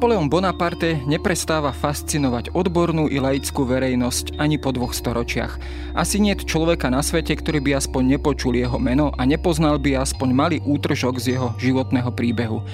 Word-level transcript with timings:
Napoleon 0.00 0.32
Bonaparte 0.32 1.04
neprestáva 1.04 1.76
fascinovať 1.76 2.56
odbornú 2.56 3.12
i 3.12 3.20
laickú 3.20 3.68
verejnosť 3.68 4.40
ani 4.40 4.56
po 4.56 4.72
dvoch 4.72 4.96
storočiach. 4.96 5.60
Asi 5.92 6.16
nie 6.16 6.32
človeka 6.40 6.88
na 6.88 7.04
svete, 7.04 7.36
ktorý 7.36 7.60
by 7.60 7.76
aspoň 7.76 8.16
nepočul 8.16 8.56
jeho 8.56 8.80
meno 8.80 9.12
a 9.12 9.28
nepoznal 9.28 9.76
by 9.76 10.00
aspoň 10.00 10.28
malý 10.32 10.56
útržok 10.64 11.20
z 11.20 11.36
jeho 11.36 11.52
životného 11.60 12.16
príbehu. 12.16 12.64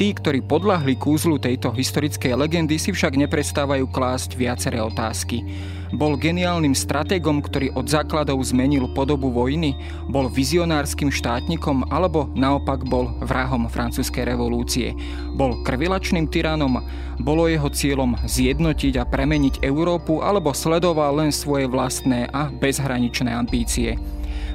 Tí, 0.00 0.16
ktorí 0.16 0.40
podľahli 0.40 0.96
kúzlu 0.96 1.36
tejto 1.36 1.76
historickej 1.76 2.32
legendy, 2.32 2.80
si 2.80 2.88
však 2.88 3.20
neprestávajú 3.20 3.84
klásť 3.92 4.32
viaceré 4.32 4.80
otázky. 4.80 5.44
Bol 5.92 6.16
geniálnym 6.16 6.72
stratégom, 6.72 7.44
ktorý 7.44 7.76
od 7.76 7.84
základov 7.84 8.40
zmenil 8.40 8.88
podobu 8.96 9.28
vojny? 9.28 9.76
Bol 10.08 10.32
vizionárskym 10.32 11.12
štátnikom 11.12 11.92
alebo 11.92 12.32
naopak 12.32 12.80
bol 12.88 13.12
vrahom 13.20 13.68
francúzskej 13.68 14.24
revolúcie? 14.24 14.96
Bol 15.36 15.60
krvilačným 15.68 16.32
tyranom? 16.32 16.80
Bolo 17.20 17.52
jeho 17.52 17.68
cieľom 17.68 18.16
zjednotiť 18.24 18.96
a 18.96 19.04
premeniť 19.04 19.60
Európu 19.60 20.24
alebo 20.24 20.56
sledoval 20.56 21.20
len 21.20 21.28
svoje 21.28 21.68
vlastné 21.68 22.24
a 22.32 22.48
bezhraničné 22.48 23.36
ambície? 23.36 24.00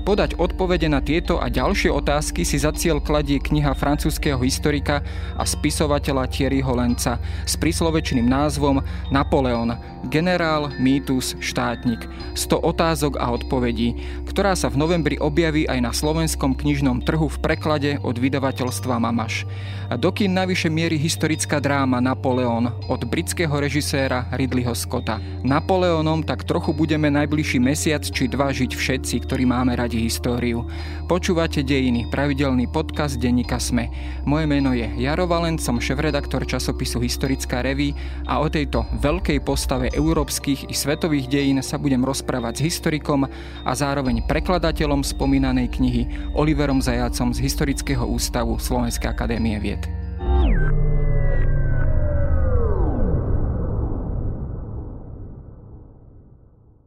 Podať 0.06 0.38
odpovede 0.38 0.86
na 0.86 1.02
tieto 1.02 1.42
a 1.42 1.50
ďalšie 1.50 1.90
otázky 1.90 2.46
si 2.46 2.62
za 2.62 2.70
cieľ 2.78 3.02
kladie 3.02 3.42
kniha 3.42 3.74
francúzského 3.74 4.38
historika 4.46 5.02
a 5.34 5.42
spisovateľa 5.50 6.30
Thierryho 6.30 6.78
Lenca 6.78 7.18
s 7.42 7.58
príslovečným 7.58 8.30
názvom 8.30 8.86
Napoleon, 9.10 9.74
generál, 10.06 10.70
mýtus, 10.78 11.34
štátnik. 11.42 12.06
100 12.38 12.54
otázok 12.54 13.18
a 13.18 13.34
odpovedí, 13.34 13.98
ktorá 14.30 14.54
sa 14.54 14.70
v 14.70 14.78
novembri 14.78 15.18
objaví 15.18 15.66
aj 15.66 15.80
na 15.82 15.90
slovenskom 15.90 16.54
knižnom 16.54 17.02
trhu 17.02 17.26
v 17.26 17.42
preklade 17.42 17.98
od 18.06 18.14
vydavateľstva 18.22 19.02
Mamaš. 19.02 19.50
A 19.90 19.98
dokým 19.98 20.30
navyše 20.30 20.70
mierí 20.70 21.02
historická 21.02 21.58
dráma 21.58 21.98
Napoleon 21.98 22.70
od 22.94 23.02
britského 23.10 23.58
režiséra 23.58 24.30
Ridleyho 24.38 24.78
Scotta. 24.78 25.18
Napoleonom 25.42 26.22
tak 26.22 26.46
trochu 26.46 26.78
budeme 26.78 27.10
najbližší 27.10 27.58
mesiac 27.58 28.06
či 28.06 28.30
dva 28.30 28.54
žiť 28.54 28.70
všetci, 28.70 29.16
ktorí 29.26 29.50
máme 29.50 29.74
radi 29.74 29.95
radi 29.96 30.12
históriu. 30.12 30.68
Počúvate 31.08 31.64
Dejiny, 31.64 32.12
pravidelný 32.12 32.68
podcast 32.68 33.16
denníka 33.16 33.56
SME. 33.56 33.88
Moje 34.28 34.44
meno 34.44 34.76
je 34.76 34.92
Jaro 35.00 35.24
Valen, 35.24 35.56
som 35.56 35.80
šéf-redaktor 35.80 36.44
časopisu 36.44 37.00
Historická 37.00 37.64
reví 37.64 37.96
a 38.28 38.44
o 38.44 38.52
tejto 38.52 38.84
veľkej 39.00 39.40
postave 39.40 39.88
európskych 39.96 40.68
i 40.68 40.76
svetových 40.76 41.32
dejín 41.32 41.64
sa 41.64 41.80
budem 41.80 42.04
rozprávať 42.04 42.60
s 42.60 42.66
historikom 42.76 43.24
a 43.64 43.72
zároveň 43.72 44.20
prekladateľom 44.28 45.08
spomínanej 45.08 45.72
knihy 45.72 46.36
Oliverom 46.36 46.84
Zajacom 46.84 47.32
z 47.32 47.40
Historického 47.40 48.04
ústavu 48.04 48.60
Slovenskej 48.60 49.08
akadémie 49.08 49.56
vied. 49.64 49.88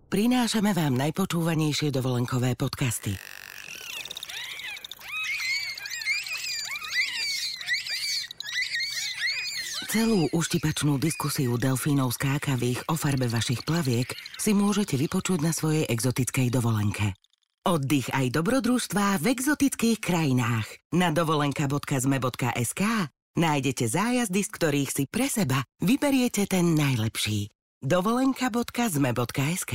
Prinášame 0.08 0.72
vám 0.72 0.96
najpočúvanejšie 0.96 1.92
dovolenkové 1.92 2.56
podcasty. 2.56 3.12
Celú 9.88 10.28
uštipačnú 10.36 11.00
diskusiu 11.00 11.56
delfínov 11.56 12.12
skákavých 12.12 12.92
o 12.92 12.96
farbe 12.96 13.24
vašich 13.24 13.64
plaviek 13.64 14.12
si 14.36 14.52
môžete 14.52 15.00
vypočuť 15.00 15.40
na 15.40 15.52
svojej 15.52 15.88
exotickej 15.88 16.52
dovolenke. 16.52 17.16
Oddych 17.64 18.12
aj 18.12 18.32
dobrodružstvá 18.32 19.20
v 19.20 19.32
exotických 19.32 20.00
krajinách. 20.00 20.68
Na 20.92 21.08
dovolenka.zme.sk 21.12 22.82
nájdete 23.36 23.84
zájazdy, 23.88 24.40
z 24.44 24.50
ktorých 24.52 24.90
si 24.92 25.04
pre 25.08 25.28
seba 25.28 25.64
vyberiete 25.80 26.44
ten 26.48 26.76
najlepší 26.76 27.57
dovolenka.zme.sk 27.82 29.72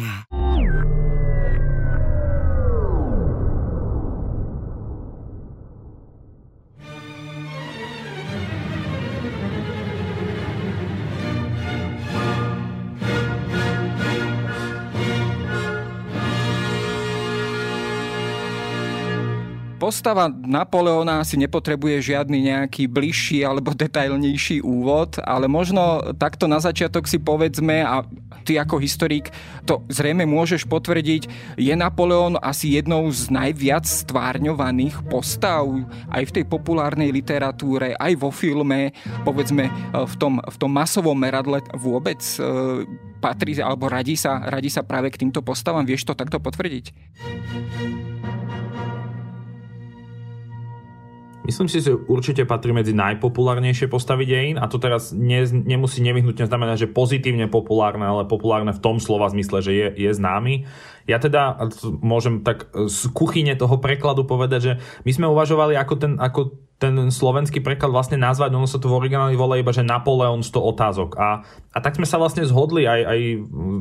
Postava 19.84 20.32
Napoleona 20.32 21.28
si 21.28 21.36
nepotrebuje 21.36 22.16
žiadny 22.16 22.48
nejaký 22.48 22.88
bližší 22.88 23.44
alebo 23.44 23.76
detailnejší 23.76 24.64
úvod, 24.64 25.20
ale 25.20 25.52
možno 25.52 26.00
takto 26.16 26.48
na 26.48 26.64
začiatok 26.64 27.04
si 27.04 27.20
povedzme 27.20 27.84
a 27.84 28.08
ty 28.48 28.56
ako 28.56 28.80
historik 28.80 29.28
to 29.68 29.84
zrejme 29.92 30.24
môžeš 30.24 30.64
potvrdiť, 30.72 31.28
je 31.60 31.76
Napoleon 31.76 32.40
asi 32.40 32.80
jednou 32.80 33.12
z 33.12 33.28
najviac 33.28 33.84
stvárňovaných 33.84 35.04
postav 35.12 35.68
aj 36.16 36.32
v 36.32 36.34
tej 36.40 36.46
populárnej 36.48 37.12
literatúre, 37.12 38.00
aj 38.00 38.16
vo 38.16 38.32
filme, 38.32 38.96
povedzme 39.28 39.68
v 39.92 40.16
tom, 40.16 40.40
v 40.40 40.56
tom 40.64 40.72
masovom 40.72 41.20
meradle 41.20 41.60
vôbec 41.76 42.24
e, 42.40 42.88
patrí 43.20 43.60
alebo 43.60 43.92
radí 43.92 44.16
sa, 44.16 44.48
radí 44.48 44.72
sa 44.72 44.88
práve 44.88 45.12
k 45.12 45.28
týmto 45.28 45.44
postavám. 45.44 45.84
Vieš 45.84 46.08
to 46.08 46.16
takto 46.16 46.40
potvrdiť? 46.40 46.86
Myslím 51.44 51.68
si, 51.68 51.84
že 51.84 51.92
určite 51.92 52.48
patrí 52.48 52.72
medzi 52.72 52.96
najpopulárnejšie 52.96 53.92
postavy 53.92 54.24
dejín 54.24 54.56
a 54.56 54.72
to 54.72 54.80
teraz 54.80 55.12
ne, 55.12 55.44
nemusí 55.44 56.00
nevyhnutne 56.00 56.48
znamenať, 56.48 56.88
že 56.88 56.94
pozitívne 56.96 57.52
populárne, 57.52 58.08
ale 58.08 58.24
populárne 58.24 58.72
v 58.72 58.80
tom 58.80 59.04
slova 59.04 59.28
zmysle, 59.28 59.60
že 59.60 59.72
je, 59.76 59.88
je 60.08 60.12
známy. 60.16 60.64
Ja 61.04 61.20
teda 61.20 61.60
môžem 62.00 62.48
tak 62.48 62.72
z 62.72 63.12
kuchyne 63.12 63.60
toho 63.60 63.76
prekladu 63.84 64.24
povedať, 64.24 64.60
že 64.64 64.74
my 65.04 65.12
sme 65.12 65.28
uvažovali, 65.28 65.76
ako 65.76 65.94
ten, 66.00 66.14
ako 66.16 66.56
ten 66.80 67.12
slovenský 67.12 67.60
preklad 67.60 67.92
vlastne 67.92 68.20
nazvať, 68.20 68.56
ono 68.56 68.68
sa 68.68 68.80
to 68.80 68.92
v 68.92 69.04
origináli 69.04 69.36
volá 69.36 69.60
iba, 69.60 69.76
že 69.76 69.88
Napoleon 69.88 70.44
100 70.44 70.52
otázok. 70.52 71.10
A, 71.20 71.44
a 71.72 71.78
tak 71.84 72.00
sme 72.00 72.08
sa 72.08 72.20
vlastne 72.20 72.48
zhodli 72.48 72.88
aj, 72.88 73.02
aj 73.04 73.20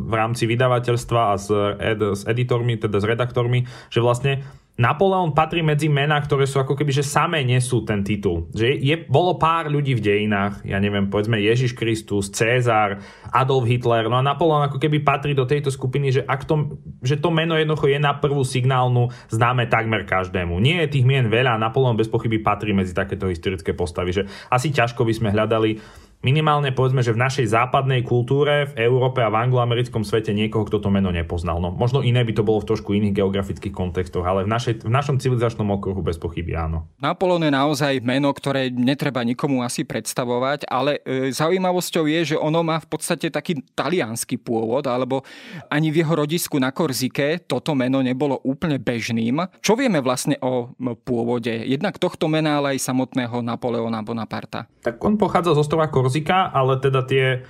v 0.06 0.14
rámci 0.14 0.46
vydavateľstva 0.46 1.20
a 1.30 1.34
s, 1.34 1.46
ed, 1.78 1.98
s 1.98 2.22
editormi, 2.26 2.78
teda 2.78 2.98
s 2.98 3.06
redaktormi, 3.06 3.66
že 3.90 4.02
vlastne 4.02 4.46
Napoleon 4.72 5.36
patrí 5.36 5.60
medzi 5.60 5.92
mená, 5.92 6.16
ktoré 6.16 6.48
sú 6.48 6.56
ako 6.56 6.72
keby, 6.72 6.96
že 6.96 7.04
samé 7.04 7.44
nesú 7.44 7.84
ten 7.84 8.00
titul. 8.00 8.48
Že 8.56 8.80
je, 8.80 8.94
bolo 9.04 9.36
pár 9.36 9.68
ľudí 9.68 9.92
v 9.92 10.00
dejinách, 10.00 10.64
ja 10.64 10.80
neviem, 10.80 11.12
povedzme 11.12 11.36
Ježiš 11.36 11.76
Kristus, 11.76 12.32
Cézar, 12.32 13.04
Adolf 13.28 13.68
Hitler, 13.68 14.08
no 14.08 14.16
a 14.16 14.24
Napoleon 14.24 14.72
ako 14.72 14.80
keby 14.80 15.04
patrí 15.04 15.36
do 15.36 15.44
tejto 15.44 15.68
skupiny, 15.68 16.16
že, 16.16 16.20
ak 16.24 16.48
to, 16.48 16.80
že 17.04 17.20
to 17.20 17.28
meno 17.28 17.52
jednoducho 17.52 17.92
je 17.92 18.00
na 18.00 18.16
prvú 18.16 18.40
signálnu 18.48 19.12
známe 19.28 19.68
takmer 19.68 20.08
každému. 20.08 20.56
Nie 20.56 20.88
je 20.88 20.96
tých 20.96 21.04
mien 21.04 21.28
veľa, 21.28 21.60
Napoleon 21.60 21.92
bez 21.92 22.08
pochyby 22.08 22.40
patrí 22.40 22.72
medzi 22.72 22.96
takéto 22.96 23.28
historické 23.28 23.76
postavy, 23.76 24.16
že 24.16 24.24
asi 24.48 24.72
ťažko 24.72 25.04
by 25.04 25.12
sme 25.12 25.28
hľadali 25.36 25.84
minimálne 26.22 26.70
povedzme, 26.70 27.02
že 27.02 27.12
v 27.12 27.20
našej 27.20 27.50
západnej 27.50 28.06
kultúre, 28.06 28.70
v 28.72 28.86
Európe 28.86 29.20
a 29.20 29.28
v 29.28 29.42
angloamerickom 29.42 30.06
svete 30.06 30.30
niekoho, 30.30 30.64
kto 30.64 30.78
to 30.78 30.88
meno 30.88 31.10
nepoznal. 31.10 31.58
No, 31.58 31.74
možno 31.74 32.00
iné 32.00 32.22
by 32.22 32.32
to 32.32 32.46
bolo 32.46 32.62
v 32.62 32.72
trošku 32.72 32.94
iných 32.94 33.18
geografických 33.18 33.74
kontextoch, 33.74 34.22
ale 34.22 34.46
v, 34.46 34.50
našej, 34.54 34.86
v 34.86 34.90
našom 34.90 35.18
civilizačnom 35.18 35.66
okruhu 35.74 36.00
bez 36.00 36.16
pochyby 36.16 36.54
áno. 36.54 36.86
Napoleon 37.02 37.42
je 37.42 37.52
naozaj 37.52 37.92
meno, 38.00 38.30
ktoré 38.30 38.70
netreba 38.70 39.26
nikomu 39.26 39.66
asi 39.66 39.82
predstavovať, 39.82 40.70
ale 40.70 41.02
e, 41.02 41.34
zaujímavosťou 41.34 42.06
je, 42.06 42.20
že 42.34 42.36
ono 42.38 42.62
má 42.62 42.78
v 42.78 42.88
podstate 42.88 43.28
taký 43.28 43.58
talianský 43.74 44.38
pôvod, 44.38 44.86
alebo 44.86 45.26
ani 45.68 45.90
v 45.90 46.06
jeho 46.06 46.14
rodisku 46.14 46.56
na 46.62 46.70
Korzike 46.70 47.42
toto 47.44 47.74
meno 47.74 47.98
nebolo 47.98 48.38
úplne 48.46 48.78
bežným. 48.78 49.42
Čo 49.58 49.74
vieme 49.74 49.98
vlastne 49.98 50.38
o 50.38 50.70
pôvode 51.02 51.50
jednak 51.50 51.98
tohto 51.98 52.30
mena, 52.30 52.62
ale 52.62 52.78
aj 52.78 52.86
samotného 52.86 53.42
Napoleona 53.42 54.06
Bonaparta? 54.06 54.70
Tak 54.86 55.02
on 55.02 55.18
pochádza 55.18 55.58
z 55.58 55.66
ostrova 55.66 55.90
Korzike 55.90 56.11
Korzika, 56.12 56.52
ale 56.52 56.76
teda 56.76 57.08
tie 57.08 57.40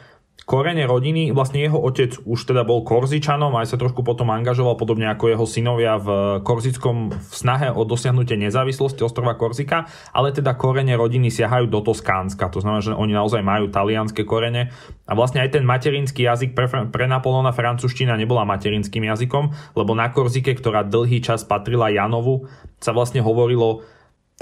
korene 0.46 0.86
rodiny, 0.86 1.34
vlastne 1.34 1.58
jeho 1.58 1.82
otec 1.82 2.14
už 2.22 2.46
teda 2.46 2.62
bol 2.62 2.86
Korzičanom, 2.86 3.50
aj 3.58 3.74
sa 3.74 3.76
trošku 3.78 4.06
potom 4.06 4.30
angažoval, 4.30 4.78
podobne 4.78 5.10
ako 5.10 5.34
jeho 5.34 5.46
synovia 5.50 5.98
v 5.98 6.38
Korzickom 6.46 7.10
v 7.10 7.34
snahe 7.34 7.74
o 7.74 7.82
dosiahnutie 7.82 8.38
nezávislosti 8.38 9.02
ostrova 9.02 9.34
Korzika, 9.34 9.90
ale 10.14 10.30
teda 10.30 10.54
korene 10.54 10.94
rodiny 10.94 11.26
siahajú 11.26 11.66
do 11.66 11.82
Toskánska, 11.82 12.54
to 12.54 12.62
znamená, 12.62 12.86
že 12.86 12.94
oni 12.94 13.10
naozaj 13.18 13.42
majú 13.42 13.66
talianské 13.66 14.22
korene. 14.22 14.70
A 15.10 15.18
vlastne 15.18 15.42
aj 15.42 15.58
ten 15.58 15.66
materinský 15.66 16.22
jazyk 16.22 16.54
pre, 16.54 16.70
pre 16.70 17.10
Napoleona 17.10 17.50
francúzština 17.50 18.14
nebola 18.14 18.46
materinským 18.46 19.02
jazykom, 19.02 19.74
lebo 19.74 19.90
na 19.98 20.06
Korzike, 20.14 20.54
ktorá 20.54 20.86
dlhý 20.86 21.18
čas 21.18 21.42
patrila 21.42 21.90
Janovu, 21.90 22.46
sa 22.78 22.94
vlastne 22.94 23.18
hovorilo 23.18 23.82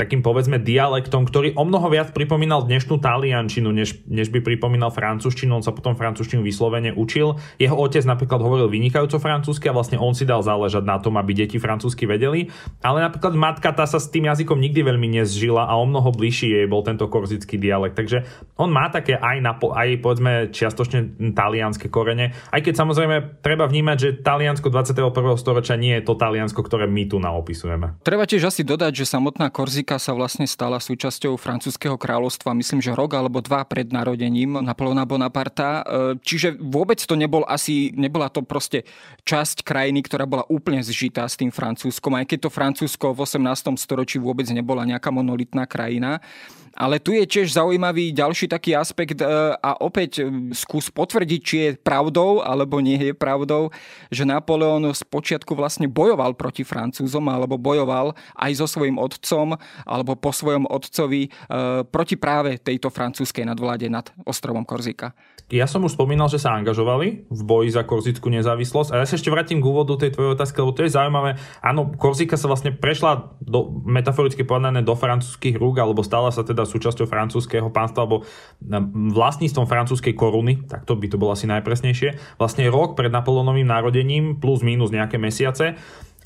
takým 0.00 0.24
povedzme 0.24 0.56
dialektom, 0.56 1.28
ktorý 1.28 1.52
o 1.60 1.66
mnoho 1.68 1.92
viac 1.92 2.16
pripomínal 2.16 2.64
dnešnú 2.64 3.02
taliančinu, 3.04 3.68
než, 3.68 4.00
než 4.08 4.32
by 4.32 4.40
pripomínal 4.40 4.88
francúzštinu. 4.88 5.60
On 5.60 5.64
sa 5.64 5.76
potom 5.76 5.92
francúzštinu 5.92 6.40
vyslovene 6.40 6.96
učil. 6.96 7.36
Jeho 7.60 7.76
otec 7.76 8.00
napríklad 8.08 8.40
hovoril 8.40 8.72
vynikajúco 8.72 9.20
francúzsky 9.20 9.68
a 9.68 9.76
vlastne 9.76 10.00
on 10.00 10.16
si 10.16 10.24
dal 10.24 10.40
záležať 10.40 10.88
na 10.88 10.96
tom, 10.96 11.20
aby 11.20 11.36
deti 11.36 11.60
francúzsky 11.60 12.08
vedeli. 12.08 12.48
Ale 12.80 13.04
napríklad 13.04 13.36
matka 13.36 13.68
tá 13.76 13.84
sa 13.84 14.00
s 14.00 14.08
tým 14.08 14.30
jazykom 14.32 14.56
nikdy 14.56 14.80
veľmi 14.80 15.20
nezžila 15.20 15.68
a 15.68 15.76
o 15.76 15.84
mnoho 15.84 16.08
bližší 16.16 16.48
jej 16.48 16.66
bol 16.70 16.80
tento 16.80 17.04
korzický 17.04 17.60
dialekt. 17.60 18.00
Takže 18.00 18.24
on 18.56 18.72
má 18.72 18.88
také 18.88 19.20
aj, 19.20 19.36
na, 19.44 19.52
aj 19.52 19.88
povedzme 20.00 20.32
čiastočne 20.48 21.20
talianské 21.36 21.92
korene. 21.92 22.32
Aj 22.48 22.64
keď 22.64 22.80
samozrejme 22.80 23.44
treba 23.44 23.68
vnímať, 23.68 23.96
že 24.00 24.08
Taliansko 24.24 24.72
21. 24.72 25.12
storočia 25.36 25.76
nie 25.76 25.92
je 26.00 26.08
to 26.08 26.16
Taliansko, 26.16 26.64
ktoré 26.64 26.88
my 26.88 27.04
tu 27.04 27.20
naopisujeme. 27.20 28.00
Treba 28.00 28.24
tiež 28.24 28.48
asi 28.48 28.64
dodať, 28.64 29.04
že 29.04 29.04
samotná 29.04 29.52
Korzika 29.52 29.79
Amerika 29.80 29.96
sa 29.96 30.12
vlastne 30.12 30.44
stala 30.44 30.76
súčasťou 30.76 31.40
francúzského 31.40 31.96
kráľovstva, 31.96 32.52
myslím, 32.52 32.84
že 32.84 32.92
rok 32.92 33.16
alebo 33.16 33.40
dva 33.40 33.64
pred 33.64 33.88
narodením 33.88 34.60
Napoleona 34.60 35.08
Bonaparta. 35.08 35.80
E, 35.80 36.20
čiže 36.20 36.60
vôbec 36.60 37.00
to 37.00 37.16
nebol 37.16 37.48
asi, 37.48 37.88
nebola 37.96 38.28
to 38.28 38.44
proste 38.44 38.84
časť 39.24 39.64
krajiny, 39.64 40.04
ktorá 40.04 40.28
bola 40.28 40.44
úplne 40.52 40.84
zžitá 40.84 41.24
s 41.24 41.40
tým 41.40 41.48
Francúzskom, 41.48 42.12
aj 42.12 42.28
keď 42.28 42.38
to 42.44 42.50
Francúzsko 42.52 43.16
v 43.16 43.24
18. 43.24 43.80
storočí 43.80 44.20
vôbec 44.20 44.44
nebola 44.52 44.84
nejaká 44.84 45.08
monolitná 45.08 45.64
krajina. 45.64 46.20
Ale 46.78 47.02
tu 47.02 47.10
je 47.10 47.26
tiež 47.26 47.50
zaujímavý 47.50 48.14
ďalší 48.14 48.46
taký 48.46 48.78
aspekt 48.78 49.18
e, 49.18 49.26
a 49.58 49.70
opäť 49.82 50.22
e, 50.22 50.54
skús 50.54 50.88
potvrdiť, 50.88 51.40
či 51.42 51.56
je 51.66 51.70
pravdou 51.76 52.40
alebo 52.40 52.78
nie 52.78 52.96
je 52.96 53.14
pravdou, 53.14 53.74
že 54.08 54.22
Napoleon 54.22 54.86
z 54.94 55.02
počiatku 55.02 55.58
vlastne 55.58 55.90
bojoval 55.90 56.38
proti 56.38 56.62
Francúzom 56.62 57.26
alebo 57.26 57.58
bojoval 57.58 58.14
aj 58.38 58.52
so 58.54 58.66
svojím 58.70 59.02
otcom 59.02 59.58
alebo 59.82 60.14
po 60.14 60.30
svojom 60.30 60.70
otcovi 60.70 61.26
e, 61.26 61.30
proti 61.84 62.14
práve 62.14 62.62
tejto 62.62 62.88
francúzskej 62.88 63.50
nadvláde 63.50 63.90
nad 63.90 64.06
ostrovom 64.22 64.62
Korzika. 64.62 65.12
Ja 65.50 65.66
som 65.66 65.82
už 65.82 65.98
spomínal, 65.98 66.30
že 66.30 66.38
sa 66.38 66.54
angažovali 66.54 67.26
v 67.26 67.42
boji 67.42 67.74
za 67.74 67.82
korzickú 67.82 68.30
nezávislosť 68.30 68.94
a 68.94 69.02
ja 69.02 69.06
sa 69.06 69.18
ešte 69.18 69.34
vrátim 69.34 69.58
k 69.58 69.66
úvodu 69.66 69.98
tej 69.98 70.14
tvojej 70.14 70.38
otázky, 70.38 70.62
lebo 70.62 70.70
to 70.70 70.86
je 70.86 70.94
zaujímavé. 70.94 71.42
Áno, 71.58 71.90
Korzika 71.98 72.38
sa 72.38 72.46
vlastne 72.46 72.70
prešla 72.70 73.34
do, 73.42 73.82
metaforicky 73.82 74.46
povedané 74.46 74.86
do 74.86 74.94
francúzských 74.94 75.58
rúk, 75.58 75.82
alebo 75.82 76.06
stala 76.06 76.30
sa 76.30 76.46
teda 76.46 76.59
súčasťou 76.66 77.06
francúzského 77.06 77.68
pánstva, 77.70 78.04
alebo 78.04 78.26
vlastníctvom 79.14 79.66
francúzskej 79.68 80.14
koruny, 80.16 80.64
tak 80.66 80.88
to 80.88 80.96
by 80.96 81.06
to 81.06 81.20
bolo 81.20 81.32
asi 81.32 81.48
najpresnejšie. 81.48 82.40
Vlastne 82.40 82.66
rok 82.68 82.96
pred 82.96 83.12
Napoleonovým 83.12 83.68
narodením 83.68 84.40
plus 84.40 84.64
minus 84.64 84.90
nejaké 84.90 85.20
mesiace. 85.20 85.76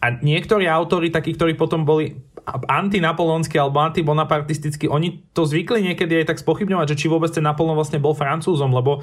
A 0.04 0.06
niektorí 0.20 0.68
autori, 0.68 1.08
takí, 1.08 1.32
ktorí 1.32 1.56
potom 1.56 1.88
boli 1.88 2.12
antinapolonský 2.44 3.56
alebo 3.56 3.80
antibonapartistický, 3.80 4.84
oni 4.92 5.24
to 5.32 5.48
zvykli 5.48 5.80
niekedy 5.80 6.20
aj 6.20 6.34
tak 6.34 6.38
spochybňovať, 6.44 6.92
že 6.92 6.98
či 7.00 7.06
vôbec 7.08 7.32
ten 7.32 7.40
Napoleon 7.40 7.72
vlastne 7.72 7.96
bol 7.96 8.12
francúzom, 8.12 8.68
lebo 8.68 9.00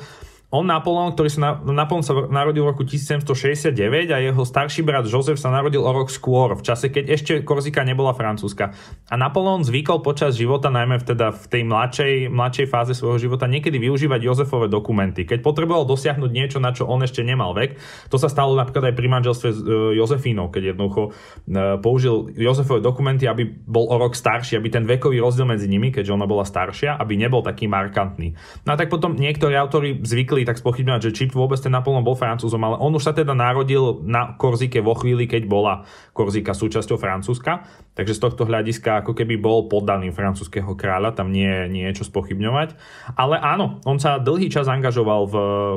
on 0.52 0.68
Napoleon, 0.68 1.16
ktorý 1.16 1.30
sa, 1.32 1.40
na, 1.40 1.52
Napoleon 1.64 2.04
sa 2.04 2.12
narodil 2.28 2.68
v 2.68 2.76
roku 2.76 2.84
1769 2.84 4.12
a 4.12 4.20
jeho 4.20 4.44
starší 4.44 4.84
brat 4.84 5.08
Jozef 5.08 5.40
sa 5.40 5.48
narodil 5.48 5.80
o 5.80 5.88
rok 5.88 6.12
skôr, 6.12 6.60
v 6.60 6.64
čase, 6.68 6.92
keď 6.92 7.06
ešte 7.08 7.34
Korzika 7.48 7.88
nebola 7.88 8.12
francúzska. 8.12 8.76
A 9.08 9.16
Napoleon 9.16 9.64
zvykol 9.64 10.04
počas 10.04 10.36
života, 10.36 10.68
najmä 10.68 11.00
v, 11.00 11.16
teda 11.16 11.32
v 11.32 11.46
tej 11.48 11.64
mladšej, 11.64 12.14
mladšej 12.28 12.68
fáze 12.68 12.92
svojho 12.92 13.32
života, 13.32 13.48
niekedy 13.48 13.80
využívať 13.80 14.20
Jozefové 14.28 14.68
dokumenty. 14.68 15.24
Keď 15.24 15.40
potreboval 15.40 15.88
dosiahnuť 15.88 16.32
niečo, 16.36 16.60
na 16.60 16.76
čo 16.76 16.84
on 16.84 17.00
ešte 17.00 17.24
nemal 17.24 17.56
vek, 17.56 17.80
to 18.12 18.20
sa 18.20 18.28
stalo 18.28 18.52
napríklad 18.60 18.92
aj 18.92 18.96
pri 19.00 19.08
manželstve 19.08 19.50
s 19.56 19.60
e, 19.64 19.96
Jozefínou, 20.04 20.52
keď 20.52 20.76
jednoducho 20.76 21.16
e, 21.48 21.80
použil 21.80 22.28
Jozefové 22.36 22.84
dokumenty, 22.84 23.24
aby 23.24 23.48
bol 23.48 23.88
o 23.88 23.96
rok 23.96 24.20
starší, 24.20 24.60
aby 24.60 24.68
ten 24.68 24.84
vekový 24.84 25.24
rozdiel 25.24 25.48
medzi 25.48 25.72
nimi, 25.72 25.96
keďže 25.96 26.12
ona 26.12 26.28
bola 26.28 26.44
staršia, 26.44 27.00
aby 27.00 27.16
nebol 27.16 27.40
taký 27.40 27.72
markantný. 27.72 28.36
No 28.68 28.76
a 28.76 28.76
tak 28.76 28.92
potom 28.92 29.16
niektorí 29.16 29.56
autori 29.56 29.96
zvykli 30.04 30.41
chceli 30.42 30.58
tak 30.58 30.58
spochybňovať, 30.58 31.02
že 31.06 31.14
či 31.14 31.24
vôbec 31.30 31.62
ten 31.62 31.70
Napoleon 31.70 32.02
bol 32.02 32.18
francúzom, 32.18 32.58
ale 32.66 32.82
on 32.82 32.90
už 32.98 33.06
sa 33.06 33.14
teda 33.14 33.38
narodil 33.38 34.02
na 34.02 34.34
Korzike 34.34 34.82
vo 34.82 34.98
chvíli, 34.98 35.30
keď 35.30 35.46
bola 35.46 35.86
Korzika 36.18 36.58
súčasťou 36.58 36.98
Francúzska, 36.98 37.70
takže 37.94 38.18
z 38.18 38.22
tohto 38.26 38.50
hľadiska 38.50 39.06
ako 39.06 39.14
keby 39.14 39.38
bol 39.38 39.70
poddaný 39.70 40.10
francúzského 40.10 40.74
kráľa, 40.74 41.14
tam 41.14 41.30
nie, 41.30 41.70
nie 41.70 41.86
je 41.94 42.02
čo 42.02 42.10
spochybňovať. 42.10 42.74
Ale 43.14 43.38
áno, 43.38 43.78
on 43.86 44.02
sa 44.02 44.18
dlhý 44.18 44.50
čas 44.50 44.66
angažoval 44.66 45.30
v, 45.30 45.36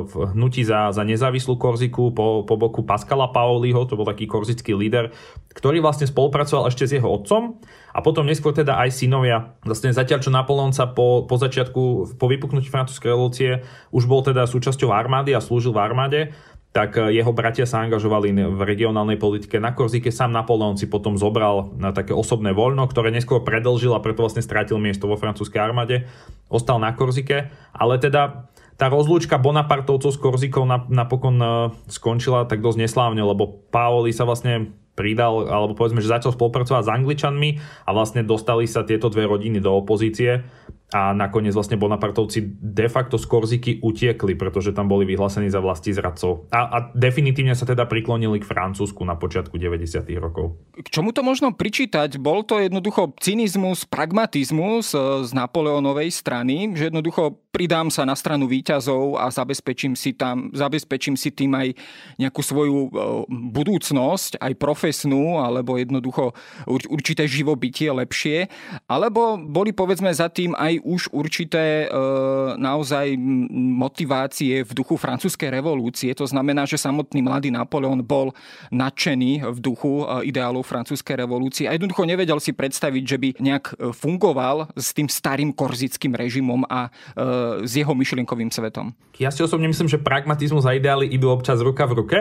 v 0.09 0.13
hnutí 0.33 0.65
za, 0.65 0.89
za 0.89 1.05
nezávislú 1.05 1.61
Korziku 1.61 2.09
po, 2.09 2.41
po 2.41 2.57
boku 2.57 2.81
Pascala 2.81 3.29
Paoliho, 3.29 3.85
to 3.85 3.93
bol 3.93 4.09
taký 4.09 4.25
korzický 4.25 4.73
líder, 4.73 5.13
ktorý 5.53 5.77
vlastne 5.77 6.09
spolupracoval 6.09 6.73
ešte 6.73 6.89
s 6.89 6.97
jeho 6.97 7.05
otcom 7.05 7.61
a 7.95 8.03
potom 8.03 8.27
neskôr 8.27 8.51
teda 8.51 8.75
aj 8.75 8.91
synovia. 8.91 9.55
Vlastne 9.63 9.95
zatiaľ, 9.95 10.19
čo 10.19 10.27
Napoleon 10.27 10.75
sa 10.75 10.91
po, 10.91 11.23
po 11.23 11.39
začiatku, 11.39 12.15
po 12.19 12.25
vypuknutí 12.27 12.67
francúzskej 12.67 13.15
revolúcie 13.15 13.63
už 13.95 14.03
bol 14.03 14.19
teda 14.19 14.43
súčasťou 14.43 14.91
armády 14.91 15.31
a 15.31 15.39
slúžil 15.39 15.71
v 15.71 15.79
armáde, 15.79 16.19
tak 16.75 16.99
eh, 16.99 17.15
jeho 17.15 17.31
bratia 17.31 17.63
sa 17.63 17.79
angažovali 17.79 18.35
v 18.35 18.59
regionálnej 18.67 19.15
politike 19.15 19.63
na 19.63 19.71
Korzike. 19.71 20.11
Sám 20.11 20.35
Napoleon 20.35 20.75
si 20.75 20.91
potom 20.91 21.15
zobral 21.15 21.71
na 21.79 21.95
také 21.95 22.11
osobné 22.11 22.51
voľno, 22.51 22.83
ktoré 22.91 23.15
neskôr 23.15 23.47
predlžil 23.47 23.95
a 23.95 24.03
preto 24.03 24.27
vlastne 24.27 24.43
strátil 24.43 24.75
miesto 24.75 25.07
vo 25.07 25.15
francúzskej 25.15 25.63
armáde. 25.63 26.03
Ostal 26.51 26.83
na 26.83 26.91
Korzike, 26.91 27.47
ale 27.71 27.95
teda 27.95 28.51
tá 28.75 28.91
rozlúčka 28.91 29.39
Bonapartovcov 29.39 30.11
s 30.11 30.19
Korzikou 30.19 30.67
napokon 30.67 31.39
eh, 31.39 31.51
skončila 31.87 32.43
tak 32.43 32.59
dosť 32.59 32.83
neslávne, 32.83 33.23
lebo 33.23 33.63
Paoli 33.71 34.11
sa 34.11 34.27
vlastne 34.27 34.75
pridal, 34.95 35.45
alebo 35.45 35.75
povedzme, 35.75 35.99
že 35.99 36.09
začal 36.09 36.31
spolupracovať 36.33 36.87
s 36.87 36.93
Angličanmi 36.95 37.49
a 37.85 37.89
vlastne 37.91 38.23
dostali 38.23 38.65
sa 38.65 38.87
tieto 38.87 39.11
dve 39.11 39.27
rodiny 39.27 39.59
do 39.59 39.75
opozície 39.75 40.47
a 40.95 41.11
nakoniec 41.11 41.51
vlastne 41.51 41.75
Bonapartovci 41.75 42.55
de 42.55 42.87
facto 42.87 43.19
z 43.19 43.27
Korziky 43.27 43.71
utiekli, 43.83 44.39
pretože 44.39 44.71
tam 44.71 44.87
boli 44.87 45.03
vyhlásení 45.03 45.51
za 45.51 45.59
vlasti 45.59 45.91
zradcov. 45.91 46.47
A, 46.55 46.71
a 46.71 46.77
definitívne 46.95 47.51
sa 47.51 47.67
teda 47.67 47.83
priklonili 47.83 48.39
k 48.39 48.47
Francúzsku 48.47 49.03
na 49.03 49.19
počiatku 49.19 49.59
90. 49.59 50.07
rokov. 50.15 50.55
K 50.79 50.87
čomu 50.87 51.11
to 51.11 51.19
možno 51.19 51.51
pričítať? 51.51 52.15
Bol 52.15 52.47
to 52.47 52.63
jednoducho 52.63 53.11
cynizmus, 53.19 53.83
pragmatizmus 53.83 54.95
z 55.27 55.31
Napoleonovej 55.35 56.15
strany, 56.15 56.71
že 56.71 56.87
jednoducho 56.87 57.43
pridám 57.51 57.91
sa 57.91 58.07
na 58.07 58.15
stranu 58.15 58.47
výťazov 58.47 59.19
a 59.19 59.27
zabezpečím 59.31 59.99
si, 59.99 60.15
tam, 60.15 60.51
zabezpečím 60.51 61.19
si 61.19 61.31
tým 61.31 61.55
aj 61.55 61.67
nejakú 62.19 62.39
svoju 62.39 62.91
budúcnosť, 63.31 64.39
aj 64.39 64.53
profesnú, 64.59 65.39
alebo 65.39 65.79
jednoducho 65.79 66.31
určité 66.67 67.27
živobytie 67.27 67.91
lepšie. 67.91 68.47
Alebo 68.87 69.39
boli 69.39 69.75
povedzme 69.75 70.11
za 70.11 70.27
tým 70.27 70.55
aj 70.55 70.84
už 70.85 71.09
určité 71.09 71.85
e, 71.85 71.97
naozaj 72.61 73.17
motivácie 73.51 74.61
v 74.61 74.71
duchu 74.77 75.01
francúzskej 75.01 75.49
revolúcie. 75.49 76.13
To 76.13 76.29
znamená, 76.29 76.69
že 76.69 76.77
samotný 76.77 77.25
mladý 77.25 77.49
Napoleon 77.49 78.05
bol 78.05 78.37
nadšený 78.69 79.49
v 79.49 79.59
duchu 79.59 80.05
e, 80.05 80.29
ideálov 80.29 80.61
francúzskej 80.61 81.25
revolúcie 81.25 81.65
a 81.65 81.73
jednoducho 81.73 82.05
nevedel 82.05 82.37
si 82.37 82.53
predstaviť, 82.53 83.03
že 83.03 83.17
by 83.17 83.27
nejak 83.41 83.65
e, 83.73 83.89
fungoval 83.89 84.69
s 84.77 84.93
tým 84.93 85.09
starým 85.09 85.49
korzickým 85.57 86.13
režimom 86.13 86.67
a 86.69 86.87
s 87.63 87.71
jeho 87.73 87.95
myšlienkovým 87.95 88.51
svetom. 88.51 88.91
Ja 89.15 89.31
si 89.31 89.39
osobne 89.39 89.71
myslím, 89.71 89.87
že 89.87 89.95
pragmatizmus 89.95 90.67
a 90.67 90.75
ideály 90.75 91.07
idú 91.07 91.31
občas 91.31 91.63
ruka 91.63 91.87
v 91.87 92.03
ruke, 92.03 92.17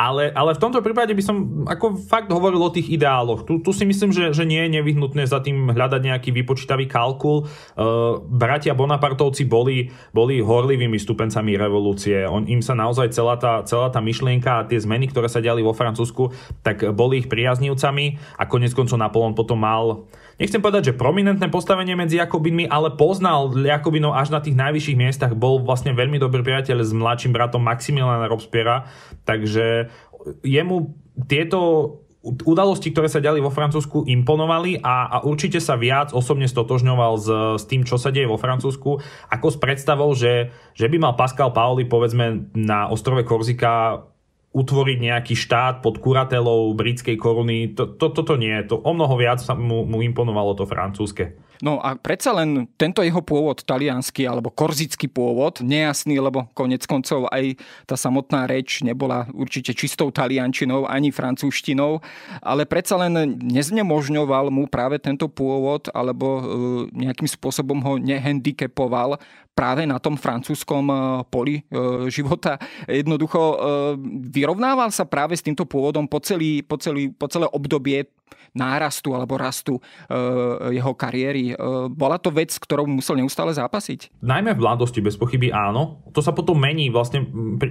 ale, 0.00 0.32
ale 0.32 0.56
v 0.56 0.62
tomto 0.62 0.80
prípade 0.80 1.12
by 1.12 1.22
som 1.22 1.36
ako 1.68 2.00
fakt 2.00 2.32
hovoril 2.32 2.64
o 2.64 2.72
tých 2.72 2.88
ideáloch. 2.88 3.44
Tu, 3.44 3.60
tu 3.60 3.70
si 3.76 3.84
myslím, 3.84 4.10
že, 4.10 4.32
že 4.32 4.48
nie 4.48 4.64
je 4.64 4.80
nevyhnutné 4.80 5.28
za 5.28 5.44
tým 5.44 5.68
hľadať 5.68 6.00
nejaký 6.00 6.30
vypočítavý 6.32 6.88
kalkul. 6.88 7.44
Eh, 7.44 7.89
bratia 8.26 8.74
Bonapartovci 8.76 9.46
boli, 9.46 9.90
boli 10.10 10.42
horlivými 10.42 10.96
stupencami 10.96 11.54
revolúcie. 11.56 12.26
On, 12.26 12.44
im 12.44 12.64
sa 12.64 12.74
naozaj 12.74 13.12
celá 13.14 13.36
tá, 13.36 13.62
celá 13.64 13.92
tá 13.92 14.02
myšlienka 14.02 14.50
a 14.62 14.66
tie 14.66 14.80
zmeny, 14.80 15.08
ktoré 15.08 15.28
sa 15.30 15.42
diali 15.42 15.60
vo 15.60 15.76
Francúzsku, 15.76 16.32
tak 16.64 16.82
boli 16.92 17.22
ich 17.24 17.30
priaznivcami 17.30 18.20
a 18.40 18.48
konec 18.48 18.72
koncov 18.72 18.98
Napoleon 18.98 19.36
potom 19.36 19.60
mal 19.60 20.08
nechcem 20.40 20.64
povedať, 20.64 20.90
že 20.90 20.98
prominentné 20.98 21.52
postavenie 21.52 21.92
medzi 21.92 22.16
Jakobinmi, 22.16 22.64
ale 22.64 22.96
poznal 22.96 23.52
Jakobinov 23.52 24.16
až 24.16 24.32
na 24.32 24.40
tých 24.40 24.56
najvyšších 24.56 24.96
miestach, 24.96 25.32
bol 25.36 25.60
vlastne 25.60 25.92
veľmi 25.92 26.16
dobrý 26.16 26.40
priateľ 26.40 26.80
s 26.80 26.96
mladším 26.96 27.36
bratom 27.36 27.60
Maximiliana 27.60 28.24
Robespierre, 28.24 28.88
takže 29.28 29.92
jemu 30.40 30.96
tieto 31.28 31.60
udalosti, 32.20 32.92
ktoré 32.92 33.08
sa 33.08 33.24
diali 33.24 33.40
vo 33.40 33.48
Francúzsku, 33.48 34.04
imponovali 34.04 34.76
a, 34.84 35.08
a 35.08 35.16
určite 35.24 35.56
sa 35.56 35.80
viac 35.80 36.12
osobne 36.12 36.44
stotožňoval 36.44 37.12
s, 37.16 37.28
s 37.60 37.64
tým, 37.64 37.88
čo 37.88 37.96
sa 37.96 38.12
deje 38.12 38.28
vo 38.28 38.36
Francúzsku, 38.36 39.00
ako 39.32 39.46
s 39.48 39.56
predstavou, 39.56 40.12
že, 40.12 40.52
že 40.76 40.86
by 40.92 41.00
mal 41.00 41.14
Pascal 41.16 41.56
Paoli, 41.56 41.88
povedzme, 41.88 42.52
na 42.52 42.92
ostrove 42.92 43.24
Korzika 43.24 44.04
utvoriť 44.50 44.98
nejaký 44.98 45.34
štát 45.38 45.78
pod 45.80 46.02
kuratelou 46.02 46.74
britskej 46.74 47.14
koruny. 47.16 47.72
To, 47.78 47.86
to, 47.86 48.10
toto 48.10 48.34
nie. 48.34 48.52
To 48.66 48.82
o 48.82 48.92
mnoho 48.92 49.14
viac 49.14 49.38
sa 49.38 49.54
mu, 49.54 49.86
mu 49.86 50.02
imponovalo 50.02 50.58
to 50.58 50.66
francúzske. 50.66 51.38
No 51.60 51.76
a 51.76 51.92
predsa 51.92 52.32
len 52.32 52.64
tento 52.80 53.04
jeho 53.04 53.20
pôvod 53.20 53.60
talianský 53.60 54.24
alebo 54.24 54.48
korzický 54.48 55.12
pôvod, 55.12 55.60
nejasný, 55.60 56.16
lebo 56.16 56.48
konec 56.56 56.88
koncov 56.88 57.28
aj 57.28 57.60
tá 57.84 58.00
samotná 58.00 58.48
reč 58.48 58.80
nebola 58.80 59.28
určite 59.36 59.76
čistou 59.76 60.08
taliančinou 60.08 60.88
ani 60.88 61.12
francúzštinou, 61.12 62.00
ale 62.40 62.64
predsa 62.64 62.96
len 62.96 63.36
neznemožňoval 63.44 64.48
mu 64.48 64.64
práve 64.72 64.96
tento 64.96 65.28
pôvod 65.28 65.92
alebo 65.92 66.26
e, 66.26 66.42
nejakým 66.96 67.28
spôsobom 67.28 67.78
ho 67.84 68.00
nehandicapoval 68.00 69.20
práve 69.52 69.84
na 69.84 70.00
tom 70.00 70.16
francúzskom 70.16 70.84
e, 70.88 70.94
poli 71.28 71.60
e, 71.60 72.08
života. 72.08 72.56
Jednoducho 72.88 73.42
vyrovnával 74.32 74.88
sa 74.88 75.04
práve 75.04 75.36
s 75.36 75.44
týmto 75.44 75.68
pôvodom 75.68 76.08
po, 76.08 76.24
celý, 76.24 76.64
po, 76.64 76.80
celý, 76.80 77.12
po 77.12 77.28
celé 77.28 77.44
obdobie 77.52 78.08
nárastu 78.52 79.14
alebo 79.14 79.38
rastu 79.38 79.78
jeho 80.70 80.92
kariéry. 80.98 81.54
Bola 81.90 82.18
to 82.18 82.34
vec, 82.34 82.54
ktorou 82.58 82.86
musel 82.86 83.18
neustále 83.18 83.54
zápasiť? 83.54 84.22
Najmä 84.22 84.58
v 84.58 84.60
mladosti, 84.60 84.98
bez 84.98 85.14
pochyby 85.14 85.54
áno. 85.54 86.02
To 86.10 86.18
sa 86.18 86.34
potom 86.34 86.58
mení 86.58 86.90
vlastne 86.90 87.26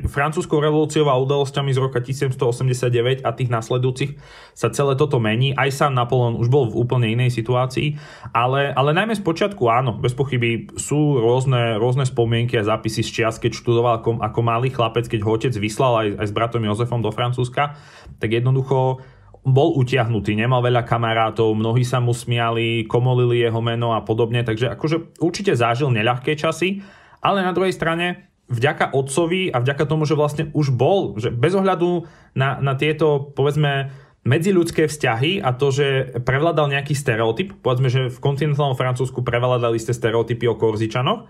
francúzskou 0.07 0.63
revolúciou 0.63 1.11
a 1.11 1.19
udalosťami 1.19 1.75
z 1.75 1.79
roka 1.83 1.99
1789 1.99 3.27
a 3.27 3.29
tých 3.35 3.49
nasledujúcich 3.51 4.15
sa 4.55 4.71
celé 4.71 4.95
toto 4.95 5.19
mení. 5.19 5.51
Aj 5.55 5.67
sám 5.67 5.95
Napoleon 5.95 6.39
už 6.39 6.47
bol 6.47 6.71
v 6.71 6.79
úplne 6.79 7.11
inej 7.11 7.35
situácii, 7.35 7.99
ale, 8.31 8.71
ale 8.71 8.95
najmä 8.95 9.19
z 9.19 9.23
počiatku 9.23 9.67
áno, 9.67 9.99
bez 9.99 10.15
pochyby 10.15 10.71
sú 10.79 11.19
rôzne, 11.19 11.75
rôzne 11.75 12.07
spomienky 12.07 12.55
a 12.55 12.63
zápisy 12.63 13.03
z 13.03 13.09
čias, 13.11 13.35
keď 13.35 13.51
študoval 13.59 13.99
ako, 13.99 14.23
ako 14.23 14.39
malý 14.39 14.71
chlapec, 14.71 15.11
keď 15.11 15.19
ho 15.27 15.29
otec 15.35 15.53
vyslal 15.59 15.93
aj, 15.99 16.07
aj 16.23 16.27
s 16.27 16.35
bratom 16.35 16.63
Jozefom 16.63 17.03
do 17.03 17.11
Francúzska, 17.11 17.75
tak 18.19 18.29
jednoducho 18.31 19.03
bol 19.43 19.75
utiahnutý, 19.79 20.35
nemal 20.35 20.59
veľa 20.59 20.83
kamarátov, 20.83 21.55
mnohí 21.55 21.87
sa 21.87 22.03
mu 22.03 22.11
smiali, 22.11 22.83
komolili 22.85 23.39
jeho 23.39 23.59
meno 23.63 23.95
a 23.95 24.03
podobne, 24.03 24.43
takže 24.43 24.75
akože 24.75 25.19
určite 25.23 25.55
zažil 25.55 25.89
neľahké 25.95 26.35
časy, 26.35 26.83
ale 27.23 27.43
na 27.43 27.55
druhej 27.55 27.71
strane 27.71 28.29
vďaka 28.49 28.91
otcovi 28.91 29.53
a 29.53 29.61
vďaka 29.61 29.83
tomu, 29.85 30.03
že 30.03 30.17
vlastne 30.17 30.49
už 30.51 30.73
bol, 30.73 31.15
že 31.15 31.29
bez 31.29 31.53
ohľadu 31.53 32.09
na, 32.33 32.57
na 32.59 32.73
tieto, 32.75 33.31
povedzme, 33.31 33.93
medziľudské 34.27 34.91
vzťahy 34.91 35.39
a 35.39 35.55
to, 35.55 35.71
že 35.71 35.87
prevládal 36.27 36.67
nejaký 36.67 36.91
stereotyp, 36.91 37.55
povedzme, 37.63 37.87
že 37.87 38.11
v 38.11 38.19
kontinentálnom 38.19 38.75
Francúzsku 38.75 39.23
prevládali 39.23 39.79
ste 39.79 39.95
stereotypy 39.95 40.49
o 40.51 40.59
Korzičanoch, 40.59 41.29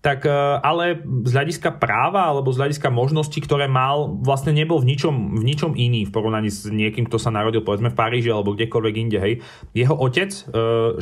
tak 0.00 0.24
e, 0.24 0.32
ale 0.64 1.04
z 1.04 1.32
hľadiska 1.36 1.76
práva 1.76 2.32
alebo 2.32 2.48
z 2.48 2.64
hľadiska 2.64 2.88
možností, 2.88 3.44
ktoré 3.44 3.68
mal, 3.68 4.16
vlastne 4.24 4.56
nebol 4.56 4.80
v 4.80 4.96
ničom, 4.96 5.36
v 5.36 5.44
ničom 5.44 5.76
iný 5.76 6.08
v 6.08 6.12
porovnaní 6.12 6.48
s 6.48 6.64
niekým, 6.72 7.04
kto 7.04 7.20
sa 7.20 7.28
narodil 7.28 7.60
povedzme 7.60 7.92
v 7.92 7.98
Paríži 8.00 8.32
alebo 8.32 8.56
kdekoľvek 8.56 8.94
inde. 8.96 9.18
Hej. 9.20 9.34
Jeho 9.76 9.92
otec 9.92 10.32
e, 10.32 10.42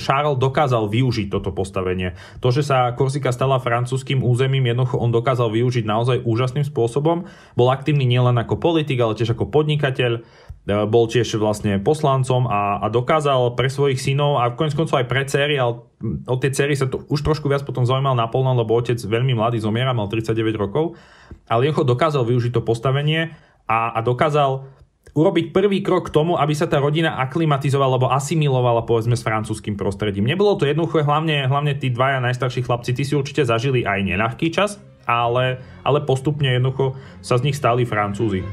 Charles 0.03 0.43
dokázal 0.43 0.91
využiť 0.91 1.31
toto 1.31 1.55
postavenie. 1.55 2.19
To, 2.43 2.51
že 2.51 2.67
sa 2.67 2.91
Korsika 2.99 3.31
stala 3.31 3.63
francúzským 3.63 4.27
územím, 4.27 4.75
jednoducho 4.75 4.99
on 4.99 5.15
dokázal 5.15 5.55
využiť 5.55 5.87
naozaj 5.87 6.27
úžasným 6.27 6.67
spôsobom. 6.67 7.31
Bol 7.55 7.69
aktívny 7.71 8.03
nielen 8.03 8.35
ako 8.35 8.59
politik, 8.59 8.99
ale 8.99 9.15
tiež 9.15 9.39
ako 9.39 9.47
podnikateľ 9.47 10.27
bol 10.69 11.09
tiež 11.09 11.41
vlastne 11.41 11.81
poslancom 11.81 12.45
a, 12.45 12.85
a 12.85 12.87
dokázal 12.93 13.57
pre 13.57 13.73
svojich 13.73 13.97
synov 13.97 14.37
a 14.37 14.53
konec 14.53 14.77
koncov 14.77 15.01
aj 15.01 15.09
pre 15.09 15.25
cery, 15.25 15.57
ale 15.57 15.81
o 16.29 16.37
tie 16.37 16.53
cery 16.53 16.77
sa 16.77 16.85
to 16.85 17.09
už 17.09 17.25
trošku 17.25 17.49
viac 17.49 17.65
potom 17.65 17.89
zaujímal 17.89 18.13
Napoleon, 18.13 18.53
lebo 18.53 18.77
otec 18.77 19.01
veľmi 19.01 19.33
mladý 19.33 19.65
zomiera, 19.65 19.97
mal 19.97 20.13
39 20.13 20.37
rokov, 20.61 21.01
ale 21.49 21.73
jeho 21.73 21.81
dokázal 21.89 22.29
využiť 22.29 22.53
to 22.53 22.63
postavenie 22.63 23.33
a, 23.65 23.97
a 23.97 24.05
dokázal 24.05 24.69
urobiť 25.17 25.57
prvý 25.57 25.81
krok 25.81 26.13
k 26.13 26.15
tomu, 26.15 26.37
aby 26.37 26.53
sa 26.53 26.69
tá 26.69 26.77
rodina 26.77 27.17
aklimatizovala 27.17 27.97
alebo 27.97 28.13
asimilovala 28.13 28.85
povedzme 28.85 29.17
s 29.17 29.25
francúzským 29.25 29.75
prostredím. 29.75 30.29
Nebolo 30.29 30.61
to 30.61 30.69
jednoduché, 30.69 31.01
hlavne, 31.01 31.49
hlavne 31.49 31.81
tí 31.81 31.89
dvaja 31.89 32.21
najstarší 32.21 32.69
chlapci, 32.69 32.93
tí 32.93 33.09
si 33.09 33.17
určite 33.17 33.49
zažili 33.49 33.89
aj 33.89 34.05
neľahký 34.05 34.53
čas, 34.53 34.77
ale, 35.09 35.65
ale 35.81 36.05
postupne 36.05 36.53
jednoducho 36.53 36.93
sa 37.25 37.41
z 37.41 37.49
nich 37.49 37.57
stali 37.57 37.89
Francúzi. 37.89 38.45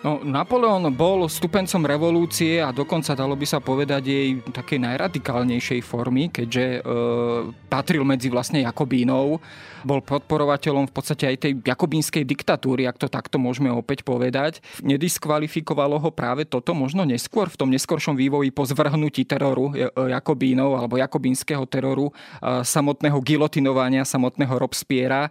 No, 0.00 0.24
Napoleon 0.24 0.88
bol 0.96 1.28
stupencom 1.28 1.84
revolúcie 1.84 2.56
a 2.56 2.72
dokonca 2.72 3.12
dalo 3.12 3.36
by 3.36 3.44
sa 3.44 3.60
povedať 3.60 4.02
jej 4.08 4.28
takej 4.48 4.80
najradikálnejšej 4.80 5.80
formy, 5.84 6.32
keďže 6.32 6.64
e, 6.64 6.98
patril 7.68 8.00
medzi 8.08 8.32
vlastne 8.32 8.64
Jakobínov, 8.64 9.44
bol 9.84 10.00
podporovateľom 10.00 10.88
v 10.88 10.94
podstate 10.96 11.28
aj 11.28 11.36
tej 11.44 11.52
jakobínskej 11.60 12.24
diktatúry, 12.24 12.88
ak 12.88 12.96
to 12.96 13.12
takto 13.12 13.36
môžeme 13.36 13.68
opäť 13.68 14.00
povedať. 14.00 14.64
Nediskvalifikovalo 14.80 16.00
ho 16.00 16.08
práve 16.08 16.48
toto 16.48 16.72
možno 16.72 17.04
neskôr, 17.04 17.52
v 17.52 17.60
tom 17.60 17.68
neskoršom 17.68 18.16
vývoji 18.16 18.56
po 18.56 18.64
zvrhnutí 18.64 19.28
teroru 19.28 19.76
e, 19.76 19.92
Jakobínov 20.16 20.80
alebo 20.80 20.96
jakobínskeho 20.96 21.68
teroru, 21.68 22.08
e, 22.08 22.64
samotného 22.64 23.20
gilotinovania, 23.20 24.08
samotného 24.08 24.64
Robspiera 24.64 25.28
e, 25.28 25.30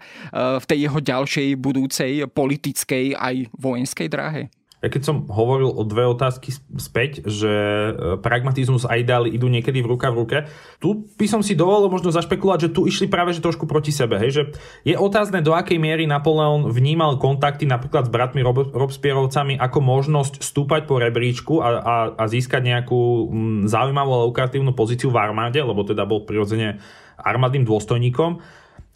v 0.62 0.66
tej 0.70 0.86
jeho 0.86 1.00
ďalšej 1.02 1.48
budúcej 1.58 2.12
politickej 2.30 3.18
aj 3.18 3.50
vojenskej 3.58 4.06
dráhe? 4.06 4.59
Ja 4.80 4.88
keď 4.88 5.02
som 5.04 5.28
hovoril 5.28 5.76
o 5.76 5.84
dve 5.84 6.08
otázky 6.08 6.56
späť, 6.80 7.28
že 7.28 7.52
e, 7.52 7.92
pragmatizmus 8.24 8.88
a 8.88 8.96
ideály 8.96 9.36
idú 9.36 9.52
niekedy 9.52 9.84
v 9.84 9.92
ruka 9.92 10.08
v 10.08 10.20
ruke, 10.24 10.38
tu 10.80 11.04
by 11.20 11.28
som 11.28 11.44
si 11.44 11.52
dovolil 11.52 11.92
možno 11.92 12.16
zašpekulovať, 12.16 12.60
že 12.64 12.70
tu 12.72 12.88
išli 12.88 13.12
práve 13.12 13.36
že 13.36 13.44
trošku 13.44 13.68
proti 13.68 13.92
sebe. 13.92 14.16
Hej? 14.16 14.32
Že 14.32 14.44
je 14.88 14.96
otázne, 14.96 15.44
do 15.44 15.52
akej 15.52 15.76
miery 15.76 16.08
Napoleon 16.08 16.72
vnímal 16.72 17.20
kontakty 17.20 17.68
napríklad 17.68 18.08
s 18.08 18.12
bratmi 18.12 18.40
Rob- 18.40 18.72
Robespierovcami 18.72 19.60
ako 19.60 19.80
možnosť 19.84 20.40
stúpať 20.40 20.88
po 20.88 20.96
rebríčku 21.04 21.60
a, 21.60 21.68
a, 21.84 21.96
a 22.16 22.24
získať 22.32 22.64
nejakú 22.64 23.28
m, 23.28 23.68
zaujímavú 23.68 24.12
a 24.16 24.26
lukratívnu 24.32 24.72
pozíciu 24.72 25.12
v 25.12 25.20
armáde, 25.20 25.60
lebo 25.60 25.84
teda 25.84 26.08
bol 26.08 26.24
prirodzene 26.24 26.80
armádnym 27.20 27.68
dôstojníkom 27.68 28.40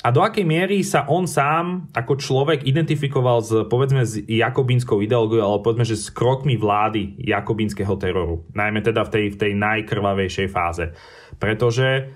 a 0.04 0.12
do 0.12 0.20
akej 0.20 0.44
miery 0.44 0.84
sa 0.84 1.08
on 1.08 1.24
sám 1.24 1.88
ako 1.96 2.20
človek 2.20 2.68
identifikoval 2.68 3.40
s, 3.40 3.56
povedzme, 3.72 4.04
s 4.04 4.20
jakobínskou 4.20 5.00
ideológiou, 5.00 5.48
alebo 5.48 5.72
povedzme, 5.72 5.88
že 5.88 5.96
s 5.96 6.12
krokmi 6.12 6.60
vlády 6.60 7.24
jakobínskeho 7.24 7.96
teroru. 7.96 8.44
Najmä 8.52 8.84
teda 8.84 9.08
v 9.08 9.12
tej, 9.16 9.26
v 9.32 9.40
tej 9.40 9.52
najkrvavejšej 9.56 10.48
fáze. 10.52 10.92
Pretože 11.40 12.12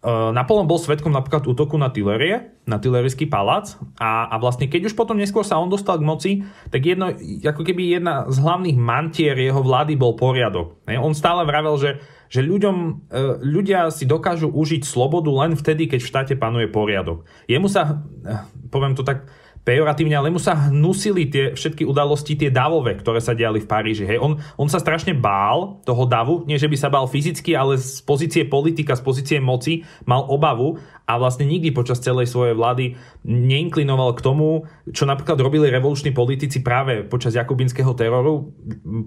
uh, 0.00 0.32
Napoleon 0.32 0.64
bol 0.64 0.80
svetkom 0.80 1.12
napríklad 1.12 1.44
útoku 1.44 1.76
na 1.76 1.92
Tilerie, 1.92 2.56
na 2.64 2.80
Tilerský 2.80 3.28
palác 3.28 3.76
a, 4.00 4.32
a 4.32 4.40
vlastne 4.40 4.72
keď 4.72 4.88
už 4.88 4.96
potom 4.96 5.20
neskôr 5.20 5.44
sa 5.44 5.60
on 5.60 5.68
dostal 5.68 6.00
k 6.00 6.08
moci, 6.08 6.32
tak 6.72 6.88
jedno, 6.88 7.12
ako 7.44 7.62
keby 7.68 8.00
jedna 8.00 8.24
z 8.32 8.40
hlavných 8.40 8.80
mantier 8.80 9.36
jeho 9.36 9.60
vlády 9.60 9.92
bol 10.00 10.16
poriadok. 10.16 10.80
On 10.88 11.12
stále 11.12 11.44
vravel, 11.44 11.76
že 11.76 12.00
že 12.28 12.42
ľuďom, 12.42 12.76
e, 13.08 13.18
ľudia 13.42 13.90
si 13.94 14.04
dokážu 14.04 14.50
užiť 14.50 14.82
slobodu 14.82 15.30
len 15.30 15.54
vtedy, 15.54 15.86
keď 15.90 16.00
v 16.02 16.10
štáte 16.10 16.34
panuje 16.34 16.66
poriadok. 16.70 17.26
Jemu 17.46 17.68
sa, 17.70 18.02
e, 18.26 18.36
poviem 18.70 18.98
to 18.98 19.06
tak 19.06 19.30
pejoratívne, 19.66 20.14
ale 20.14 20.30
mu 20.30 20.38
sa 20.38 20.70
hnusili 20.70 21.26
tie 21.26 21.50
všetky 21.50 21.82
udalosti, 21.82 22.38
tie 22.38 22.54
davové, 22.54 22.94
ktoré 22.94 23.18
sa 23.18 23.34
diali 23.34 23.58
v 23.58 23.66
Paríži. 23.66 24.06
Hej. 24.06 24.22
On, 24.22 24.38
on 24.54 24.70
sa 24.70 24.78
strašne 24.78 25.10
bál 25.10 25.82
toho 25.82 26.06
davu, 26.06 26.46
nie 26.46 26.54
že 26.54 26.70
by 26.70 26.78
sa 26.78 26.86
bál 26.86 27.10
fyzicky, 27.10 27.58
ale 27.58 27.74
z 27.74 27.98
pozície 28.06 28.46
politika, 28.46 28.94
z 28.94 29.02
pozície 29.02 29.38
moci 29.42 29.82
mal 30.06 30.22
obavu 30.30 30.78
a 31.06 31.18
vlastne 31.18 31.50
nikdy 31.50 31.74
počas 31.74 31.98
celej 31.98 32.30
svojej 32.30 32.54
vlády 32.54 32.94
neinklinoval 33.26 34.14
k 34.14 34.22
tomu, 34.22 34.70
čo 34.90 35.02
napríklad 35.02 35.38
robili 35.38 35.66
revoluční 35.66 36.14
politici 36.14 36.62
práve 36.62 37.02
počas 37.02 37.34
jakubinského 37.34 37.90
teroru. 37.94 38.54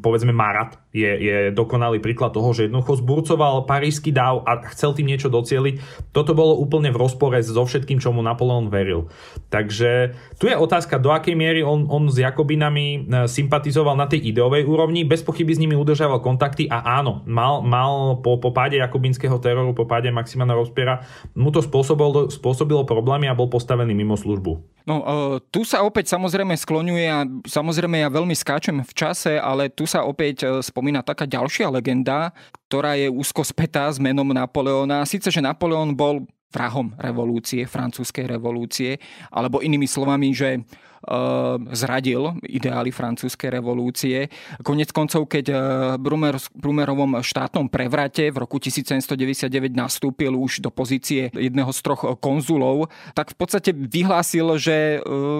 Povedzme 0.03 0.35
Marat 0.35 0.79
je, 0.91 1.07
je 1.07 1.37
dokonalý 1.55 2.03
príklad 2.03 2.35
toho, 2.35 2.51
že 2.51 2.67
jednoducho 2.67 2.99
zburcoval 2.99 3.63
parížský 3.63 4.11
dáv 4.11 4.43
a 4.43 4.63
chcel 4.75 4.91
tým 4.91 5.07
niečo 5.07 5.31
docieliť. 5.31 6.07
Toto 6.11 6.35
bolo 6.35 6.59
úplne 6.59 6.91
v 6.91 6.99
rozpore 6.99 7.39
so 7.39 7.63
všetkým, 7.63 8.03
čomu 8.03 8.19
Napoleon 8.19 8.67
veril. 8.67 9.07
Takže 9.51 10.15
tu 10.39 10.48
je 10.49 10.57
otázka, 10.57 10.97
do 10.97 11.13
akej 11.13 11.37
miery 11.37 11.61
on, 11.61 11.85
on 11.87 12.09
s 12.09 12.17
Jakobinami 12.17 13.05
e, 13.05 13.29
sympatizoval 13.29 13.93
na 13.93 14.09
tej 14.09 14.33
ideovej 14.33 14.65
úrovni. 14.65 15.05
Bez 15.05 15.21
pochyby 15.21 15.53
s 15.53 15.61
nimi 15.61 15.77
udržával 15.77 16.19
kontakty 16.19 16.65
a 16.67 16.81
áno, 16.99 17.21
mal, 17.29 17.61
mal 17.61 18.17
po, 18.19 18.41
po 18.41 18.49
páde 18.49 18.81
jakobinského 18.81 19.37
teroru, 19.37 19.77
po 19.77 19.85
páde 19.85 20.09
Maximana 20.09 20.57
Rospiera, 20.57 21.05
mu 21.37 21.53
to 21.53 21.61
spôsobilo, 21.61 22.27
spôsobilo 22.33 22.83
problémy 22.83 23.29
a 23.29 23.37
bol 23.37 23.47
postavený 23.47 23.93
mimo 23.93 24.17
službu. 24.17 24.59
No, 24.89 24.95
uh, 25.05 25.37
tu 25.53 25.61
sa 25.61 25.85
opäť 25.85 26.09
samozrejme 26.09 26.57
skloňuje 26.57 27.05
a 27.05 27.21
samozrejme 27.45 28.01
ja 28.01 28.09
veľmi 28.09 28.33
skáčem 28.33 28.81
v 28.81 28.93
čase, 28.97 29.37
ale 29.37 29.69
tu 29.69 29.85
sa 29.85 30.01
opäť 30.01 30.49
uh, 30.49 30.65
spomína 30.65 31.05
taká 31.05 31.29
ďalšia 31.29 31.69
legenda, 31.69 32.33
ktorá 32.65 32.97
je 32.97 33.05
úzko 33.05 33.45
spätá 33.45 33.85
s 33.85 34.01
menom 34.01 34.25
Napoleona. 34.33 35.05
Sice, 35.05 35.29
že 35.29 35.45
Napoleon 35.45 35.93
bol 35.93 36.25
vrahom 36.49 36.97
revolúcie, 36.97 37.65
francúzskej 37.69 38.25
revolúcie, 38.25 38.97
alebo 39.29 39.61
inými 39.61 39.85
slovami, 39.85 40.33
že 40.33 40.65
zradil 41.73 42.35
ideály 42.45 42.91
francúzskej 42.91 43.59
revolúcie. 43.59 44.27
Konec 44.61 44.91
koncov, 44.91 45.31
keď 45.31 45.45
v 45.99 46.03
Brumerovom 46.53 47.19
štátnom 47.23 47.71
prevrate 47.71 48.29
v 48.29 48.37
roku 48.43 48.59
1799 48.59 49.49
nastúpil 49.73 50.35
už 50.35 50.59
do 50.59 50.69
pozície 50.69 51.31
jedného 51.31 51.71
z 51.71 51.79
troch 51.81 52.03
konzulov, 52.19 52.91
tak 53.15 53.31
v 53.33 53.37
podstate 53.39 53.71
vyhlásil, 53.71 54.59
že 54.59 54.99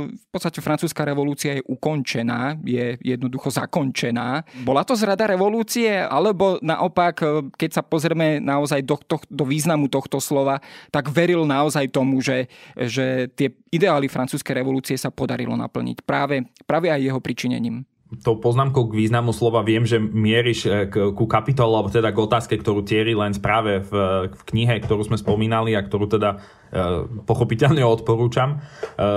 v 0.10 0.28
podstate 0.32 0.64
francúzska 0.64 1.04
revolúcia 1.04 1.60
je 1.60 1.64
ukončená, 1.68 2.60
je 2.64 2.96
jednoducho 3.04 3.52
zakončená. 3.52 4.44
Bola 4.64 4.86
to 4.88 4.96
zrada 4.96 5.28
revolúcie, 5.28 5.90
alebo 5.90 6.58
naopak, 6.64 7.22
keď 7.56 7.70
sa 7.80 7.84
pozrieme 7.84 8.40
naozaj 8.40 8.84
do, 8.86 8.98
do, 9.06 9.18
do 9.28 9.44
významu 9.46 9.92
tohto 9.92 10.22
slova, 10.22 10.62
tak 10.94 11.10
veril 11.12 11.44
naozaj 11.44 11.90
tomu, 11.92 12.22
že, 12.22 12.48
že 12.76 13.30
tie 13.34 13.54
ideály 13.70 14.10
francúzskej 14.10 14.62
revolúcie 14.62 14.98
sa 14.98 15.14
podarilo 15.14 15.49
naplniť 15.56 16.04
práve, 16.04 16.46
práve 16.66 16.92
aj 16.92 17.02
jeho 17.02 17.20
pričinením 17.22 17.86
tou 18.10 18.42
poznámkou 18.42 18.90
k 18.90 18.98
významu 19.06 19.30
slova 19.30 19.62
viem, 19.62 19.86
že 19.86 20.02
mieriš 20.02 20.60
eh, 20.66 20.90
k, 20.90 21.14
ku 21.14 21.30
kapitolu, 21.30 21.78
alebo 21.78 21.94
teda 21.94 22.10
k 22.10 22.18
otázke, 22.18 22.58
ktorú 22.58 22.82
Thierry 22.82 23.14
len 23.14 23.38
práve 23.38 23.86
v, 23.86 23.92
v 24.34 24.42
knihe, 24.50 24.82
ktorú 24.82 25.06
sme 25.06 25.22
spomínali 25.22 25.78
a 25.78 25.86
ktorú 25.86 26.10
teda 26.10 26.42
e, 26.74 27.06
pochopiteľne 27.24 27.86
odporúčam. 27.86 28.58
E, 28.58 29.08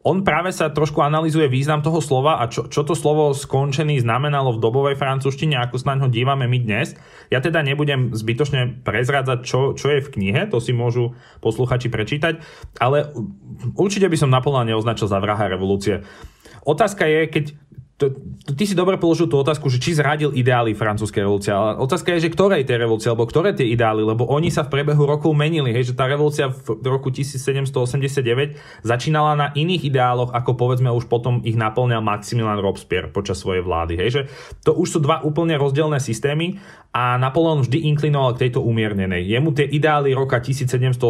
on 0.00 0.24
práve 0.24 0.50
sa 0.50 0.72
trošku 0.72 1.04
analizuje 1.04 1.52
význam 1.52 1.84
toho 1.84 2.00
slova 2.00 2.40
a 2.40 2.48
čo, 2.48 2.72
čo 2.72 2.82
to 2.82 2.96
slovo 2.96 3.36
skončený 3.36 4.00
znamenalo 4.00 4.56
v 4.56 4.62
dobovej 4.64 4.96
francúzštine, 4.96 5.60
ako 5.60 5.76
sa 5.76 5.92
na 5.92 6.04
ňo 6.04 6.08
dívame 6.08 6.48
my 6.48 6.58
dnes. 6.64 6.96
Ja 7.28 7.44
teda 7.44 7.60
nebudem 7.60 8.16
zbytočne 8.16 8.80
prezrádzať, 8.80 9.38
čo, 9.44 9.76
čo 9.76 9.86
je 9.92 10.00
v 10.00 10.12
knihe, 10.16 10.48
to 10.48 10.58
si 10.58 10.72
môžu 10.72 11.12
posluchači 11.44 11.92
prečítať, 11.92 12.40
ale 12.80 13.12
určite 13.76 14.08
by 14.08 14.16
som 14.16 14.32
naplno 14.32 14.64
neoznačil 14.64 15.06
za 15.06 15.20
vraha 15.20 15.52
revolúcie. 15.52 16.00
Otázka 16.64 17.04
je, 17.04 17.20
keď 17.28 17.44
to, 18.00 18.16
ty 18.56 18.64
si 18.64 18.72
dobre 18.72 18.96
položil 18.96 19.28
tú 19.28 19.36
otázku, 19.36 19.68
že 19.68 19.76
či 19.76 19.92
zradil 19.92 20.32
ideály 20.32 20.72
francúzskej 20.72 21.20
revolúcie. 21.20 21.52
Ale 21.52 21.76
otázka 21.76 22.16
je, 22.16 22.24
že 22.24 22.32
ktorej 22.32 22.64
tej 22.64 22.80
revolúcie, 22.80 23.12
alebo 23.12 23.28
ktoré 23.28 23.52
tie 23.52 23.68
ideály, 23.68 24.00
lebo 24.00 24.24
oni 24.24 24.48
sa 24.48 24.64
v 24.64 24.72
priebehu 24.72 25.04
rokov 25.04 25.36
menili. 25.36 25.68
Hej, 25.76 25.92
že 25.92 25.98
tá 26.00 26.08
revolúcia 26.08 26.48
v 26.48 26.80
roku 26.88 27.12
1789 27.12 28.56
začínala 28.80 29.36
na 29.36 29.46
iných 29.52 29.92
ideáloch, 29.92 30.32
ako 30.32 30.56
povedzme 30.56 30.88
už 30.88 31.12
potom 31.12 31.44
ich 31.44 31.60
naplňal 31.60 32.00
Maximilian 32.00 32.64
Robespierre 32.64 33.12
počas 33.12 33.36
svojej 33.36 33.60
vlády. 33.60 34.00
Hej, 34.00 34.10
že 34.10 34.22
to 34.64 34.72
už 34.72 34.96
sú 34.96 34.98
dva 35.04 35.20
úplne 35.20 35.60
rozdielne 35.60 36.00
systémy 36.00 36.56
a 36.90 37.14
Napoleon 37.22 37.62
vždy 37.62 37.86
inklinoval 37.94 38.34
k 38.34 38.48
tejto 38.48 38.66
umiernenej. 38.66 39.22
Jemu 39.22 39.54
tie 39.54 39.62
ideály 39.62 40.10
roka 40.10 40.42
1789 40.42 41.06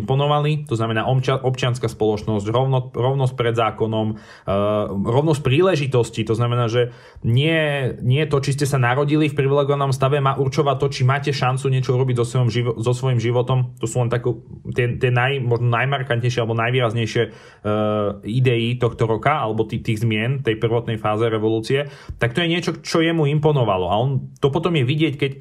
imponovali, 0.00 0.64
to 0.64 0.80
znamená 0.80 1.04
občianská 1.44 1.92
spoločnosť, 1.92 2.48
rovno, 2.48 2.88
rovnosť 2.88 3.34
pred 3.36 3.52
zákonom, 3.52 4.16
uh, 4.16 4.88
rovnosť 4.96 5.40
príležitosť 5.44 6.03
príležitosti. 6.04 6.28
To 6.28 6.34
znamená, 6.36 6.68
že 6.68 6.92
nie, 7.24 7.92
nie 8.04 8.28
to, 8.28 8.36
či 8.44 8.52
ste 8.52 8.66
sa 8.68 8.76
narodili 8.76 9.32
v 9.32 9.38
privilegovanom 9.38 9.92
stave, 9.96 10.20
má 10.20 10.36
určovať 10.36 10.76
to, 10.76 10.86
či 10.92 11.02
máte 11.08 11.32
šancu 11.32 11.72
niečo 11.72 11.96
urobiť 11.96 12.16
so 12.20 12.24
svojím, 12.24 12.50
živo, 12.52 12.72
so 12.80 12.92
svojím 12.92 13.20
životom. 13.20 13.72
To 13.80 13.86
sú 13.88 14.04
len 14.04 14.10
takú, 14.12 14.44
tie, 14.76 15.00
tie 15.00 15.10
naj, 15.10 15.40
možno 15.40 15.72
najmarkantnejšie 15.72 16.40
alebo 16.44 16.60
najvýraznejšie 16.60 17.22
uh, 17.24 18.20
idei 18.24 18.76
tohto 18.76 19.08
roka, 19.08 19.40
alebo 19.40 19.64
tých, 19.64 19.82
tých 19.84 19.98
zmien 20.04 20.44
tej 20.44 20.60
prvotnej 20.60 21.00
fáze 21.00 21.24
revolúcie. 21.24 21.88
Tak 22.20 22.36
to 22.36 22.44
je 22.44 22.52
niečo, 22.52 22.70
čo 22.84 23.00
jemu 23.00 23.24
imponovalo. 23.40 23.86
A 23.88 23.94
on 23.96 24.10
to 24.38 24.52
potom 24.52 24.76
je 24.76 24.84
vidieť, 24.84 25.14
keď 25.16 25.32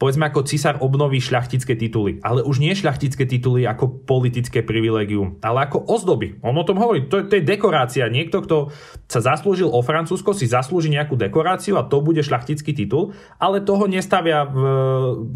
povedzme 0.00 0.32
ako 0.32 0.48
cisár 0.48 0.80
obnoví 0.80 1.20
šľachtické 1.20 1.76
tituly. 1.76 2.24
Ale 2.24 2.40
už 2.40 2.56
nie 2.56 2.72
šľachtické 2.72 3.28
tituly 3.28 3.68
ako 3.68 4.00
politické 4.08 4.64
privilegium, 4.64 5.36
ale 5.44 5.68
ako 5.68 5.84
ozdoby. 5.84 6.40
On 6.40 6.56
o 6.56 6.64
tom 6.64 6.80
hovorí, 6.80 7.04
to, 7.04 7.28
to 7.28 7.36
je 7.36 7.44
dekorácia. 7.44 8.08
Niekto, 8.08 8.40
kto 8.40 8.56
sa 9.04 9.20
zaslúžil 9.20 9.68
o 9.68 9.84
Francúzsko, 9.84 10.32
si 10.32 10.48
zaslúži 10.48 10.88
nejakú 10.88 11.20
dekoráciu 11.20 11.76
a 11.76 11.84
to 11.84 12.00
bude 12.00 12.24
šľachtický 12.24 12.72
titul, 12.72 13.12
ale 13.36 13.60
toho 13.60 13.84
nestavia 13.84 14.48
v, 14.48 14.56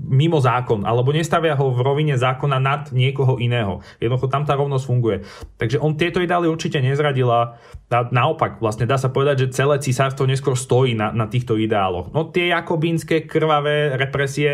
mimo 0.08 0.40
zákon, 0.40 0.88
alebo 0.88 1.12
nestavia 1.12 1.52
ho 1.60 1.68
v 1.68 1.84
rovine 1.84 2.16
zákona 2.16 2.56
nad 2.56 2.88
niekoho 2.88 3.36
iného. 3.36 3.84
Jednoducho 4.00 4.32
tam 4.32 4.48
tá 4.48 4.56
rovnosť 4.56 4.84
funguje. 4.88 5.16
Takže 5.60 5.76
on 5.76 6.00
tieto 6.00 6.24
ideály 6.24 6.48
určite 6.48 6.80
nezradila. 6.80 7.60
Naopak, 7.92 8.64
vlastne 8.64 8.88
dá 8.88 8.96
sa 8.96 9.12
povedať, 9.12 9.44
že 9.44 9.60
celé 9.60 9.76
cisárstvo 9.76 10.24
neskôr 10.24 10.56
stojí 10.56 10.96
na, 10.96 11.12
na 11.12 11.28
týchto 11.28 11.60
ideáloch. 11.60 12.08
No 12.16 12.32
tie 12.32 12.48
jakobínske 12.48 13.28
krvavé 13.28 14.00
represie 14.00 14.53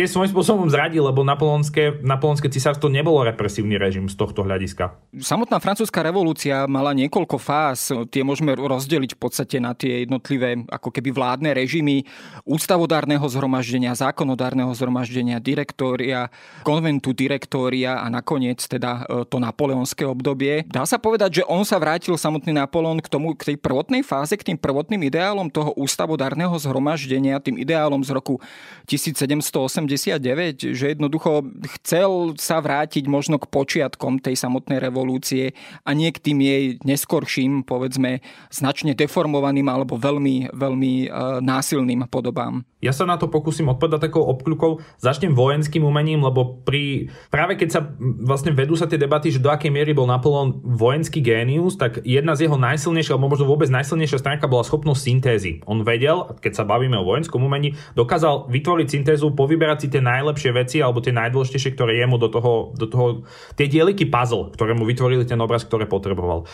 tie 0.00 0.08
svojím 0.08 0.32
spôsobom 0.32 0.64
zradil, 0.72 1.04
lebo 1.04 1.20
napoleonské, 1.20 2.00
napoleonské 2.00 2.48
cisárstvo 2.48 2.88
nebolo 2.88 3.20
represívny 3.20 3.76
režim 3.76 4.08
z 4.08 4.16
tohto 4.16 4.40
hľadiska. 4.40 4.96
Samotná 5.20 5.60
francúzska 5.60 6.00
revolúcia 6.00 6.64
mala 6.64 6.96
niekoľko 6.96 7.36
fáz. 7.36 7.92
Tie 8.08 8.24
môžeme 8.24 8.56
rozdeliť 8.56 9.12
v 9.12 9.20
podstate 9.20 9.60
na 9.60 9.76
tie 9.76 10.08
jednotlivé 10.08 10.64
ako 10.72 10.88
keby 10.88 11.12
vládne 11.12 11.52
režimy 11.52 12.08
ústavodárneho 12.48 13.20
zhromaždenia, 13.28 13.92
zákonodárneho 13.92 14.72
zhromaždenia, 14.72 15.36
direktória, 15.36 16.32
konventu 16.64 17.12
direktória 17.12 18.00
a 18.00 18.08
nakoniec 18.08 18.64
teda 18.64 19.04
e, 19.04 19.28
to 19.28 19.36
napoleonské 19.36 20.08
obdobie. 20.08 20.64
Dá 20.64 20.88
sa 20.88 20.96
povedať, 20.96 21.44
že 21.44 21.48
on 21.50 21.60
sa 21.68 21.76
vrátil 21.76 22.16
samotný 22.16 22.56
Napoleon 22.56 23.04
k 23.04 23.12
tomu, 23.12 23.36
k 23.36 23.52
tej 23.52 23.56
prvotnej 23.60 24.00
fáze, 24.00 24.32
k 24.32 24.48
tým 24.48 24.56
prvotným 24.56 25.04
ideálom 25.12 25.52
toho 25.52 25.76
ústavodárneho 25.76 26.56
zhromaždenia, 26.56 27.36
tým 27.44 27.60
ideálom 27.60 28.00
z 28.00 28.16
roku 28.16 28.40
1700 28.88 29.89
189, 29.96 30.76
že 30.76 30.84
jednoducho 30.92 31.46
chcel 31.80 32.36
sa 32.36 32.60
vrátiť 32.60 33.08
možno 33.08 33.40
k 33.40 33.50
počiatkom 33.50 34.20
tej 34.20 34.36
samotnej 34.36 34.78
revolúcie 34.78 35.56
a 35.82 35.90
nie 35.96 36.12
k 36.12 36.22
tým 36.22 36.38
jej 36.42 36.64
neskorším, 36.84 37.64
povedzme, 37.64 38.20
značne 38.52 38.92
deformovaným 38.92 39.66
alebo 39.66 39.96
veľmi, 39.96 40.52
veľmi 40.52 40.92
e, 41.06 41.08
násilným 41.40 42.06
podobám. 42.06 42.62
Ja 42.80 42.96
sa 42.96 43.04
na 43.04 43.20
to 43.20 43.28
pokúsim 43.28 43.68
odpovedať 43.68 44.08
takou 44.08 44.24
obkľukou. 44.24 44.80
Začnem 45.04 45.36
vojenským 45.36 45.84
umením, 45.84 46.24
lebo 46.24 46.64
pri, 46.64 47.12
práve 47.28 47.60
keď 47.60 47.68
sa 47.68 47.80
vlastne 48.00 48.56
vedú 48.56 48.72
sa 48.72 48.88
tie 48.88 48.96
debaty, 48.96 49.28
že 49.28 49.44
do 49.44 49.52
akej 49.52 49.68
miery 49.68 49.92
bol 49.92 50.08
Napoleon 50.08 50.64
vojenský 50.64 51.20
génius, 51.20 51.76
tak 51.76 52.00
jedna 52.08 52.32
z 52.32 52.48
jeho 52.48 52.56
najsilnejších, 52.56 53.12
alebo 53.12 53.36
možno 53.36 53.52
vôbec 53.52 53.68
najsilnejšia 53.68 54.24
stránka 54.24 54.48
bola 54.48 54.64
schopnosť 54.64 55.00
syntézy. 55.04 55.52
On 55.68 55.84
vedel, 55.84 56.32
keď 56.40 56.56
sa 56.56 56.64
bavíme 56.64 56.96
o 56.96 57.04
vojenskom 57.04 57.44
umení, 57.44 57.76
dokázal 57.92 58.48
vytvoriť 58.48 58.88
syntézu, 58.88 59.28
povyberať 59.36 59.69
si 59.78 59.92
tie 59.92 60.02
najlepšie 60.02 60.50
veci 60.50 60.82
alebo 60.82 60.98
tie 60.98 61.14
najdôležitejšie, 61.14 61.76
ktoré 61.78 62.02
jemu 62.02 62.16
do 62.18 62.28
toho, 62.32 62.74
do 62.74 62.86
toho 62.90 63.06
tie 63.54 63.70
dieliky 63.70 64.10
puzzle, 64.10 64.50
ktoré 64.56 64.74
mu 64.74 64.82
vytvorili 64.82 65.22
ten 65.28 65.38
obraz, 65.38 65.62
ktoré 65.62 65.86
potreboval. 65.86 66.48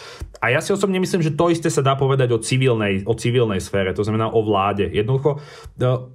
A 0.44 0.52
ja 0.52 0.60
si 0.60 0.74
osobne 0.74 1.00
myslím, 1.00 1.24
že 1.24 1.32
to 1.32 1.48
isté 1.48 1.72
sa 1.72 1.80
dá 1.80 1.96
povedať 1.96 2.34
o 2.34 2.42
civilnej, 2.42 3.06
o 3.06 3.16
civilnej 3.16 3.62
sfére, 3.62 3.96
to 3.96 4.04
znamená 4.04 4.28
o 4.28 4.44
vláde. 4.44 4.90
Jednoducho, 4.90 5.40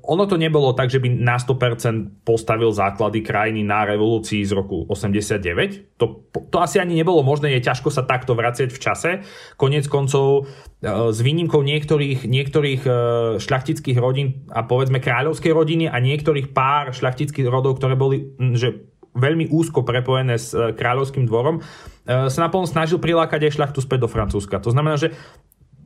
ono 0.05 0.23
to 0.27 0.35
nebolo 0.35 0.75
tak, 0.77 0.91
že 0.91 1.01
by 1.01 1.09
na 1.09 1.39
100% 1.39 2.27
postavil 2.27 2.69
základy 2.75 3.23
krajiny 3.23 3.63
na 3.63 3.87
revolúcii 3.87 4.43
z 4.43 4.51
roku 4.51 4.83
89. 4.91 5.97
To, 5.97 6.27
to 6.51 6.57
asi 6.59 6.77
ani 6.77 6.99
nebolo 6.99 7.23
možné, 7.23 7.55
je 7.55 7.65
ťažko 7.65 7.89
sa 7.93 8.03
takto 8.03 8.35
vraciať 8.35 8.69
v 8.73 8.79
čase. 8.79 9.09
Konec 9.55 9.87
koncov 9.87 10.43
e, 10.43 10.70
s 10.81 11.19
výnimkou 11.21 11.61
niektorých, 11.61 12.25
niektorých 12.25 12.81
e, 12.89 12.91
šľachtických 13.37 14.01
rodín 14.01 14.49
a 14.49 14.65
povedzme 14.65 14.97
kráľovskej 14.97 15.53
rodiny 15.53 15.85
a 15.85 16.01
niektorých 16.01 16.57
pár 16.57 16.89
šľachtických 16.97 17.45
rodov, 17.45 17.77
ktoré 17.77 17.93
boli 17.93 18.33
že 18.57 18.89
veľmi 19.13 19.53
úzko 19.53 19.85
prepojené 19.85 20.41
s 20.41 20.57
e, 20.57 20.73
kráľovským 20.73 21.29
dvorom, 21.29 21.61
sa 22.01 22.39
Napoleon 22.41 22.65
snažil 22.65 22.97
prilákať 22.97 23.45
aj 23.45 23.61
šľachtu 23.61 23.79
späť 23.85 23.99
do 24.03 24.09
Francúzska. 24.09 24.57
To 24.57 24.73
znamená, 24.73 24.97
že 24.97 25.13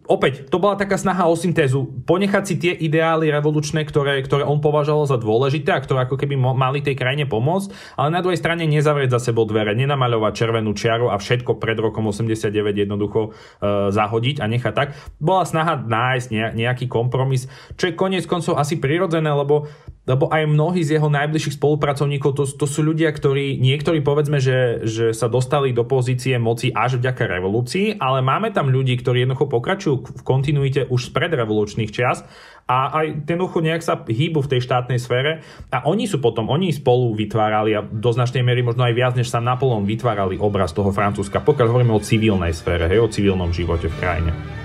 opäť, 0.05 0.47
to 0.49 0.57
bola 0.61 0.77
taká 0.77 0.95
snaha 0.95 1.25
o 1.29 1.35
syntézu. 1.35 1.89
Ponechať 2.05 2.43
si 2.45 2.55
tie 2.57 2.73
ideály 2.73 3.29
revolučné, 3.29 3.85
ktoré, 3.85 4.21
ktoré 4.21 4.45
on 4.45 4.61
považoval 4.61 5.09
za 5.09 5.17
dôležité 5.17 5.73
a 5.73 5.83
ktoré 5.83 6.05
ako 6.05 6.17
keby 6.17 6.37
mali 6.37 6.81
tej 6.81 6.97
krajine 6.97 7.25
pomôcť, 7.25 7.97
ale 7.97 8.13
na 8.13 8.21
druhej 8.21 8.39
strane 8.39 8.65
nezavrieť 8.69 9.17
za 9.17 9.31
sebou 9.31 9.43
dvere, 9.49 9.73
nenamaľovať 9.73 10.33
červenú 10.33 10.73
čiaru 10.77 11.09
a 11.09 11.19
všetko 11.21 11.57
pred 11.57 11.77
rokom 11.77 12.09
89 12.09 12.49
jednoducho 12.85 13.29
e, 13.29 13.89
zahodiť 13.91 14.41
a 14.41 14.45
nechať 14.45 14.73
tak. 14.73 14.89
Bola 15.17 15.43
snaha 15.43 15.77
nájsť 15.81 16.55
nejaký 16.55 16.85
kompromis, 16.85 17.49
čo 17.75 17.89
je 17.89 17.97
koniec 17.97 18.29
koncov 18.29 18.57
asi 18.57 18.77
prirodzené, 18.77 19.29
lebo 19.33 19.67
lebo 20.05 20.29
aj 20.29 20.45
mnohí 20.45 20.85
z 20.85 21.01
jeho 21.01 21.09
najbližších 21.09 21.57
spolupracovníkov, 21.57 22.37
to, 22.37 22.45
to 22.45 22.65
sú 22.69 22.85
ľudia, 22.85 23.09
ktorí, 23.09 23.57
niektorí 23.57 24.05
povedzme, 24.05 24.37
že, 24.37 24.85
že 24.85 25.17
sa 25.17 25.25
dostali 25.25 25.73
do 25.73 25.81
pozície 25.81 26.37
moci 26.37 26.69
až 26.69 27.01
vďaka 27.01 27.25
revolúcii, 27.25 27.97
ale 27.97 28.21
máme 28.21 28.53
tam 28.53 28.69
ľudí, 28.69 29.01
ktorí 29.01 29.25
jednoducho 29.25 29.49
pokračujú 29.49 29.94
v 30.03 30.21
kontinuite 30.25 30.89
už 30.89 31.07
z 31.07 31.13
predrevolučných 31.13 31.93
čias 31.93 32.25
a 32.65 32.89
aj 32.97 33.29
jednoducho 33.29 33.61
nejak 33.61 33.85
sa 33.85 34.01
hýbu 34.01 34.41
v 34.41 34.51
tej 34.57 34.61
štátnej 34.65 34.97
sfére 34.97 35.45
a 35.69 35.85
oni 35.85 36.09
sú 36.09 36.17
potom, 36.17 36.49
oni 36.49 36.73
spolu 36.73 37.13
vytvárali 37.13 37.77
a 37.77 37.85
do 37.85 38.09
značnej 38.09 38.41
miery 38.41 38.65
možno 38.65 38.83
aj 38.89 38.97
viac, 38.97 39.13
než 39.13 39.29
sa 39.29 39.37
Napoleon 39.37 39.85
vytvárali 39.85 40.41
obraz 40.41 40.73
toho 40.73 40.89
Francúzska, 40.89 41.45
pokiaľ 41.45 41.67
hovoríme 41.69 41.93
o 41.93 42.01
civilnej 42.01 42.57
sfére, 42.57 42.89
hej, 42.89 43.05
o 43.05 43.11
civilnom 43.11 43.53
živote 43.53 43.87
v 43.87 43.99
krajine. 44.01 44.64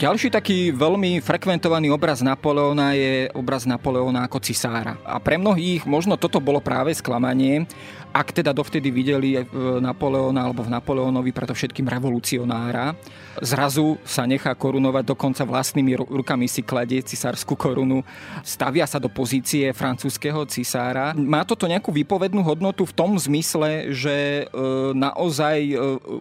Ďalší 0.00 0.32
taký 0.32 0.72
veľmi 0.72 1.20
frekventovaný 1.20 1.92
obraz 1.92 2.24
Napoleona 2.24 2.96
je 2.96 3.28
obraz 3.36 3.68
Napoleona 3.68 4.24
ako 4.24 4.40
cisára. 4.40 4.96
A 5.04 5.20
pre 5.20 5.36
mnohých 5.36 5.84
možno 5.84 6.16
toto 6.16 6.40
bolo 6.40 6.56
práve 6.56 6.96
sklamanie, 6.96 7.68
ak 8.08 8.32
teda 8.32 8.56
dovtedy 8.56 8.88
videli 8.88 9.44
Napoleona 9.84 10.48
alebo 10.48 10.64
v 10.64 10.72
Napoleonovi 10.72 11.36
preto 11.36 11.52
všetkým 11.52 11.84
revolucionára, 11.84 12.96
zrazu 13.40 14.00
sa 14.04 14.24
nechá 14.24 14.52
korunovať, 14.56 15.04
dokonca 15.04 15.42
vlastnými 15.44 15.96
rukami 16.08 16.46
si 16.48 16.64
kladie 16.64 17.04
cisárskú 17.04 17.56
korunu, 17.56 18.04
stavia 18.44 18.88
sa 18.88 18.96
do 18.96 19.08
pozície 19.12 19.72
francúzského 19.72 20.44
cisára. 20.48 21.12
Má 21.16 21.44
toto 21.44 21.68
nejakú 21.68 21.92
výpovednú 21.92 22.44
hodnotu 22.44 22.84
v 22.88 22.96
tom 22.96 23.16
zmysle, 23.16 23.92
že 23.92 24.44
e, 24.44 24.54
naozaj 24.94 25.58
e, 25.72 25.76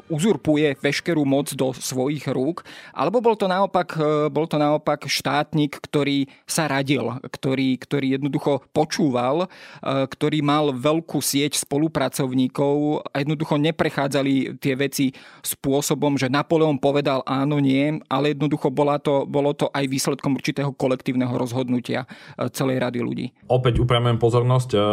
uzurpuje 0.07 0.79
veškerú 0.79 1.23
moc 1.23 1.51
do 1.55 1.71
svojich 1.75 2.25
rúk, 2.31 2.63
alebo 2.95 3.19
bol 3.19 3.35
to 3.35 3.47
naopak, 3.47 3.95
e, 3.95 4.31
bol 4.31 4.47
to 4.47 4.57
naopak 4.59 5.07
štátnik, 5.07 5.79
ktorý 5.79 6.27
sa 6.47 6.67
radil, 6.67 7.19
ktorý, 7.27 7.75
ktorý 7.79 8.07
jednoducho 8.19 8.63
počúval, 8.71 9.51
ktorý 9.83 10.39
mal 10.41 10.71
veľkú 10.73 11.19
sieť 11.19 11.61
spolupracovníkov 11.61 13.05
a 13.11 13.15
jednoducho 13.21 13.55
neprechádzali 13.59 14.59
tie 14.61 14.73
veci 14.77 15.11
spôsobom, 15.43 16.15
že 16.15 16.31
Napoleon 16.31 16.77
povedal 16.77 17.08
áno, 17.25 17.57
nie, 17.57 17.97
ale 18.07 18.37
jednoducho 18.37 18.69
bola 18.69 19.01
to, 19.01 19.25
bolo 19.25 19.57
to 19.57 19.67
aj 19.73 19.89
výsledkom 19.89 20.37
určitého 20.37 20.69
kolektívneho 20.77 21.33
rozhodnutia 21.33 22.05
e, 22.37 22.47
celej 22.53 22.85
rady 22.85 22.99
ľudí. 23.01 23.25
Opäť 23.49 23.81
upravujem 23.81 24.21
pozornosť, 24.21 24.71
uh... 24.77 24.83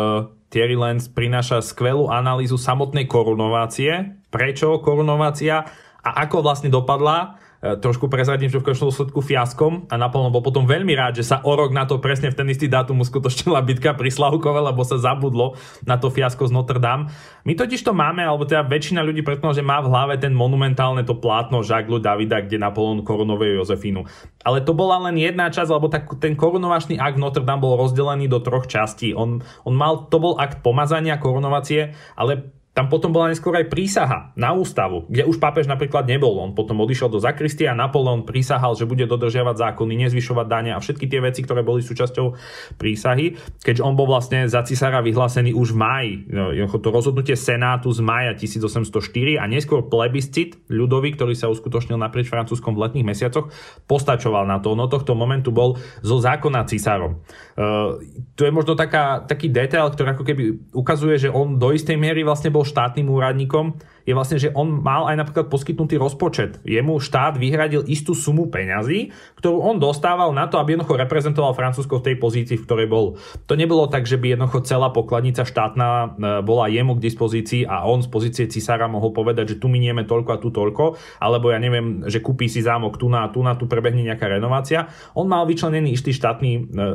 Thierry 0.47 0.79
Lenz 0.79 1.11
prináša 1.11 1.59
skvelú 1.59 2.07
analýzu 2.07 2.55
samotnej 2.55 3.11
korunovácie, 3.11 4.15
prečo 4.31 4.79
korunovácia 4.79 5.67
a 6.07 6.11
ako 6.23 6.47
vlastne 6.47 6.71
dopadla 6.71 7.35
trošku 7.75 8.07
prezradím, 8.07 8.47
že 8.47 8.63
v 8.63 8.71
končnom 8.71 8.95
dôsledku 8.95 9.19
fiaskom 9.19 9.91
a 9.91 9.99
Napoleon 9.99 10.31
bol 10.31 10.45
potom 10.47 10.63
veľmi 10.63 10.95
rád, 10.95 11.19
že 11.19 11.27
sa 11.27 11.43
o 11.43 11.53
rok 11.59 11.75
na 11.75 11.83
to 11.83 11.99
presne 11.99 12.31
v 12.31 12.39
ten 12.39 12.47
istý 12.47 12.71
dátum 12.71 13.03
uskutočnila 13.03 13.59
bitka 13.67 13.99
pri 13.99 14.15
Slavkove, 14.15 14.63
lebo 14.63 14.87
sa 14.87 15.03
zabudlo 15.03 15.59
na 15.83 15.99
to 15.99 16.07
fiasko 16.07 16.47
z 16.47 16.55
Notre 16.55 16.79
Dame. 16.79 17.11
My 17.43 17.59
totiž 17.59 17.83
to 17.83 17.91
máme, 17.91 18.23
alebo 18.23 18.47
teda 18.47 18.63
väčšina 18.63 19.03
ľudí 19.03 19.27
predpokladá, 19.27 19.59
že 19.59 19.67
má 19.67 19.83
v 19.83 19.91
hlave 19.91 20.15
ten 20.23 20.31
monumentálne 20.31 21.03
to 21.03 21.19
plátno 21.19 21.67
Žaglu 21.67 21.99
Davida, 21.99 22.45
kde 22.47 22.63
Napoleon 22.63 23.03
korunovuje 23.03 23.59
Jozefínu. 23.59 24.07
Ale 24.47 24.63
to 24.63 24.71
bola 24.71 25.03
len 25.11 25.19
jedna 25.19 25.51
časť, 25.51 25.71
alebo 25.73 25.91
tak, 25.91 26.07
ten 26.23 26.39
korunovačný 26.39 27.03
akt 27.03 27.19
Notre 27.19 27.43
Dame 27.43 27.65
bol 27.65 27.75
rozdelený 27.75 28.31
do 28.31 28.39
troch 28.39 28.71
častí. 28.71 29.11
On, 29.17 29.43
on 29.67 29.75
mal, 29.75 30.07
to 30.07 30.23
bol 30.23 30.39
akt 30.39 30.63
pomazania, 30.63 31.19
korunovacie, 31.19 31.97
ale 32.15 32.53
tam 32.77 32.93
potom 32.93 33.09
bola 33.09 33.33
neskôr 33.33 33.57
aj 33.57 33.73
prísaha 33.73 34.37
na 34.37 34.53
ústavu, 34.53 35.09
kde 35.09 35.25
už 35.25 35.41
pápež 35.41 35.65
napríklad 35.65 36.05
nebol. 36.05 36.37
On 36.45 36.53
potom 36.53 36.77
odišiel 36.85 37.09
do 37.09 37.17
zakristia 37.17 37.73
a 37.73 37.79
Napoleon 37.79 38.29
prísahal, 38.29 38.77
že 38.77 38.85
bude 38.85 39.09
dodržiavať 39.09 39.57
zákony, 39.57 40.05
nezvyšovať 40.05 40.45
dane 40.45 40.77
a 40.77 40.79
všetky 40.85 41.09
tie 41.09 41.25
veci, 41.25 41.41
ktoré 41.41 41.65
boli 41.65 41.81
súčasťou 41.81 42.37
prísahy, 42.77 43.41
keďže 43.65 43.81
on 43.81 43.97
bol 43.97 44.05
vlastne 44.05 44.45
za 44.45 44.61
cisára 44.69 45.01
vyhlásený 45.01 45.57
už 45.57 45.73
v 45.73 45.79
máji. 45.81 46.13
No, 46.29 46.53
to 46.53 46.93
rozhodnutie 46.93 47.33
Senátu 47.33 47.89
z 47.97 48.05
maja 48.05 48.37
1804 48.37 49.41
a 49.41 49.49
neskôr 49.49 49.81
plebiscit 49.89 50.61
ľudový, 50.69 51.17
ktorý 51.17 51.33
sa 51.33 51.49
uskutočnil 51.49 51.97
naprieč 51.97 52.29
Francúzskom 52.29 52.77
v 52.77 52.93
letných 52.93 53.09
mesiacoch, 53.09 53.57
postačoval 53.89 54.45
na 54.45 54.61
to. 54.61 54.77
No 54.77 54.85
tohto 54.85 55.17
momentu 55.17 55.49
bol 55.49 55.81
zo 56.05 56.21
zákona 56.21 56.69
cisárom. 56.69 57.25
Uh, 57.57 58.05
to 58.37 58.45
je 58.45 58.53
možno 58.53 58.77
taká, 58.77 59.25
taký 59.25 59.49
detail, 59.49 59.89
ktorý 59.89 60.13
ako 60.13 60.25
keby 60.29 60.45
ukazuje, 60.77 61.17
že 61.17 61.33
on 61.33 61.57
do 61.57 61.73
istej 61.73 61.97
miery 61.97 62.21
vlastne 62.21 62.53
bol 62.53 62.66
štátnym 62.67 63.07
úradníkom, 63.07 63.79
je 64.07 64.15
vlastne, 64.15 64.39
že 64.39 64.55
on 64.55 64.71
mal 64.71 65.11
aj 65.11 65.19
napríklad 65.19 65.51
poskytnutý 65.51 65.99
rozpočet. 65.99 66.63
Jemu 66.63 67.03
štát 67.03 67.35
vyhradil 67.35 67.83
istú 67.91 68.15
sumu 68.15 68.47
peňazí, 68.47 69.11
ktorú 69.43 69.59
on 69.59 69.83
dostával 69.83 70.31
na 70.31 70.47
to, 70.47 70.63
aby 70.63 70.79
jednoducho 70.79 70.95
reprezentoval 70.95 71.59
Francúzsko 71.59 71.99
v 71.99 72.15
tej 72.15 72.17
pozícii, 72.23 72.57
v 72.57 72.65
ktorej 72.65 72.87
bol. 72.87 73.19
To 73.51 73.59
nebolo 73.59 73.91
tak, 73.91 74.07
že 74.07 74.15
by 74.15 74.39
jednoducho 74.39 74.63
celá 74.63 74.95
pokladnica 74.95 75.43
štátna 75.43 75.89
e, 75.91 76.07
bola 76.47 76.71
jemu 76.71 76.95
k 76.95 77.05
dispozícii 77.05 77.67
a 77.67 77.83
on 77.91 78.07
z 78.07 78.09
pozície 78.09 78.47
cisára 78.47 78.87
mohol 78.87 79.11
povedať, 79.11 79.59
že 79.59 79.59
tu 79.59 79.67
minieme 79.67 80.07
toľko 80.07 80.31
a 80.31 80.39
tu 80.39 80.55
toľko, 80.55 80.95
alebo 81.19 81.51
ja 81.51 81.59
neviem, 81.59 82.07
že 82.07 82.23
kúpi 82.23 82.47
si 82.47 82.63
zámok 82.63 82.95
tu 83.03 83.11
na 83.11 83.27
tu 83.27 83.43
na 83.43 83.59
tu 83.59 83.67
prebehne 83.67 84.07
nejaká 84.07 84.31
renovácia. 84.31 84.87
On 85.19 85.27
mal 85.27 85.43
vyčlenený 85.51 85.99
istý 85.99 86.15
štátny, 86.15 86.51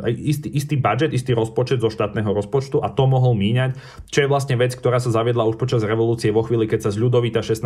e, 0.07 0.09
istý, 0.15 0.47
istý 0.47 0.79
budget, 0.79 1.11
istý 1.11 1.35
rozpočet 1.35 1.83
zo 1.83 1.91
štátneho 1.91 2.31
rozpočtu 2.31 2.79
a 2.79 2.87
to 2.87 3.03
mohol 3.03 3.35
míňať, 3.35 3.75
čo 4.07 4.23
je 4.23 4.31
vlastne 4.31 4.55
vec, 4.55 4.71
ktorá 4.71 5.03
sa 5.03 5.11
zaviedla 5.11 5.43
už 5.43 5.59
počas 5.59 5.83
revolúcie 5.83 6.31
vo 6.31 6.47
chvíli, 6.47 6.71
keď 6.71 6.87
sa 6.87 6.91
z 6.95 7.00
Ľudovita 7.01 7.41
16. 7.41 7.65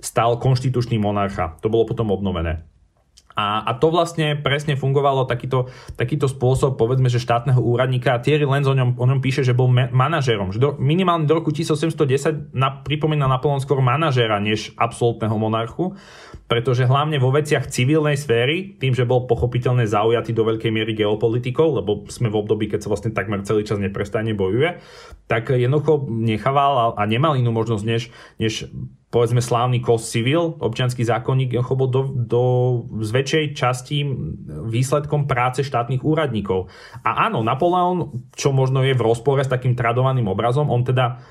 stal 0.00 0.30
konštitučný 0.40 0.96
monarcha. 0.96 1.60
To 1.60 1.68
bolo 1.68 1.84
potom 1.84 2.08
obnovené. 2.08 2.64
A, 3.38 3.62
a 3.62 3.72
to 3.78 3.94
vlastne 3.94 4.34
presne 4.34 4.74
fungovalo 4.74 5.22
takýto, 5.22 5.70
takýto 5.94 6.26
spôsob, 6.26 6.74
povedzme, 6.74 7.06
že 7.06 7.22
štátneho 7.22 7.62
úradníka. 7.62 8.18
Thierry 8.18 8.42
Lenz 8.42 8.66
o 8.66 8.74
ňom, 8.74 8.98
o 8.98 9.06
ňom 9.06 9.22
píše, 9.22 9.46
že 9.46 9.54
bol 9.54 9.70
me, 9.70 9.86
manažerom. 9.94 10.50
Že 10.50 10.58
do, 10.58 10.70
minimálne 10.82 11.22
do 11.22 11.38
roku 11.38 11.54
1810 11.54 12.50
na, 12.50 12.82
pripomína 12.82 13.30
Napoleon 13.30 13.62
skôr 13.62 13.78
manažera 13.78 14.42
než 14.42 14.74
absolútneho 14.74 15.38
monarchu, 15.38 15.94
pretože 16.50 16.82
hlavne 16.82 17.22
vo 17.22 17.30
veciach 17.30 17.70
civilnej 17.70 18.18
sféry, 18.18 18.74
tým, 18.74 18.90
že 18.90 19.06
bol 19.06 19.30
pochopiteľne 19.30 19.86
zaujatý 19.86 20.34
do 20.34 20.42
veľkej 20.42 20.74
miery 20.74 20.98
geopolitikou, 20.98 21.78
lebo 21.78 22.10
sme 22.10 22.34
v 22.34 22.42
období, 22.42 22.66
keď 22.66 22.82
sa 22.82 22.90
vlastne 22.90 23.14
takmer 23.14 23.46
celý 23.46 23.62
čas 23.62 23.78
neprestane 23.78 24.34
bojuje, 24.34 24.82
tak 25.30 25.54
jednoducho 25.54 26.10
nechával 26.10 26.72
a, 26.74 26.86
a 26.98 27.02
nemal 27.06 27.38
inú 27.38 27.54
možnosť, 27.54 27.84
než, 27.86 28.02
než 28.42 28.66
povedzme 29.08 29.40
slávny 29.40 29.80
kos 29.80 30.04
civil, 30.04 30.60
občianský 30.60 31.00
zákonník, 31.00 31.56
bol 31.72 31.88
do, 31.88 32.02
do 32.12 32.42
z 33.00 33.10
väčšej 33.12 33.44
časti 33.56 34.04
výsledkom 34.68 35.24
práce 35.24 35.64
štátnych 35.64 36.04
úradníkov. 36.04 36.68
A 37.00 37.28
áno, 37.28 37.40
Napoleon, 37.40 38.12
čo 38.36 38.52
možno 38.52 38.84
je 38.84 38.92
v 38.92 39.04
rozpore 39.04 39.40
s 39.40 39.48
takým 39.48 39.72
tradovaným 39.72 40.28
obrazom, 40.28 40.68
on 40.68 40.84
teda 40.84 41.24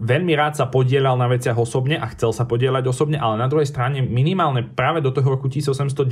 veľmi 0.00 0.32
rád 0.32 0.56
sa 0.56 0.66
podielal 0.72 1.20
na 1.20 1.28
veciach 1.28 1.54
osobne 1.54 2.00
a 2.00 2.08
chcel 2.16 2.32
sa 2.32 2.48
podielať 2.48 2.88
osobne, 2.88 3.20
ale 3.20 3.36
na 3.36 3.46
druhej 3.46 3.68
strane 3.68 4.00
minimálne 4.00 4.64
práve 4.64 5.04
do 5.04 5.12
toho 5.12 5.36
roku 5.36 5.52
1890 5.52 6.08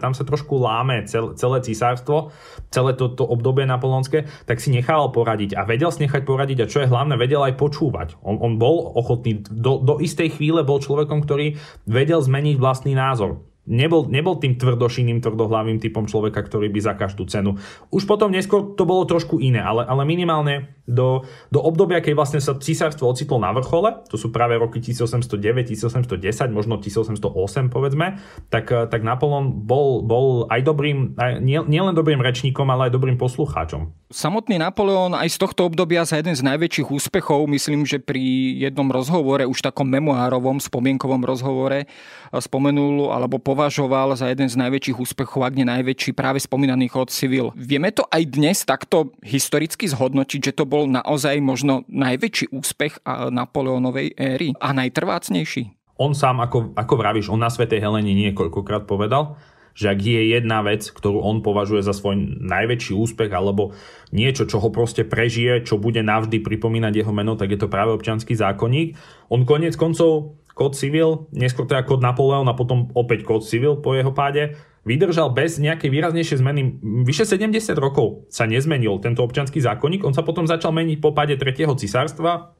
tam 0.00 0.16
sa 0.16 0.24
trošku 0.24 0.56
láme 0.56 1.04
cel, 1.04 1.36
celé 1.36 1.60
císarstvo, 1.60 2.32
celé 2.72 2.96
toto 2.96 3.18
to 3.18 3.24
obdobie 3.26 3.66
napolonské, 3.66 4.30
tak 4.46 4.62
si 4.62 4.70
nechával 4.70 5.10
poradiť 5.10 5.58
a 5.58 5.66
vedel 5.66 5.90
si 5.90 6.06
nechať 6.06 6.22
poradiť 6.22 6.58
a 6.62 6.70
čo 6.70 6.86
je 6.86 6.90
hlavné, 6.90 7.18
vedel 7.18 7.42
aj 7.42 7.58
počúvať. 7.58 8.14
On, 8.22 8.38
on 8.38 8.62
bol 8.62 8.94
ochotný, 8.94 9.42
do, 9.50 9.82
do 9.82 9.98
istej 9.98 10.38
chvíle 10.38 10.62
bol 10.62 10.78
človekom, 10.78 11.26
ktorý 11.26 11.58
vedel 11.90 12.22
zmeniť 12.22 12.56
vlastný 12.62 12.94
názor 12.94 13.47
nebol, 13.68 14.08
nebol 14.08 14.40
tým 14.40 14.56
tvrdošiným, 14.56 15.20
tvrdohlavým 15.20 15.78
typom 15.78 16.08
človeka, 16.08 16.40
ktorý 16.40 16.72
by 16.72 16.80
za 16.80 16.94
každú 16.96 17.28
cenu. 17.28 17.60
Už 17.92 18.08
potom 18.08 18.32
neskôr 18.32 18.72
to 18.74 18.88
bolo 18.88 19.04
trošku 19.04 19.38
iné, 19.38 19.60
ale, 19.60 19.84
ale 19.84 20.08
minimálne 20.08 20.72
do, 20.88 21.28
do 21.52 21.60
obdobia, 21.60 22.00
keď 22.00 22.16
vlastne 22.16 22.40
sa 22.40 22.56
císarstvo 22.56 23.12
ocitlo 23.12 23.36
na 23.36 23.52
vrchole, 23.52 24.08
to 24.08 24.16
sú 24.16 24.32
práve 24.32 24.56
roky 24.56 24.80
1809, 24.80 25.68
1810, 25.68 26.48
možno 26.48 26.80
1808 26.80 27.68
povedzme, 27.68 28.16
tak, 28.48 28.72
tak 28.72 29.00
Napoleon 29.04 29.52
bol, 29.68 30.00
bol 30.00 30.48
aj 30.48 30.64
dobrým, 30.64 31.12
aj, 31.20 31.44
nie, 31.44 31.60
nielen 31.60 31.92
dobrým 31.92 32.24
rečníkom, 32.24 32.64
ale 32.72 32.88
aj 32.88 32.96
dobrým 32.96 33.20
poslucháčom. 33.20 33.92
Samotný 34.08 34.56
Napoleon 34.56 35.12
aj 35.12 35.28
z 35.28 35.38
tohto 35.44 35.68
obdobia 35.68 36.08
za 36.08 36.16
jeden 36.16 36.32
z 36.32 36.40
najväčších 36.40 36.88
úspechov, 36.88 37.44
myslím, 37.52 37.84
že 37.84 38.00
pri 38.00 38.56
jednom 38.56 38.88
rozhovore, 38.88 39.44
už 39.44 39.60
takom 39.60 39.84
memoárovom, 39.84 40.56
spomienkovom 40.56 41.20
rozhovore, 41.28 41.84
spomenul 42.32 43.12
alebo 43.12 43.36
považoval 43.58 44.14
za 44.14 44.30
jeden 44.30 44.46
z 44.46 44.54
najväčších 44.54 45.02
úspechov, 45.02 45.42
ak 45.42 45.58
nie 45.58 45.66
najväčší, 45.66 46.14
práve 46.14 46.38
spomínaný 46.38 46.94
chod 46.94 47.10
civil. 47.10 47.50
Vieme 47.58 47.90
to 47.90 48.06
aj 48.06 48.22
dnes 48.30 48.62
takto 48.62 49.10
historicky 49.18 49.90
zhodnotiť, 49.90 50.40
že 50.46 50.52
to 50.54 50.62
bol 50.62 50.86
naozaj 50.86 51.42
možno 51.42 51.82
najväčší 51.90 52.54
úspech 52.54 53.02
Napoleonovej 53.34 54.14
éry 54.14 54.54
a 54.62 54.70
najtrvácnejší? 54.70 55.74
On 55.98 56.14
sám, 56.14 56.38
ako, 56.38 56.70
ako 56.78 56.94
vravíš, 56.94 57.34
on 57.34 57.42
na 57.42 57.50
Svetej 57.50 57.82
Helene 57.82 58.14
niekoľkokrát 58.30 58.86
povedal, 58.86 59.34
že 59.74 59.90
ak 59.90 59.98
je 60.06 60.38
jedna 60.38 60.62
vec, 60.62 60.86
ktorú 60.86 61.18
on 61.18 61.42
považuje 61.42 61.82
za 61.82 61.90
svoj 61.90 62.14
najväčší 62.38 62.94
úspech 62.94 63.34
alebo 63.34 63.74
niečo, 64.14 64.46
čo 64.46 64.62
ho 64.62 64.70
proste 64.70 65.02
prežije, 65.02 65.66
čo 65.66 65.82
bude 65.82 65.98
navždy 66.06 66.46
pripomínať 66.46 67.02
jeho 67.02 67.10
meno, 67.10 67.34
tak 67.34 67.50
je 67.50 67.58
to 67.58 67.66
práve 67.66 67.90
občianský 67.90 68.38
zákonník. 68.38 68.94
On 69.34 69.42
konec 69.42 69.74
koncov 69.74 70.37
kód 70.58 70.74
civil, 70.74 71.30
neskôr 71.30 71.70
teda 71.70 71.86
kód 71.86 72.02
Napoleon 72.02 72.50
a 72.50 72.58
potom 72.58 72.90
opäť 72.98 73.22
kód 73.22 73.46
civil 73.46 73.78
po 73.78 73.94
jeho 73.94 74.10
páde, 74.10 74.58
vydržal 74.82 75.30
bez 75.30 75.62
nejakej 75.62 75.86
výraznejšej 75.86 76.42
zmeny. 76.42 76.82
Vyše 77.06 77.22
70 77.22 77.54
rokov 77.78 78.26
sa 78.26 78.50
nezmenil 78.50 78.98
tento 78.98 79.22
občianský 79.22 79.62
zákonník, 79.62 80.02
on 80.02 80.16
sa 80.16 80.26
potom 80.26 80.50
začal 80.50 80.74
meniť 80.74 80.98
po 80.98 81.14
páde 81.14 81.38
tretieho 81.38 81.78
cisárstva, 81.78 82.58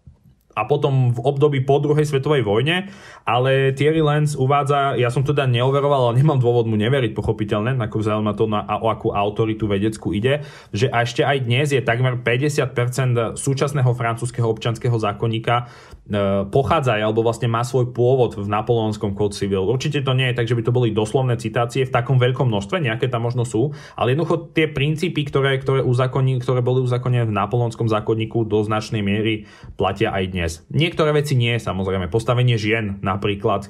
a 0.58 0.66
potom 0.66 1.14
v 1.14 1.22
období 1.22 1.62
po 1.62 1.78
druhej 1.78 2.02
svetovej 2.02 2.42
vojne, 2.42 2.90
ale 3.22 3.70
Thierry 3.78 4.02
Lenz 4.02 4.34
uvádza, 4.34 4.98
ja 4.98 5.06
som 5.14 5.22
teda 5.22 5.46
neoveroval, 5.46 6.10
ale 6.10 6.18
nemám 6.18 6.42
dôvod 6.42 6.66
mu 6.66 6.74
neveriť, 6.74 7.14
pochopiteľne, 7.14 7.78
ako 7.78 7.96
na 8.18 8.34
to, 8.34 8.50
na, 8.50 8.66
o 8.82 8.90
akú 8.90 9.14
autoritu 9.14 9.70
vedeckú 9.70 10.10
ide, 10.10 10.42
že 10.74 10.90
ešte 10.90 11.22
aj 11.22 11.46
dnes 11.46 11.70
je 11.70 11.78
takmer 11.78 12.18
50% 12.18 13.38
súčasného 13.38 13.92
francúzského 13.94 14.48
občanského 14.50 14.96
zákonníka 14.98 15.70
e, 16.08 16.42
pochádza 16.50 16.98
alebo 16.98 17.22
vlastne 17.22 17.46
má 17.46 17.62
svoj 17.62 17.94
pôvod 17.94 18.34
v 18.34 18.48
napoleonskom 18.48 19.14
Code 19.14 19.36
Civil. 19.36 19.68
Určite 19.68 20.02
to 20.02 20.16
nie 20.16 20.32
je 20.32 20.36
tak, 20.40 20.48
že 20.50 20.56
by 20.56 20.62
to 20.64 20.72
boli 20.74 20.90
doslovné 20.90 21.38
citácie 21.38 21.84
v 21.86 21.94
takom 21.94 22.16
veľkom 22.16 22.48
množstve, 22.48 22.80
nejaké 22.82 23.06
tam 23.06 23.28
možno 23.28 23.44
sú, 23.44 23.76
ale 23.94 24.16
jednoducho 24.16 24.50
tie 24.56 24.66
princípy, 24.66 25.28
ktoré, 25.28 25.60
ktoré, 25.60 25.84
uzakoní, 25.84 26.40
ktoré 26.40 26.64
boli 26.64 26.82
uzakonené 26.82 27.28
v 27.28 27.36
napoleonskom 27.36 27.86
zákonníku 27.86 28.48
do 28.48 28.64
značnej 28.64 29.04
miery 29.04 29.44
platia 29.76 30.10
aj 30.16 30.24
dnes 30.32 30.47
dnes. 30.48 30.64
Niektoré 30.72 31.12
veci 31.12 31.36
nie, 31.36 31.60
samozrejme. 31.60 32.08
Postavenie 32.08 32.56
žien 32.56 33.04
napríklad, 33.04 33.68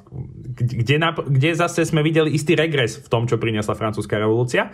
kde, 0.54 0.96
kde 1.26 1.50
zase 1.58 1.82
sme 1.82 2.06
videli 2.06 2.30
istý 2.30 2.54
regres 2.54 3.02
v 3.02 3.08
tom, 3.10 3.26
čo 3.26 3.42
priniesla 3.42 3.74
francúzska 3.74 4.14
revolúcia 4.14 4.70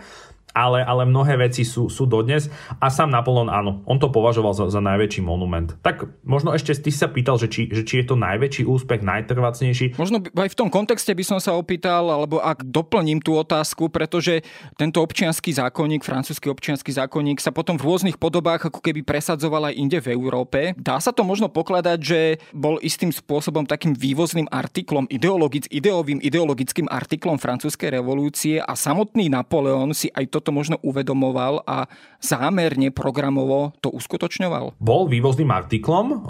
ale, 0.55 0.83
ale 0.83 1.03
mnohé 1.03 1.35
veci 1.35 1.67
sú, 1.67 1.91
sú 1.91 2.07
dodnes 2.07 2.47
a 2.79 2.87
sám 2.87 3.11
Napoleon 3.11 3.51
áno, 3.51 3.83
on 3.83 3.99
to 3.99 4.07
považoval 4.11 4.55
za, 4.55 4.71
za 4.71 4.79
najväčší 4.79 5.19
monument. 5.23 5.75
Tak 5.83 6.23
možno 6.23 6.55
ešte 6.55 6.75
ty 6.79 6.91
sa 6.91 7.11
pýtal, 7.11 7.39
že 7.39 7.51
či, 7.51 7.67
že 7.71 7.83
či 7.83 8.03
je 8.03 8.05
to 8.07 8.15
najväčší 8.19 8.63
úspech, 8.67 9.03
najtrvacnejší. 9.03 9.99
Možno 9.99 10.23
aj 10.23 10.49
v 10.51 10.59
tom 10.59 10.71
kontexte 10.71 11.11
by 11.11 11.23
som 11.23 11.39
sa 11.39 11.55
opýtal, 11.55 12.07
alebo 12.07 12.39
ak 12.39 12.67
doplním 12.67 13.23
tú 13.23 13.35
otázku, 13.39 13.87
pretože 13.91 14.43
tento 14.75 14.99
občianský 14.99 15.55
zákonník, 15.55 16.03
francúzsky 16.03 16.51
občianský 16.51 16.91
zákonník 16.95 17.39
sa 17.39 17.55
potom 17.55 17.79
v 17.79 17.87
rôznych 17.87 18.19
podobách 18.19 18.67
ako 18.67 18.79
keby 18.83 19.03
presadzoval 19.03 19.71
aj 19.71 19.75
inde 19.79 19.99
v 20.03 20.11
Európe. 20.11 20.75
Dá 20.75 20.99
sa 20.99 21.15
to 21.15 21.23
možno 21.23 21.47
pokladať, 21.51 21.99
že 22.03 22.19
bol 22.51 22.79
istým 22.83 23.11
spôsobom 23.11 23.63
takým 23.63 23.95
vývozným 23.95 24.51
artiklom, 24.51 25.07
ideologic, 25.07 25.67
ideovým 25.71 26.19
ideologickým 26.19 26.91
artiklom 26.91 27.39
francúzskej 27.39 28.01
revolúcie 28.01 28.59
a 28.59 28.73
samotný 28.73 29.29
Napoleon 29.31 29.93
si 29.95 30.11
aj 30.11 30.31
toto 30.31 30.44
možno 30.51 30.77
uvedomoval 30.81 31.63
a 31.67 31.87
zámerne 32.25 32.89
programovo 32.89 33.77
to 33.79 33.93
uskutočňoval? 33.93 34.81
Bol 34.81 35.05
vývozným 35.05 35.53
artiklom, 35.53 36.25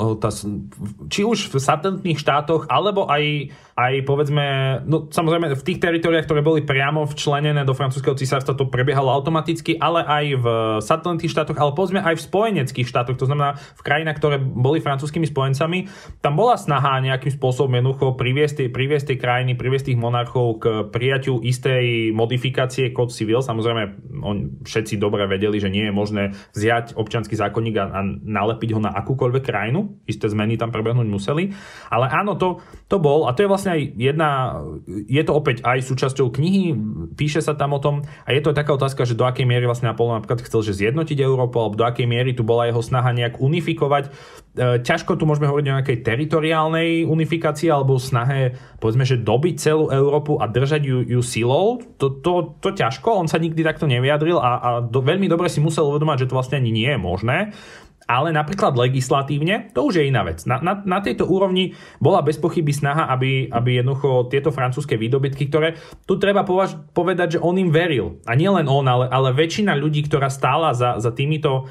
či 1.08 1.24
už 1.24 1.56
v 1.56 1.58
satelitných 1.58 2.20
štátoch, 2.20 2.68
alebo 2.68 3.08
aj, 3.08 3.56
aj 3.80 3.94
povedzme, 4.04 4.46
no 4.84 5.08
samozrejme 5.08 5.56
v 5.56 5.64
tých 5.64 5.80
teritoriách, 5.80 6.28
ktoré 6.28 6.44
boli 6.44 6.62
priamo 6.68 7.08
včlenené 7.08 7.64
do 7.64 7.72
francúzského 7.72 8.20
císarstva, 8.20 8.60
to 8.60 8.68
prebiehalo 8.68 9.08
automaticky, 9.08 9.80
ale 9.80 10.04
aj 10.04 10.26
v 10.36 10.46
satelitných 10.84 11.32
štátoch, 11.32 11.56
ale 11.56 11.72
povedzme 11.72 12.04
aj 12.04 12.20
v 12.20 12.26
spojeneckých 12.28 12.88
štátoch, 12.92 13.16
to 13.16 13.30
znamená 13.30 13.56
v 13.56 13.82
krajinách, 13.86 14.20
ktoré 14.20 14.38
boli 14.42 14.84
francúzskými 14.84 15.30
spojencami, 15.32 15.88
tam 16.20 16.36
bola 16.36 16.60
snaha 16.60 17.00
nejakým 17.00 17.32
spôsobom 17.32 17.72
jednoducho 17.72 18.18
priviesť, 18.20 18.68
priviesť 18.74 19.16
tie 19.16 19.18
krajiny, 19.22 19.54
priviesť 19.56 19.94
tých 19.94 20.02
monarchov 20.02 20.60
k 20.60 20.66
prijaťu 20.90 21.46
istej 21.46 22.12
modifikácie 22.12 22.90
kód 22.92 23.14
civil, 23.14 23.46
samozrejme 23.46 23.84
on, 24.26 24.66
všetci 24.66 24.98
dobre 24.98 25.30
vedeli, 25.30 25.62
že 25.62 25.70
nie 25.70 25.85
je 25.88 25.94
možné 25.94 26.24
vziať 26.58 26.98
občanský 26.98 27.38
zákonník 27.38 27.76
a, 27.78 27.86
a 27.90 28.00
nalepiť 28.06 28.76
ho 28.76 28.82
na 28.82 28.92
akúkoľvek 28.94 29.44
krajinu. 29.46 30.02
Isté 30.10 30.28
zmeny 30.28 30.58
tam 30.58 30.74
prebehnúť 30.74 31.08
museli. 31.08 31.54
Ale 31.94 32.10
áno, 32.10 32.36
to, 32.36 32.62
to 32.90 32.98
bol, 32.98 33.30
a 33.30 33.34
to 33.38 33.46
je 33.46 33.52
vlastne 33.52 33.78
aj 33.78 33.82
jedna, 33.96 34.30
je 34.88 35.24
to 35.24 35.34
opäť 35.34 35.62
aj 35.62 35.86
súčasťou 35.86 36.34
knihy, 36.34 36.74
píše 37.14 37.40
sa 37.40 37.54
tam 37.54 37.78
o 37.78 37.80
tom, 37.80 38.02
a 38.26 38.30
je 38.34 38.42
to 38.42 38.56
taká 38.56 38.74
otázka, 38.74 39.06
že 39.06 39.18
do 39.18 39.28
akej 39.28 39.46
miery 39.46 39.70
vlastne 39.70 39.92
Napoleon 39.92 40.22
napríklad 40.22 40.42
chcel, 40.42 40.66
že 40.66 40.78
zjednotiť 40.78 41.22
Európu, 41.22 41.62
alebo 41.62 41.78
do 41.78 41.86
akej 41.86 42.10
miery 42.10 42.34
tu 42.34 42.42
bola 42.42 42.66
jeho 42.66 42.82
snaha 42.82 43.14
nejak 43.14 43.38
unifikovať. 43.38 44.10
E, 44.56 44.80
ťažko 44.80 45.20
tu 45.20 45.28
môžeme 45.28 45.52
hovoriť 45.52 45.68
o 45.68 45.76
nejakej 45.76 45.98
teritoriálnej 46.00 47.04
unifikácii, 47.04 47.68
alebo 47.68 48.00
snahe, 48.00 48.56
povedzme, 48.80 49.04
že 49.04 49.20
dobiť 49.20 49.56
celú 49.60 49.92
Európu 49.92 50.40
a 50.40 50.48
držať 50.48 50.82
ju, 50.88 51.04
ju 51.04 51.20
silou. 51.20 51.84
To, 52.00 52.08
to, 52.24 52.56
to 52.64 52.72
ťažko, 52.72 53.20
on 53.20 53.28
sa 53.28 53.36
nikdy 53.36 53.68
takto 53.68 53.84
nevyjadril 53.84 54.40
a, 54.40 54.52
a 54.64 54.70
do, 54.80 55.04
veľmi 55.04 55.28
dobre 55.28 55.52
si 55.52 55.60
musel 55.60 55.92
uvedomať, 55.92 56.24
že 56.24 56.28
to 56.32 56.38
vlastne 56.40 56.64
ani 56.64 56.72
nie 56.72 56.88
je 56.88 57.00
možné. 57.00 57.38
Ale 58.06 58.30
napríklad 58.30 58.78
legislatívne, 58.78 59.74
to 59.74 59.90
už 59.90 59.98
je 59.98 60.06
iná 60.06 60.22
vec. 60.22 60.46
Na, 60.46 60.62
na, 60.62 60.78
na 60.86 61.02
tejto 61.02 61.26
úrovni 61.26 61.74
bola 61.98 62.22
bez 62.22 62.38
pochyby 62.38 62.70
snaha, 62.70 63.10
aby, 63.10 63.50
aby 63.50 63.82
jednoducho 63.82 64.30
tieto 64.30 64.54
francúzske 64.54 64.94
výdobytky, 64.94 65.50
ktoré 65.50 65.74
tu 66.06 66.22
treba 66.22 66.46
považ, 66.46 66.78
povedať, 66.94 67.36
že 67.36 67.44
on 67.44 67.58
im 67.58 67.74
veril. 67.74 68.22
A 68.30 68.38
nielen 68.38 68.70
on, 68.70 68.86
ale, 68.86 69.10
ale 69.10 69.34
väčšina 69.34 69.74
ľudí, 69.74 70.06
ktorá 70.06 70.30
stála 70.30 70.78
za, 70.78 71.02
za 71.02 71.10
týmito 71.18 71.66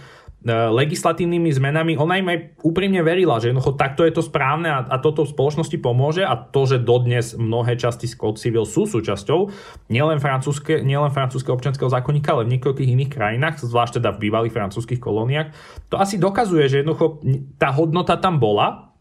legislatívnymi 0.52 1.56
zmenami, 1.56 1.92
ona 1.96 2.20
im 2.20 2.28
aj 2.28 2.38
úprimne 2.60 3.00
verila, 3.00 3.40
že 3.40 3.48
jednoducho 3.48 3.80
takto 3.80 4.04
je 4.04 4.12
to 4.12 4.20
správne 4.20 4.68
a, 4.68 4.84
a 4.84 5.00
toto 5.00 5.24
v 5.24 5.32
spoločnosti 5.32 5.80
pomôže 5.80 6.20
a 6.20 6.36
to, 6.36 6.68
že 6.68 6.84
dodnes 6.84 7.32
mnohé 7.32 7.80
časti 7.80 8.04
Code 8.12 8.36
Civil 8.36 8.68
sú 8.68 8.84
súčasťou 8.84 9.48
nielen 9.88 10.20
francúzske, 10.20 10.84
nielen 10.84 11.08
francúzske 11.16 11.48
občianského 11.48 11.88
zákonníka, 11.88 12.36
ale 12.36 12.44
v 12.44 12.60
niekoľkých 12.60 12.92
iných 12.92 13.10
krajinách, 13.16 13.64
zvlášť 13.64 14.04
teda 14.04 14.12
v 14.12 14.28
bývalých 14.28 14.52
francúzskych 14.52 15.00
kolóniách, 15.00 15.48
to 15.88 15.96
asi 15.96 16.20
dokazuje, 16.20 16.68
že 16.68 16.84
jednoducho 16.84 17.24
tá 17.56 17.72
hodnota 17.72 18.20
tam 18.20 18.36
bola 18.36 18.92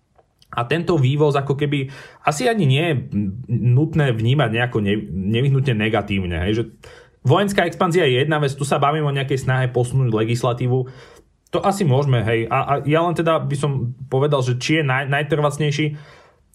a 0.48 0.62
tento 0.64 0.96
vývoz 0.96 1.36
ako 1.36 1.60
keby 1.60 1.92
asi 2.24 2.48
ani 2.48 2.64
nie 2.64 2.84
je 2.88 2.96
nutné 3.52 4.16
vnímať 4.16 4.50
nejako 4.54 4.80
nevyhnutne 5.12 5.76
negatívne. 5.76 6.40
Hej, 6.48 6.54
že 6.56 6.64
Vojenská 7.24 7.64
expanzia 7.64 8.04
je 8.04 8.20
jedna 8.20 8.36
vec, 8.44 8.52
tu 8.52 8.68
sa 8.68 8.84
bavím 8.84 9.08
o 9.08 9.16
nejakej 9.16 9.48
snahe 9.48 9.66
posunúť 9.72 10.12
legislatívu. 10.12 10.92
To 11.54 11.62
asi 11.62 11.86
môžeme, 11.86 12.26
hej. 12.26 12.50
A, 12.50 12.58
a 12.66 12.74
ja 12.82 13.06
len 13.06 13.14
teda 13.14 13.38
by 13.38 13.54
som 13.54 13.94
povedal, 14.10 14.42
že 14.42 14.58
či 14.58 14.82
je 14.82 14.84
naj, 14.84 15.06
najtrvacnejší 15.06 15.86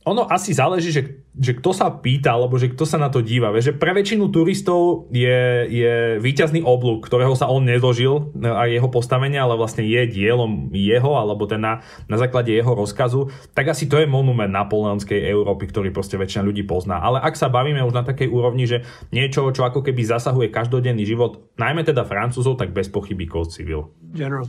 ono 0.08 0.24
asi 0.24 0.56
záleží, 0.56 0.88
že, 0.88 1.02
že 1.36 1.52
kto 1.60 1.76
sa 1.76 1.92
pýta, 1.92 2.32
alebo 2.32 2.56
že 2.56 2.72
kto 2.72 2.88
sa 2.88 2.96
na 2.96 3.12
to 3.12 3.20
díva. 3.20 3.52
Že 3.52 3.76
pre 3.76 3.92
väčšinu 3.92 4.32
turistov 4.32 5.12
je, 5.12 5.68
je 5.68 5.94
výťazný 6.16 6.64
oblúk, 6.64 7.04
ktorého 7.04 7.36
sa 7.36 7.52
on 7.52 7.68
nezložil 7.68 8.32
a 8.40 8.64
jeho 8.64 8.88
postavenie, 8.88 9.36
ale 9.36 9.60
vlastne 9.60 9.84
je 9.84 10.08
dielom 10.08 10.72
jeho, 10.72 11.12
alebo 11.20 11.44
ten 11.44 11.60
na, 11.60 11.84
na 12.08 12.16
základe 12.16 12.48
jeho 12.48 12.72
rozkazu, 12.72 13.28
tak 13.52 13.68
asi 13.68 13.84
to 13.84 14.00
je 14.00 14.08
monument 14.08 14.48
napoleonskej 14.48 15.28
Európy, 15.28 15.68
ktorý 15.68 15.92
proste 15.92 16.16
väčšina 16.16 16.40
ľudí 16.40 16.64
pozná. 16.64 17.04
Ale 17.04 17.20
ak 17.20 17.36
sa 17.36 17.52
bavíme 17.52 17.84
už 17.84 17.92
na 17.92 18.06
takej 18.08 18.32
úrovni, 18.32 18.64
že 18.64 18.88
niečo, 19.12 19.44
čo 19.52 19.68
ako 19.68 19.84
keby 19.84 20.08
zasahuje 20.08 20.48
každodenný 20.48 21.04
život, 21.04 21.52
najmä 21.60 21.84
teda 21.84 22.08
Francúzov, 22.08 22.56
tak 22.56 22.72
bez 22.72 22.88
pochyby 22.88 23.28
Code 23.28 23.52
Civil. 23.52 23.92
General, 24.16 24.48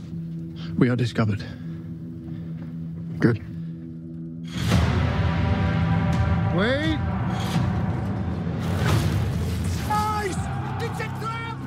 we 0.78 0.88
are 0.88 0.96
discovered. 0.96 1.44
Good. 3.18 3.42
Wait. 6.54 6.98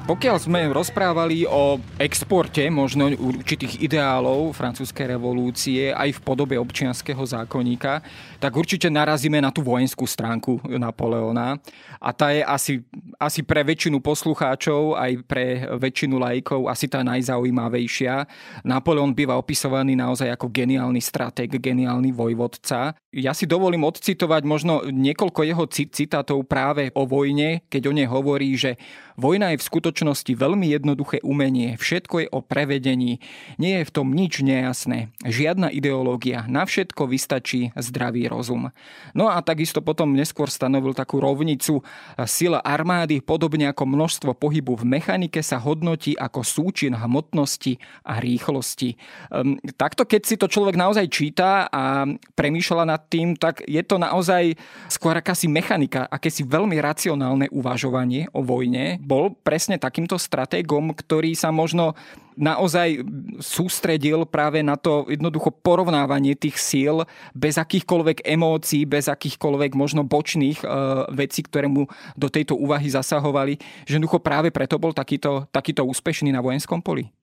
Pokiaľ 0.03 0.35
sme 0.35 0.67
rozprávali 0.67 1.47
o 1.47 1.79
exporte 1.95 2.67
možno 2.67 3.07
určitých 3.07 3.87
ideálov 3.87 4.51
francúzskej 4.51 5.15
revolúcie 5.15 5.95
aj 5.95 6.19
v 6.19 6.23
podobe 6.27 6.59
občianského 6.59 7.23
zákonníka, 7.23 8.03
tak 8.35 8.51
určite 8.51 8.91
narazíme 8.91 9.39
na 9.39 9.47
tú 9.47 9.63
vojenskú 9.63 10.03
stránku 10.03 10.59
Napoleona. 10.75 11.55
A 12.03 12.11
tá 12.11 12.35
je 12.35 12.43
asi, 12.43 12.73
asi 13.15 13.47
pre 13.47 13.63
väčšinu 13.63 14.03
poslucháčov, 14.03 14.99
aj 14.99 15.23
pre 15.23 15.71
väčšinu 15.79 16.19
lajkov 16.19 16.67
asi 16.67 16.91
tá 16.91 16.99
najzaujímavejšia. 16.99 18.27
Napoleon 18.67 19.15
býva 19.15 19.39
opisovaný 19.39 19.95
naozaj 19.95 20.27
ako 20.35 20.51
geniálny 20.51 20.99
stratég, 20.99 21.55
geniálny 21.63 22.11
vojvodca. 22.11 22.91
Ja 23.15 23.31
si 23.31 23.47
dovolím 23.47 23.87
odcitovať 23.87 24.43
možno 24.43 24.83
niekoľko 24.83 25.47
jeho 25.47 25.63
citátov 25.71 26.43
práve 26.43 26.91
o 26.91 27.07
vojne, 27.07 27.63
keď 27.71 27.87
o 27.87 27.95
nej 27.95 28.11
hovorí, 28.11 28.51
že 28.59 28.75
Vojna 29.13 29.53
je 29.53 29.61
v 29.61 29.67
skutočnosti 29.69 30.33
veľmi 30.33 30.73
jednoduché 30.73 31.21
umenie, 31.21 31.77
všetko 31.77 32.15
je 32.25 32.27
o 32.33 32.41
prevedení, 32.41 33.21
nie 33.61 33.73
je 33.81 33.85
v 33.85 33.93
tom 33.93 34.09
nič 34.09 34.41
nejasné, 34.41 35.13
žiadna 35.21 35.69
ideológia, 35.69 36.49
na 36.49 36.65
všetko 36.65 37.05
vystačí 37.05 37.69
zdravý 37.77 38.25
rozum. 38.25 38.73
No 39.13 39.29
a 39.29 39.37
takisto 39.45 39.85
potom 39.85 40.17
neskôr 40.17 40.49
stanovil 40.49 40.97
takú 40.97 41.21
rovnicu, 41.21 41.85
sila 42.25 42.57
armády, 42.65 43.21
podobne 43.21 43.69
ako 43.69 43.85
množstvo 43.85 44.31
pohybu 44.33 44.81
v 44.81 44.97
mechanike 44.97 45.45
sa 45.45 45.61
hodnotí 45.61 46.17
ako 46.17 46.41
súčin 46.41 46.97
hmotnosti 46.97 47.77
a 48.07 48.17
rýchlosti. 48.17 48.97
Um, 49.29 49.61
takto, 49.77 50.09
keď 50.09 50.21
si 50.25 50.35
to 50.39 50.49
človek 50.49 50.73
naozaj 50.73 51.05
číta 51.11 51.69
a 51.69 52.09
premýšľa 52.33 52.83
nad 52.89 53.01
tým, 53.11 53.37
tak 53.37 53.61
je 53.67 53.81
to 53.85 54.01
naozaj 54.01 54.57
skôr 54.89 55.13
akási 55.13 55.45
mechanika, 55.45 56.09
akési 56.09 56.41
veľmi 56.41 56.79
racionálne 56.81 57.51
uvažovanie 57.53 58.31
o 58.33 58.41
vojne, 58.41 59.02
bol 59.03 59.35
presne 59.43 59.75
takýmto 59.75 60.15
stratégom, 60.15 60.95
ktorý 60.95 61.35
sa 61.35 61.51
možno 61.51 61.93
naozaj 62.33 63.05
sústredil 63.37 64.25
práve 64.25 64.65
na 64.65 64.73
to 64.73 65.05
jednoducho 65.05 65.53
porovnávanie 65.53 66.33
tých 66.33 66.57
síl 66.57 67.05
bez 67.37 67.61
akýchkoľvek 67.61 68.25
emócií, 68.25 68.89
bez 68.89 69.05
akýchkoľvek 69.05 69.77
možno 69.77 70.01
bočných 70.01 70.63
e, 70.63 70.67
vecí, 71.13 71.45
ktoré 71.45 71.69
mu 71.69 71.85
do 72.17 72.27
tejto 72.33 72.57
úvahy 72.57 72.89
zasahovali, 72.89 73.61
že 73.85 74.01
jednoducho 74.01 74.23
práve 74.23 74.49
preto 74.49 74.81
bol 74.81 74.95
takýto, 74.95 75.45
takýto 75.53 75.85
úspešný 75.85 76.33
na 76.33 76.41
vojenskom 76.41 76.81
poli? 76.81 77.13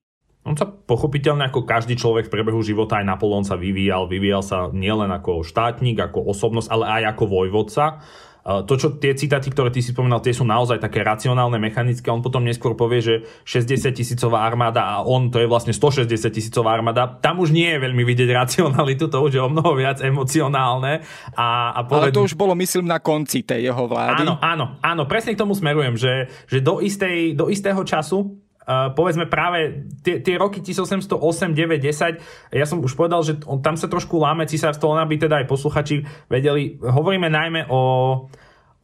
On 0.40 0.56
sa 0.56 0.64
pochopiteľne 0.64 1.52
ako 1.52 1.68
každý 1.68 2.00
človek 2.00 2.30
v 2.30 2.32
priebehu 2.32 2.64
života 2.64 2.96
aj 2.96 3.04
Napoleon 3.04 3.44
sa 3.44 3.60
vyvíjal. 3.60 4.08
Vyvíjal 4.08 4.40
sa 4.40 4.72
nielen 4.72 5.12
ako 5.12 5.44
štátnik, 5.44 6.00
ako 6.00 6.32
osobnosť, 6.32 6.68
ale 6.72 6.84
aj 6.88 7.02
ako 7.12 7.24
vojvodca. 7.28 8.00
To, 8.44 8.74
čo 8.76 8.96
tie 8.96 9.12
citáty, 9.12 9.52
ktoré 9.52 9.68
ty 9.68 9.84
si 9.84 9.92
spomínal, 9.92 10.24
tie 10.24 10.32
sú 10.32 10.48
naozaj 10.48 10.80
také 10.80 11.04
racionálne, 11.04 11.60
mechanické. 11.60 12.08
On 12.08 12.24
potom 12.24 12.40
neskôr 12.40 12.72
povie, 12.72 13.04
že 13.04 13.14
60 13.44 13.92
tisícová 13.92 14.48
armáda 14.48 14.80
a 14.80 14.94
on 15.04 15.28
to 15.28 15.40
je 15.40 15.46
vlastne 15.48 15.76
160 15.76 16.08
tisícová 16.32 16.72
armáda. 16.72 17.20
Tam 17.20 17.36
už 17.36 17.52
nie 17.52 17.68
je 17.68 17.78
veľmi 17.84 18.00
vidieť 18.00 18.30
racionalitu, 18.32 19.12
to 19.12 19.18
už 19.20 19.32
je 19.36 19.42
o 19.44 19.52
mnoho 19.52 19.76
viac 19.76 20.00
emocionálne. 20.00 21.04
A, 21.36 21.76
a 21.76 21.80
poved... 21.84 22.12
Ale 22.12 22.16
to 22.16 22.24
už 22.24 22.34
bolo, 22.34 22.56
myslím, 22.56 22.88
na 22.88 22.96
konci 22.96 23.44
tej 23.44 23.68
jeho 23.68 23.84
vlády. 23.84 24.24
Áno, 24.24 24.40
áno, 24.40 24.66
áno, 24.80 25.02
presne 25.04 25.36
k 25.36 25.40
tomu 25.40 25.52
smerujem, 25.52 26.00
že, 26.00 26.32
že 26.48 26.64
do, 26.64 26.80
istej, 26.80 27.36
do 27.36 27.52
istého 27.52 27.80
času 27.84 28.40
Uh, 28.70 28.94
povedzme 28.94 29.26
práve 29.26 29.82
tie, 30.06 30.22
tie 30.22 30.38
roky 30.38 30.62
1808, 30.62 31.18
9, 31.58 31.82
10, 31.82 32.54
ja 32.54 32.66
som 32.70 32.78
už 32.78 32.94
povedal, 32.94 33.26
že 33.26 33.42
on, 33.50 33.58
tam 33.58 33.74
sa 33.74 33.90
trošku 33.90 34.14
láme 34.22 34.46
cisárstvo, 34.46 34.94
len 34.94 35.02
aby 35.02 35.18
teda 35.18 35.42
aj 35.42 35.50
posluchači 35.50 36.06
vedeli, 36.30 36.78
hovoríme 36.78 37.26
najmä 37.26 37.66
o, 37.66 37.82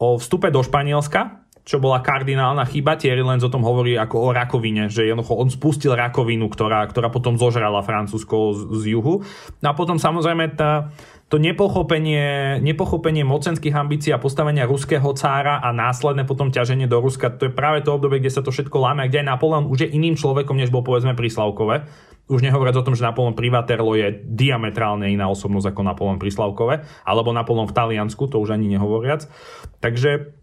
o 0.02 0.08
vstupe 0.18 0.50
do 0.50 0.58
Španielska, 0.66 1.46
čo 1.66 1.82
bola 1.82 1.98
kardinálna 1.98 2.62
chyba. 2.66 2.94
Thierry 2.94 3.26
Lenz 3.26 3.42
o 3.42 3.50
tom 3.50 3.66
hovorí 3.66 3.98
ako 3.98 4.26
o 4.26 4.28
rakovine, 4.30 4.86
že 4.86 5.06
jednoducho 5.06 5.34
on 5.34 5.50
spustil 5.50 5.98
rakovinu, 5.98 6.46
ktorá, 6.46 6.86
ktorá 6.86 7.10
potom 7.10 7.34
zožrala 7.34 7.82
Francúzsko 7.82 8.54
z, 8.54 8.60
z 8.82 8.82
juhu. 8.94 9.22
No 9.62 9.66
a 9.70 9.74
potom 9.74 9.98
samozrejme 9.98 10.54
tá, 10.54 10.94
to 11.26 11.42
nepochopenie, 11.42 12.62
nepochopenie 12.62 13.26
mocenských 13.26 13.74
ambícií 13.74 14.14
a 14.14 14.22
postavenia 14.22 14.62
ruského 14.62 15.10
cára 15.18 15.58
a 15.58 15.74
následné 15.74 16.22
potom 16.22 16.54
ťaženie 16.54 16.86
do 16.86 17.02
Ruska, 17.02 17.34
to 17.34 17.50
je 17.50 17.52
práve 17.52 17.82
to 17.82 17.98
obdobie, 17.98 18.22
kde 18.22 18.30
sa 18.30 18.46
to 18.46 18.54
všetko 18.54 18.78
láme 18.78 19.02
a 19.02 19.10
kde 19.10 19.26
aj 19.26 19.34
Napoleon 19.34 19.66
už 19.66 19.86
je 19.86 19.88
iným 19.90 20.14
človekom, 20.14 20.54
než 20.54 20.70
bol 20.70 20.86
povedzme 20.86 21.18
pri 21.18 21.26
Slavkove. 21.26 21.82
Už 22.30 22.42
nehovoriac 22.42 22.78
o 22.78 22.86
tom, 22.86 22.94
že 22.94 23.06
Napoleon 23.06 23.34
pri 23.34 23.50
Waterloo 23.50 23.98
je 23.98 24.22
diametrálne 24.22 25.10
iná 25.10 25.26
osobnosť 25.26 25.74
ako 25.74 25.82
Napoleon 25.82 26.18
pri 26.22 26.30
Slavkove, 26.30 26.74
alebo 27.02 27.34
Napoleon 27.34 27.66
v 27.66 27.74
Taliansku, 27.74 28.30
to 28.30 28.38
už 28.38 28.54
ani 28.54 28.70
nehovoriac. 28.70 29.26
Takže 29.82 30.35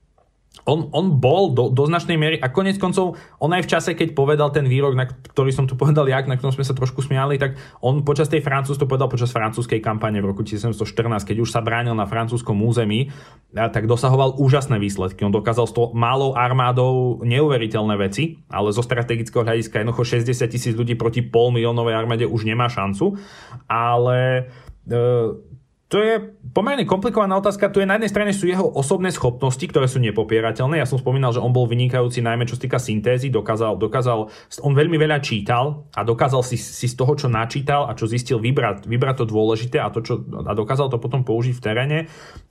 on, 0.63 0.87
on 0.95 1.19
bol 1.19 1.51
do, 1.51 1.67
do 1.67 1.83
značnej 1.83 2.15
miery 2.15 2.37
a 2.39 2.47
konec 2.47 2.79
koncov, 2.79 3.19
on 3.43 3.51
aj 3.51 3.67
v 3.67 3.71
čase, 3.75 3.91
keď 3.99 4.15
povedal 4.15 4.47
ten 4.55 4.63
výrok, 4.63 4.95
na 4.95 5.09
ktorý 5.09 5.51
som 5.51 5.67
tu 5.67 5.75
povedal 5.75 6.07
jak, 6.07 6.23
na 6.29 6.39
ktorom 6.39 6.55
sme 6.55 6.63
sa 6.63 6.71
trošku 6.71 7.03
smiali, 7.03 7.35
tak 7.35 7.59
on 7.83 8.07
počas 8.07 8.31
tej 8.31 8.39
francúz 8.39 8.79
to 8.79 8.87
povedal 8.87 9.11
počas 9.11 9.35
francúzskej 9.35 9.83
kampane 9.83 10.23
v 10.23 10.31
roku 10.31 10.47
1714, 10.47 11.27
keď 11.27 11.37
už 11.43 11.49
sa 11.51 11.59
bránil 11.59 11.91
na 11.97 12.07
francúzskom 12.07 12.55
území, 12.63 13.11
tak 13.51 13.91
dosahoval 13.91 14.39
úžasné 14.39 14.79
výsledky. 14.79 15.27
On 15.27 15.35
dokázal 15.35 15.67
s 15.67 15.75
tou 15.75 15.91
malou 15.91 16.31
armádou 16.31 17.19
neuveriteľné 17.27 17.99
veci, 17.99 18.39
ale 18.47 18.71
zo 18.71 18.85
strategického 18.85 19.43
hľadiska 19.43 19.83
jednoducho 19.83 20.23
60 20.23 20.47
tisíc 20.47 20.73
ľudí 20.79 20.95
proti 20.95 21.19
pol 21.19 21.51
miliónovej 21.51 21.97
armáde 21.97 22.23
už 22.23 22.47
nemá 22.47 22.71
šancu, 22.71 23.19
ale 23.67 24.47
e, 24.87 25.51
to 25.93 26.01
je 26.01 26.17
pomerne 26.57 26.89
komplikovaná 26.89 27.37
otázka. 27.37 27.69
Tu 27.69 27.85
je 27.85 27.85
na 27.85 28.01
jednej 28.01 28.09
strane 28.09 28.33
sú 28.33 28.49
jeho 28.49 28.65
osobné 28.65 29.13
schopnosti, 29.13 29.61
ktoré 29.61 29.85
sú 29.85 30.01
nepopierateľné. 30.01 30.81
Ja 30.81 30.89
som 30.89 30.97
spomínal, 30.97 31.37
že 31.37 31.37
on 31.37 31.53
bol 31.53 31.69
vynikajúci 31.69 32.25
najmä 32.25 32.49
čo 32.49 32.57
sa 32.57 32.65
týka 32.65 32.81
syntézy, 32.81 33.29
dokázal, 33.29 33.77
dokázal, 33.77 34.25
on 34.65 34.73
veľmi 34.73 34.97
veľa 34.97 35.21
čítal 35.21 35.85
a 35.93 36.01
dokázal 36.01 36.41
si, 36.41 36.57
si 36.57 36.89
z 36.89 36.97
toho, 36.97 37.13
čo 37.13 37.29
načítal 37.29 37.85
a 37.85 37.93
čo 37.93 38.09
zistil 38.09 38.41
vybrať, 38.41 38.89
vybrať 38.89 39.21
to 39.21 39.25
dôležité 39.29 39.77
a, 39.77 39.93
to, 39.93 40.01
čo, 40.01 40.25
a 40.25 40.57
dokázal 40.57 40.89
to 40.89 40.97
potom 40.97 41.21
použiť 41.21 41.53
v 41.53 41.61
teréne. 41.61 41.97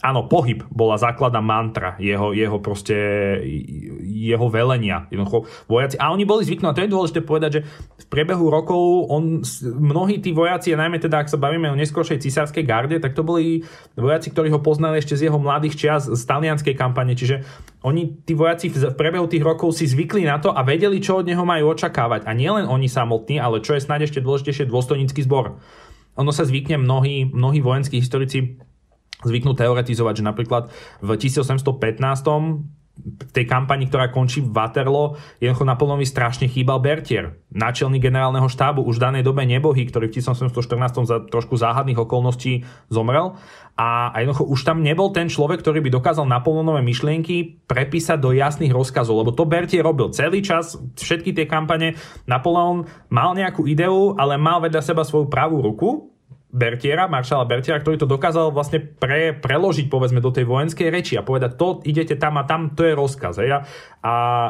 Áno, 0.07 0.31
pohyb 0.31 0.63
bola 0.71 0.95
základná 0.95 1.43
mantra 1.43 1.99
jeho, 1.99 2.31
jeho 2.31 2.63
proste, 2.63 2.95
jeho 4.07 4.47
velenia. 4.47 5.11
Jednoducho, 5.11 5.51
vojaci. 5.67 5.99
A 5.99 6.15
oni 6.15 6.23
boli 6.23 6.47
zvyknutí, 6.47 6.71
a 6.71 6.77
to 6.79 6.85
je 6.87 6.95
dôležité 6.95 7.21
povedať, 7.27 7.51
že 7.59 7.61
v 7.99 8.07
priebehu 8.07 8.47
rokov 8.55 9.11
on, 9.11 9.43
mnohí 9.67 10.23
tí 10.23 10.31
vojaci, 10.31 10.71
a 10.75 10.79
najmä 10.79 11.03
teda, 11.03 11.27
ak 11.27 11.31
sa 11.31 11.43
bavíme 11.43 11.75
o 11.75 11.79
neskôršej 11.79 12.23
cisárskej 12.23 12.63
garde, 12.63 13.03
tak 13.03 13.19
to 13.19 13.32
boli 13.33 13.65
vojaci, 13.97 14.29
ktorí 14.29 14.53
ho 14.53 14.61
poznali 14.61 15.01
ešte 15.01 15.17
z 15.17 15.33
jeho 15.33 15.41
mladých 15.41 15.75
čias 15.75 16.05
z 16.05 16.23
talianskej 16.29 16.77
kampane, 16.77 17.17
čiže 17.17 17.49
oni, 17.81 18.23
tí 18.23 18.37
vojaci 18.37 18.69
v 18.69 18.93
priebehu 18.93 19.27
tých 19.27 19.41
rokov 19.41 19.73
si 19.73 19.89
zvykli 19.89 20.29
na 20.29 20.37
to 20.37 20.53
a 20.53 20.61
vedeli, 20.61 21.01
čo 21.01 21.25
od 21.25 21.27
neho 21.27 21.43
majú 21.43 21.73
očakávať. 21.73 22.29
A 22.29 22.37
nielen 22.37 22.69
oni 22.69 22.87
samotní, 22.87 23.41
ale 23.41 23.65
čo 23.65 23.75
je 23.75 23.83
snáď 23.83 24.13
ešte 24.13 24.21
dôležitejšie, 24.21 24.69
dôstojnícky 24.69 25.25
zbor. 25.25 25.59
Ono 26.21 26.31
sa 26.31 26.45
zvykne, 26.45 26.77
mnohí, 26.77 27.33
mnohí 27.33 27.65
vojenskí 27.65 27.97
historici 27.97 28.61
zvyknú 29.25 29.57
teoretizovať, 29.57 30.21
že 30.21 30.29
napríklad 30.29 30.69
v 31.01 31.11
1815 31.17 32.82
tej 33.33 33.49
kampani, 33.49 33.89
ktorá 33.89 34.13
končí 34.13 34.45
v 34.45 34.53
Waterloo, 34.53 35.17
jednoducho 35.41 35.65
Napoleonovi 35.65 36.07
strašne 36.07 36.47
chýbal 36.47 36.79
Bertier, 36.79 37.41
náčelník 37.51 38.05
generálneho 38.05 38.47
štábu, 38.47 38.85
už 38.85 39.01
v 39.01 39.05
danej 39.11 39.23
dobe 39.27 39.43
nebohy, 39.49 39.89
ktorý 39.89 40.13
v 40.13 40.21
1814 40.21 41.09
za 41.09 41.19
trošku 41.27 41.57
záhadných 41.57 41.99
okolností 41.99 42.63
zomrel. 42.93 43.35
A, 43.75 44.13
a 44.13 44.17
jednoducho 44.21 44.45
už 44.45 44.61
tam 44.69 44.85
nebol 44.85 45.11
ten 45.11 45.33
človek, 45.33 45.65
ktorý 45.65 45.81
by 45.81 45.91
dokázal 45.91 46.29
Napoleonové 46.29 46.85
myšlienky 46.85 47.65
prepísať 47.65 48.21
do 48.21 48.37
jasných 48.37 48.71
rozkazov, 48.71 49.25
lebo 49.25 49.33
to 49.33 49.49
Bertier 49.49 49.83
robil 49.83 50.13
celý 50.13 50.45
čas, 50.45 50.77
všetky 50.95 51.33
tie 51.33 51.49
kampane. 51.49 51.97
Napoleon 52.29 52.85
mal 53.09 53.33
nejakú 53.33 53.65
ideu, 53.65 54.13
ale 54.21 54.37
mal 54.37 54.61
vedľa 54.61 54.85
seba 54.85 55.03
svoju 55.03 55.33
pravú 55.33 55.65
ruku, 55.65 56.13
Bertiera, 56.53 57.09
maršala 57.09 57.49
Bertiera, 57.49 57.81
ktorý 57.81 57.97
to 57.97 58.05
dokázal 58.05 58.53
vlastne 58.53 58.77
pre, 58.77 59.33
preložiť 59.33 59.89
povedzme 59.89 60.21
do 60.21 60.29
tej 60.29 60.45
vojenskej 60.45 60.93
reči 60.93 61.17
a 61.17 61.25
povedať 61.25 61.57
to 61.57 61.81
idete 61.89 62.21
tam 62.21 62.37
a 62.37 62.45
tam, 62.45 62.77
to 62.77 62.85
je 62.85 62.93
rozkaz. 62.93 63.41
Hej? 63.41 63.57
A, 63.57 63.65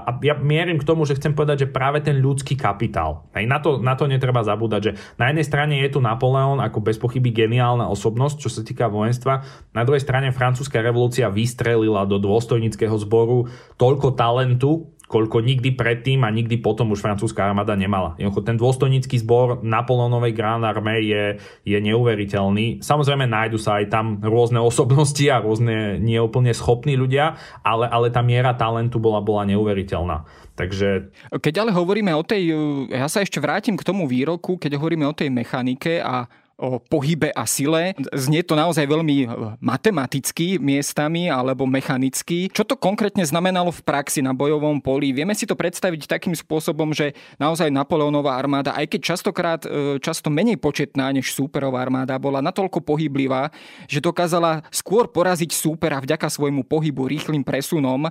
a 0.02 0.10
ja 0.26 0.34
mierim 0.34 0.82
k 0.82 0.88
tomu, 0.88 1.06
že 1.06 1.14
chcem 1.14 1.30
povedať, 1.30 1.62
že 1.62 1.70
práve 1.70 2.02
ten 2.02 2.18
ľudský 2.18 2.58
kapitál, 2.58 3.30
hej? 3.38 3.46
Na, 3.46 3.62
to, 3.62 3.78
na 3.78 3.94
to 3.94 4.10
netreba 4.10 4.42
zabúdať, 4.42 4.80
že 4.82 4.92
na 5.14 5.30
jednej 5.30 5.46
strane 5.46 5.74
je 5.78 5.94
tu 5.94 6.02
Napoleon 6.02 6.58
ako 6.58 6.82
bez 6.82 6.98
pochyby 6.98 7.30
geniálna 7.30 7.86
osobnosť, 7.86 8.36
čo 8.42 8.50
sa 8.50 8.66
týka 8.66 8.90
vojenstva, 8.90 9.46
na 9.70 9.86
druhej 9.86 10.02
strane 10.02 10.34
francúzska 10.34 10.82
revolúcia 10.82 11.30
vystrelila 11.30 12.02
do 12.02 12.18
dôstojnického 12.18 12.98
zboru 12.98 13.46
toľko 13.78 14.18
talentu, 14.18 14.90
koľko 15.12 15.44
nikdy 15.44 15.76
predtým 15.76 16.24
a 16.24 16.32
nikdy 16.32 16.56
potom 16.56 16.88
už 16.96 17.04
francúzska 17.04 17.44
armáda 17.44 17.76
nemala. 17.76 18.16
Ten 18.16 18.56
dôstojnícky 18.56 19.20
zbor 19.20 19.60
Napoleonovej 19.60 20.32
Grand 20.32 20.64
Armée 20.64 21.04
je, 21.04 21.36
je 21.68 21.76
neuveriteľný. 21.76 22.80
Samozrejme 22.80 23.28
nájdu 23.28 23.60
sa 23.60 23.84
aj 23.84 23.92
tam 23.92 24.16
rôzne 24.24 24.56
osobnosti 24.64 25.20
a 25.28 25.44
rôzne 25.44 26.00
neúplne 26.00 26.56
schopní 26.56 26.96
ľudia, 26.96 27.36
ale, 27.60 27.92
ale 27.92 28.08
tá 28.08 28.24
miera 28.24 28.56
talentu 28.56 28.96
bola, 28.96 29.20
bola 29.20 29.44
neuveriteľná. 29.44 30.24
Takže... 30.56 31.12
Keď 31.28 31.54
ale 31.60 31.76
hovoríme 31.76 32.12
o 32.16 32.24
tej, 32.24 32.52
ja 32.88 33.08
sa 33.08 33.20
ešte 33.20 33.40
vrátim 33.40 33.76
k 33.76 33.84
tomu 33.84 34.08
výroku, 34.08 34.56
keď 34.56 34.80
hovoríme 34.80 35.04
o 35.04 35.16
tej 35.16 35.28
mechanike 35.28 36.00
a 36.00 36.24
o 36.62 36.78
pohybe 36.78 37.34
a 37.34 37.42
sile. 37.42 37.98
Znie 38.14 38.46
to 38.46 38.54
naozaj 38.54 38.86
veľmi 38.86 39.26
e, 39.26 39.28
matematicky 39.58 40.62
miestami 40.62 41.26
alebo 41.26 41.66
mechanicky. 41.66 42.46
Čo 42.46 42.62
to 42.62 42.78
konkrétne 42.78 43.26
znamenalo 43.26 43.74
v 43.74 43.82
praxi 43.82 44.22
na 44.22 44.30
bojovom 44.30 44.78
poli? 44.78 45.10
Vieme 45.10 45.34
si 45.34 45.42
to 45.42 45.58
predstaviť 45.58 46.06
takým 46.06 46.38
spôsobom, 46.38 46.94
že 46.94 47.18
naozaj 47.42 47.66
Napoleónová 47.74 48.38
armáda, 48.38 48.78
aj 48.78 48.94
keď 48.94 49.00
častokrát 49.02 49.60
e, 49.66 49.98
často 49.98 50.30
menej 50.30 50.62
početná 50.62 51.10
než 51.10 51.34
súperová 51.34 51.82
armáda, 51.82 52.14
bola 52.22 52.38
natoľko 52.38 52.78
pohyblivá, 52.86 53.50
že 53.90 53.98
dokázala 53.98 54.62
skôr 54.70 55.10
poraziť 55.10 55.50
súpera 55.50 55.98
vďaka 55.98 56.30
svojmu 56.30 56.62
pohybu, 56.62 57.10
rýchlým 57.10 57.42
presunom, 57.42 58.06
e, 58.06 58.10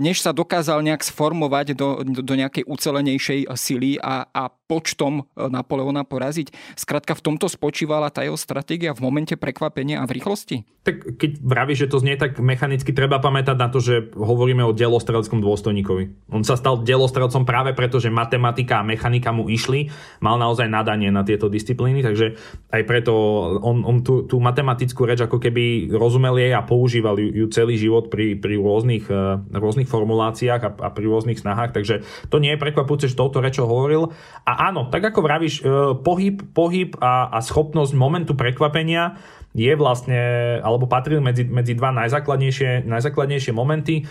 než 0.00 0.24
sa 0.24 0.32
dokázal 0.32 0.80
nejak 0.80 1.04
sformovať 1.04 1.76
do, 1.76 2.00
do 2.00 2.32
nejakej 2.32 2.64
ucelenejšej 2.64 3.52
sily 3.52 4.00
a, 4.00 4.24
a 4.32 4.48
počtom 4.66 5.28
Napoleona 5.36 6.02
poraziť. 6.02 6.50
Skrátka 6.74 7.12
v 7.14 7.22
tomto 7.22 7.46
spočíva 7.46 7.84
spočívala 7.84 8.08
tá 8.08 8.24
jeho 8.24 8.38
stratégia 8.38 8.96
v 8.96 9.02
momente 9.02 9.36
prekvapenia 9.36 10.00
a 10.00 10.08
v 10.08 10.16
rýchlosti? 10.16 10.62
Tak 10.86 11.18
keď 11.20 11.30
vravíš, 11.42 11.84
že 11.84 11.90
to 11.90 12.00
znie 12.00 12.14
tak 12.14 12.38
mechanicky, 12.38 12.94
treba 12.94 13.18
pamätať 13.20 13.56
na 13.56 13.68
to, 13.68 13.82
že 13.82 14.14
hovoríme 14.14 14.62
o 14.62 14.70
delostreleckom 14.70 15.42
dôstojníkovi. 15.42 16.30
On 16.30 16.46
sa 16.46 16.54
stal 16.54 16.80
delostrelcom 16.80 17.42
práve 17.42 17.74
preto, 17.74 17.98
že 17.98 18.14
matematika 18.14 18.78
a 18.80 18.86
mechanika 18.86 19.34
mu 19.34 19.50
išli, 19.50 19.90
mal 20.22 20.38
naozaj 20.38 20.70
nadanie 20.70 21.10
na 21.10 21.26
tieto 21.26 21.50
disciplíny, 21.50 22.00
takže 22.06 22.38
aj 22.70 22.82
preto 22.86 23.12
on, 23.58 23.82
on 23.82 24.06
tú, 24.06 24.24
tú 24.24 24.38
matematickú 24.38 25.02
reč 25.02 25.24
ako 25.24 25.42
keby 25.42 25.90
rozumel 25.90 26.38
jej 26.38 26.54
a 26.54 26.62
používal 26.62 27.18
ju, 27.18 27.42
ju 27.42 27.46
celý 27.50 27.74
život 27.74 28.06
pri, 28.06 28.38
pri 28.38 28.54
rôznych, 28.54 29.10
uh, 29.10 29.42
rôznych 29.50 29.90
formuláciách 29.90 30.62
a, 30.62 30.70
a 30.78 30.88
pri 30.94 31.04
rôznych 31.10 31.42
snahách, 31.42 31.74
takže 31.74 32.06
to 32.30 32.38
nie 32.38 32.54
je 32.54 32.62
prekvapujúce, 32.62 33.10
že 33.10 33.18
touto 33.18 33.42
rečou 33.42 33.66
hovoril. 33.66 34.14
A 34.46 34.53
áno, 34.58 34.88
tak 34.88 35.10
ako 35.12 35.20
vravíš, 35.24 35.54
uh, 35.62 35.96
pohyb, 35.98 36.42
pohyb 36.54 36.94
a, 37.02 37.30
a 37.32 37.38
schopnosť 37.42 37.92
momentu 37.96 38.32
prekvapenia 38.38 39.18
je 39.54 39.70
vlastne, 39.78 40.18
alebo 40.66 40.90
patrí 40.90 41.22
medzi, 41.22 41.46
medzi 41.46 41.78
dva 41.78 41.94
najzákladnejšie, 41.94 42.90
najzákladnejšie 42.90 43.54
momenty. 43.54 44.02
E, 44.02 44.04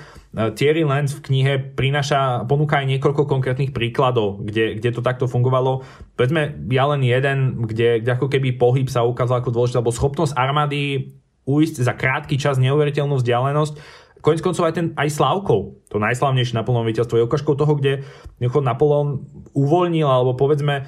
Thierry 0.55 0.87
Lenz 0.87 1.19
v 1.19 1.23
knihe 1.27 1.53
prináša, 1.59 2.47
ponúka 2.47 2.79
aj 2.79 2.87
niekoľko 2.87 3.27
konkrétnych 3.27 3.75
príkladov, 3.75 4.39
kde, 4.39 4.79
kde 4.79 4.89
to 4.95 5.03
takto 5.03 5.27
fungovalo. 5.27 5.83
Povedzme, 6.15 6.63
ja 6.71 6.87
len 6.87 7.03
jeden, 7.03 7.67
kde, 7.67 7.99
kde 7.99 8.11
ako 8.15 8.31
keby 8.31 8.55
pohyb 8.55 8.87
sa 8.87 9.03
ukázal 9.03 9.43
ako 9.43 9.51
dôležitý, 9.51 9.83
alebo 9.83 9.91
schopnosť 9.91 10.31
armády 10.31 11.11
uísť 11.43 11.83
za 11.83 11.91
krátky 11.91 12.39
čas 12.39 12.55
neuveriteľnú 12.55 13.19
vzdialenosť. 13.19 13.75
Koniec 14.23 14.39
koncov 14.39 14.63
aj, 14.63 14.75
ten, 14.79 14.87
aj 14.95 15.19
Slavkov, 15.19 15.83
to 15.91 15.99
najslavnejšie 15.99 16.55
Napoleon 16.55 16.87
víťazstvo, 16.87 17.19
je 17.19 17.27
ukážkou 17.27 17.59
toho, 17.59 17.75
kde 17.75 18.07
Napoleon 18.39 19.27
uvoľnil, 19.51 20.07
alebo 20.07 20.39
povedzme, 20.39 20.87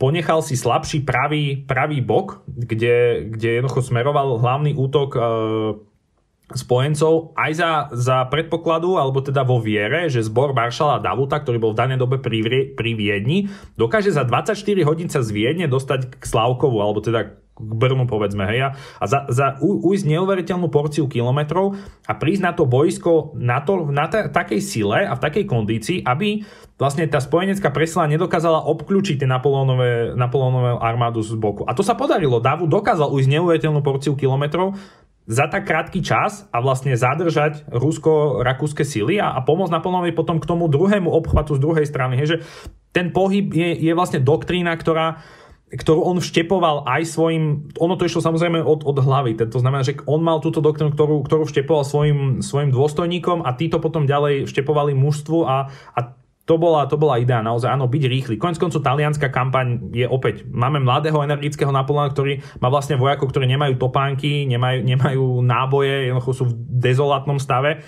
ponechal 0.00 0.40
si 0.40 0.56
slabší 0.56 1.04
pravý, 1.04 1.60
pravý 1.60 2.00
bok, 2.00 2.40
kde, 2.48 3.28
kde 3.28 3.60
jednoducho 3.60 3.84
smeroval 3.84 4.40
hlavný 4.40 4.72
útok 4.72 5.12
e, 5.12 5.20
spojencov 6.56 7.36
aj 7.36 7.52
za, 7.52 7.70
za 7.92 8.16
predpokladu, 8.32 8.96
alebo 8.96 9.20
teda 9.20 9.44
vo 9.44 9.60
viere, 9.60 10.08
že 10.08 10.24
zbor 10.24 10.56
maršala 10.56 11.04
Davuta, 11.04 11.36
ktorý 11.36 11.60
bol 11.60 11.76
v 11.76 11.80
danej 11.84 11.98
dobe 12.00 12.16
pri, 12.16 12.72
pri 12.72 12.90
Viedni, 12.96 13.52
dokáže 13.76 14.08
za 14.08 14.24
24 14.24 14.56
hodín 14.88 15.12
sa 15.12 15.20
z 15.20 15.30
Viedne 15.36 15.68
dostať 15.68 16.16
k 16.16 16.24
Slavkovu, 16.24 16.80
alebo 16.80 17.04
teda 17.04 17.39
k 17.60 17.72
Brnu 17.76 18.08
povedzme, 18.08 18.48
hej, 18.48 18.72
a 18.72 19.04
za, 19.04 19.28
za 19.28 19.60
ujsť 19.60 20.08
neuveriteľnú 20.08 20.72
porciu 20.72 21.04
kilometrov 21.04 21.76
a 22.08 22.12
prísť 22.16 22.42
na 22.48 22.52
to 22.56 22.64
boisko 22.64 23.36
na, 23.36 23.60
to, 23.60 23.92
na 23.92 24.08
ta, 24.08 24.32
takej 24.32 24.60
sile 24.64 25.04
a 25.04 25.12
v 25.12 25.20
takej 25.20 25.44
kondícii, 25.44 25.98
aby 26.02 26.40
vlastne 26.80 27.04
tá 27.04 27.20
spojenecká 27.20 27.68
presila 27.68 28.08
nedokázala 28.08 28.64
obklúčiť 28.64 29.20
tie 29.20 29.28
Napoleonové, 29.28 30.16
Napoleonové 30.16 30.80
armádu 30.80 31.20
z 31.20 31.36
boku. 31.36 31.68
A 31.68 31.76
to 31.76 31.84
sa 31.84 31.92
podarilo. 31.92 32.40
Davu 32.40 32.64
dokázal 32.64 33.12
ujsť 33.12 33.28
neuveriteľnú 33.36 33.84
porciu 33.84 34.16
kilometrov 34.16 34.80
za 35.30 35.46
tak 35.46 35.68
krátky 35.68 36.02
čas 36.02 36.48
a 36.50 36.58
vlastne 36.58 36.96
zadržať 36.96 37.68
rusko-rakúske 37.70 38.82
sily 38.82 39.22
a, 39.22 39.36
a 39.36 39.44
pomôcť 39.44 39.70
Napoleonovi 39.70 40.16
potom 40.16 40.42
k 40.42 40.48
tomu 40.48 40.66
druhému 40.66 41.06
obchvatu 41.06 41.54
z 41.54 41.62
druhej 41.62 41.86
strany. 41.86 42.18
Hej, 42.18 42.26
že 42.26 42.36
ten 42.90 43.14
pohyb 43.14 43.46
je, 43.54 43.78
je 43.78 43.92
vlastne 43.94 44.18
doktrína, 44.18 44.74
ktorá 44.74 45.22
ktorú 45.70 46.02
on 46.02 46.18
vštepoval 46.18 46.82
aj 46.82 47.02
svojim, 47.06 47.70
ono 47.78 47.94
to 47.94 48.06
išlo 48.06 48.18
samozrejme 48.18 48.58
od, 48.58 48.82
od 48.82 48.98
hlavy, 48.98 49.38
to 49.38 49.62
znamená, 49.62 49.86
že 49.86 50.02
on 50.02 50.18
mal 50.18 50.42
túto 50.42 50.58
doktrínu, 50.58 50.90
ktorú, 50.90 51.22
ktorú 51.22 51.46
vštepoval 51.46 51.86
svojim, 51.86 52.18
svojim 52.42 52.74
dôstojníkom 52.74 53.46
a 53.46 53.54
títo 53.54 53.78
potom 53.78 54.02
ďalej 54.02 54.50
vštepovali 54.50 54.98
mužstvu 54.98 55.38
a, 55.46 55.70
a 55.70 56.00
to 56.50 56.58
bola, 56.58 56.82
to 56.90 56.98
bola 56.98 57.22
idea 57.22 57.38
naozaj, 57.38 57.70
áno, 57.70 57.86
byť 57.86 58.04
rýchly. 58.10 58.34
Konec 58.34 58.58
koncov 58.58 58.82
talianská 58.82 59.30
kampaň 59.30 59.94
je 59.94 60.02
opäť, 60.02 60.42
máme 60.50 60.82
mladého 60.82 61.22
energického 61.22 61.70
Napoleona, 61.70 62.10
ktorý 62.10 62.42
má 62.58 62.66
vlastne 62.66 62.98
vojakov, 62.98 63.30
ktorí 63.30 63.46
nemajú 63.54 63.78
topánky, 63.78 64.50
nemajú, 64.50 64.82
nemajú 64.82 65.24
náboje, 65.46 66.10
jednoducho 66.10 66.32
sú 66.34 66.44
v 66.50 66.58
dezolátnom 66.82 67.38
stave 67.38 67.86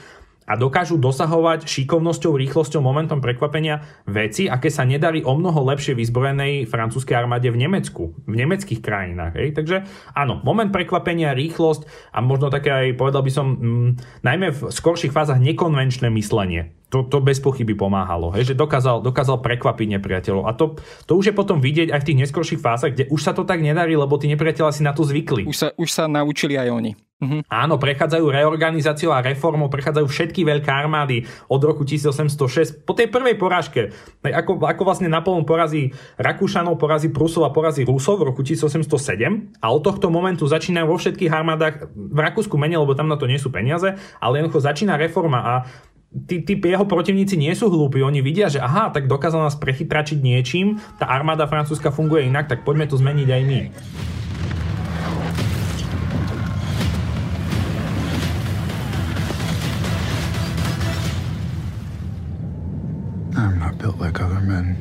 a 0.52 0.60
dokážu 0.60 1.00
dosahovať 1.00 1.64
šikovnosťou, 1.64 2.36
rýchlosťou, 2.36 2.84
momentom 2.84 3.24
prekvapenia 3.24 3.80
veci, 4.04 4.52
aké 4.52 4.68
sa 4.68 4.84
nedarí 4.84 5.24
o 5.24 5.32
mnoho 5.32 5.64
lepšie 5.72 5.96
vyzbrojenej 5.96 6.68
francúzskej 6.68 7.16
armáde 7.16 7.48
v 7.48 7.64
Nemecku, 7.64 8.12
v 8.28 8.34
nemeckých 8.36 8.84
krajinách. 8.84 9.32
Hej? 9.40 9.56
Takže 9.56 9.76
áno, 10.12 10.44
moment 10.44 10.68
prekvapenia, 10.68 11.32
rýchlosť 11.32 12.12
a 12.12 12.20
možno 12.20 12.52
také 12.52 12.68
aj, 12.68 12.86
povedal 13.00 13.24
by 13.24 13.32
som, 13.32 13.46
mm, 13.56 13.90
najmä 14.20 14.52
v 14.52 14.60
skorších 14.68 15.16
fázach 15.16 15.40
nekonvenčné 15.40 16.12
myslenie 16.12 16.76
to, 16.92 17.08
to 17.08 17.24
bez 17.24 17.40
pochyby 17.40 17.72
pomáhalo, 17.72 18.36
hej, 18.36 18.52
že 18.52 18.54
dokázal, 18.54 19.00
dokázal 19.00 19.40
prekvapiť 19.40 19.96
nepriateľov. 19.96 20.44
A 20.44 20.52
to, 20.52 20.76
to 21.08 21.16
už 21.16 21.32
je 21.32 21.34
potom 21.34 21.56
vidieť 21.56 21.88
aj 21.88 22.04
v 22.04 22.06
tých 22.12 22.20
neskorších 22.28 22.60
fázach, 22.60 22.92
kde 22.92 23.08
už 23.08 23.16
sa 23.16 23.32
to 23.32 23.48
tak 23.48 23.64
nedarí, 23.64 23.96
lebo 23.96 24.20
tí 24.20 24.28
nepriateľa 24.28 24.76
si 24.76 24.84
na 24.84 24.92
to 24.92 25.00
zvykli. 25.00 25.48
Už 25.48 25.56
sa, 25.56 25.68
už 25.72 25.88
sa 25.88 26.04
naučili 26.04 26.60
aj 26.60 26.68
oni. 26.68 26.92
Mhm. 27.22 27.46
Áno, 27.46 27.78
prechádzajú 27.78 28.34
reorganizáciou 28.34 29.14
a 29.14 29.22
reformou, 29.22 29.70
prechádzajú 29.70 30.10
všetky 30.10 30.42
veľké 30.42 30.66
armády 30.66 31.22
od 31.46 31.62
roku 31.62 31.86
1806 31.86 32.82
po 32.82 32.98
tej 32.98 33.14
prvej 33.14 33.38
porážke. 33.38 33.94
Ako, 34.26 34.58
ako 34.58 34.82
vlastne 34.82 35.06
Napoleon 35.06 35.46
porazí 35.46 35.94
Rakúšanov, 36.18 36.82
porazí 36.82 37.14
Prusov 37.14 37.46
a 37.46 37.54
porazí 37.54 37.86
Rusov 37.86 38.18
v 38.18 38.34
roku 38.34 38.42
1807 38.42 39.54
a 39.62 39.66
od 39.70 39.82
tohto 39.86 40.10
momentu 40.10 40.50
začínajú 40.50 40.86
vo 40.90 40.98
všetkých 40.98 41.30
armádach, 41.30 41.94
v 41.94 42.18
Rakúsku 42.18 42.58
menej, 42.58 42.82
lebo 42.82 42.98
tam 42.98 43.06
na 43.06 43.14
to 43.14 43.30
nie 43.30 43.38
sú 43.38 43.54
peniaze, 43.54 43.94
ale 44.18 44.42
jednoducho 44.42 44.66
začína 44.66 44.98
reforma 44.98 45.38
a 45.46 45.54
tí, 46.10 46.42
tí 46.42 46.58
jeho 46.58 46.90
protivníci 46.90 47.38
nie 47.38 47.54
sú 47.54 47.70
hlúpi, 47.70 48.02
oni 48.02 48.18
vidia, 48.18 48.50
že 48.50 48.58
aha, 48.58 48.90
tak 48.90 49.06
dokázal 49.06 49.46
nás 49.46 49.54
prechytračiť 49.54 50.18
niečím, 50.18 50.82
tá 50.98 51.06
armáda 51.06 51.46
francúzska 51.46 51.94
funguje 51.94 52.26
inak, 52.26 52.50
tak 52.50 52.66
poďme 52.66 52.90
to 52.90 52.98
zmeniť 52.98 53.28
aj 53.30 53.42
my. 53.46 53.60
I'm 63.42 63.58
not 63.58 63.74
built 63.82 63.98
like 63.98 64.22
other 64.22 64.38
men. 64.38 64.78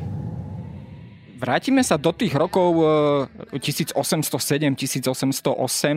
Vrátime 1.42 1.82
sa 1.82 1.98
do 1.98 2.14
tých 2.14 2.38
rokov 2.38 2.70
1807-1808. 3.50 4.78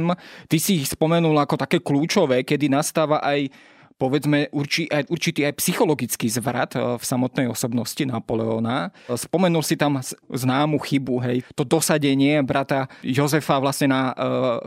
Eh, 0.09 0.17
Ty 0.49 0.57
si 0.57 0.81
ich 0.81 0.89
spomenul 0.89 1.37
ako 1.37 1.61
také 1.61 1.77
kľúčové, 1.85 2.41
kedy 2.41 2.65
nastáva 2.65 3.21
aj 3.21 3.53
povedzme 3.95 4.51
urči, 4.51 4.91
aj, 4.91 5.07
určitý 5.07 5.47
aj 5.47 5.55
psychologický 5.63 6.27
zvrat 6.27 6.75
eh, 6.75 6.99
v 6.99 7.03
samotnej 7.03 7.47
osobnosti 7.47 8.03
Napoleona. 8.03 8.91
Spomenul 9.07 9.63
si 9.63 9.79
tam 9.79 9.99
známu 10.27 10.77
chybu, 10.83 11.15
hej, 11.23 11.37
to 11.55 11.63
dosadenie 11.63 12.43
brata 12.43 12.91
Jozefa 13.01 13.57
vlastne 13.57 13.87
na 13.91 14.01
e, 14.11 14.13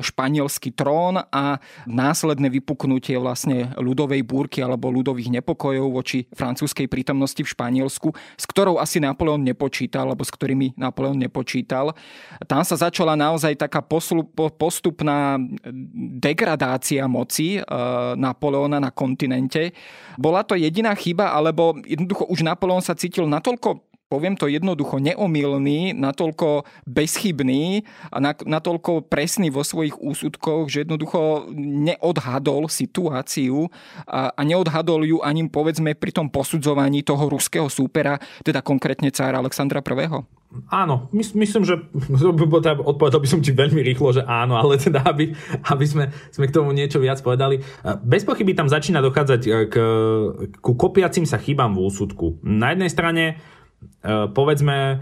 španielský 0.01 0.73
trón 0.73 1.21
a 1.21 1.61
následné 1.85 2.49
vypuknutie 2.49 3.21
vlastne 3.21 3.73
ľudovej 3.77 4.25
búrky 4.25 4.65
alebo 4.65 4.89
ľudových 4.89 5.41
nepokojov 5.41 5.93
voči 5.93 6.25
francúzskej 6.33 6.89
prítomnosti 6.89 7.39
v 7.39 7.49
Španielsku, 7.49 8.09
s 8.15 8.45
ktorou 8.49 8.81
asi 8.81 8.99
Napoleon 9.03 9.43
nepočítal, 9.43 10.09
alebo 10.09 10.25
s 10.25 10.33
ktorými 10.33 10.79
Napoleon 10.79 11.19
nepočítal. 11.19 11.93
Tam 12.49 12.65
sa 12.65 12.79
začala 12.79 13.15
naozaj 13.19 13.59
taká 13.59 13.85
postupná 14.57 15.37
degradácia 16.19 17.05
moci 17.11 17.61
e, 17.61 17.61
Napoleona 18.17 18.81
na 18.81 18.91
kont- 18.95 19.18
kontinente. 19.19 19.75
Bola 20.15 20.47
to 20.47 20.55
jediná 20.55 20.95
chyba, 20.95 21.35
alebo 21.35 21.75
jednoducho 21.83 22.31
už 22.31 22.47
Napoleon 22.47 22.79
sa 22.79 22.95
cítil 22.95 23.27
natoľko 23.27 23.88
poviem 24.09 24.35
to 24.35 24.49
jednoducho, 24.49 24.99
neomilný, 24.99 25.93
natoľko 25.93 26.65
bezchybný 26.89 27.85
a 28.09 28.17
natoľko 28.25 29.05
presný 29.05 29.53
vo 29.53 29.61
svojich 29.61 30.01
úsudkoch, 30.01 30.73
že 30.73 30.89
jednoducho 30.89 31.53
neodhadol 31.55 32.73
situáciu 32.73 33.69
a, 34.09 34.33
neodhadol 34.41 35.05
ju 35.05 35.21
ani 35.21 35.45
povedzme 35.53 35.93
pri 35.93 36.11
tom 36.17 36.33
posudzovaní 36.33 37.05
toho 37.05 37.29
ruského 37.29 37.69
súpera, 37.69 38.17
teda 38.41 38.65
konkrétne 38.65 39.13
cára 39.13 39.45
Alexandra 39.45 39.85
I. 39.85 40.25
Áno, 40.73 41.13
my, 41.13 41.21
myslím, 41.45 41.69
že 41.69 41.77
odpovedal 42.89 43.21
by 43.21 43.29
som 43.29 43.45
ti 43.45 43.53
veľmi 43.53 43.85
rýchlo, 43.85 44.17
že 44.17 44.25
áno, 44.25 44.57
ale 44.57 44.81
teda, 44.81 45.05
aby, 45.05 45.37
aby 45.69 45.85
sme, 45.85 46.09
sme 46.33 46.49
k 46.49 46.55
tomu 46.57 46.73
niečo 46.73 46.97
viac 46.97 47.21
povedali. 47.21 47.61
Bez 48.01 48.25
pochyby 48.25 48.57
tam 48.57 48.65
začína 48.65 49.05
dochádzať 49.05 49.41
e, 49.45 49.51
k, 49.69 49.75
ku 50.65 50.73
kopiacim 50.73 51.29
sa 51.29 51.37
chybám 51.37 51.77
v 51.77 51.85
úsudku. 51.85 52.41
Na 52.41 52.73
jednej 52.73 52.89
strane, 52.89 53.37
povedzme, 54.33 55.01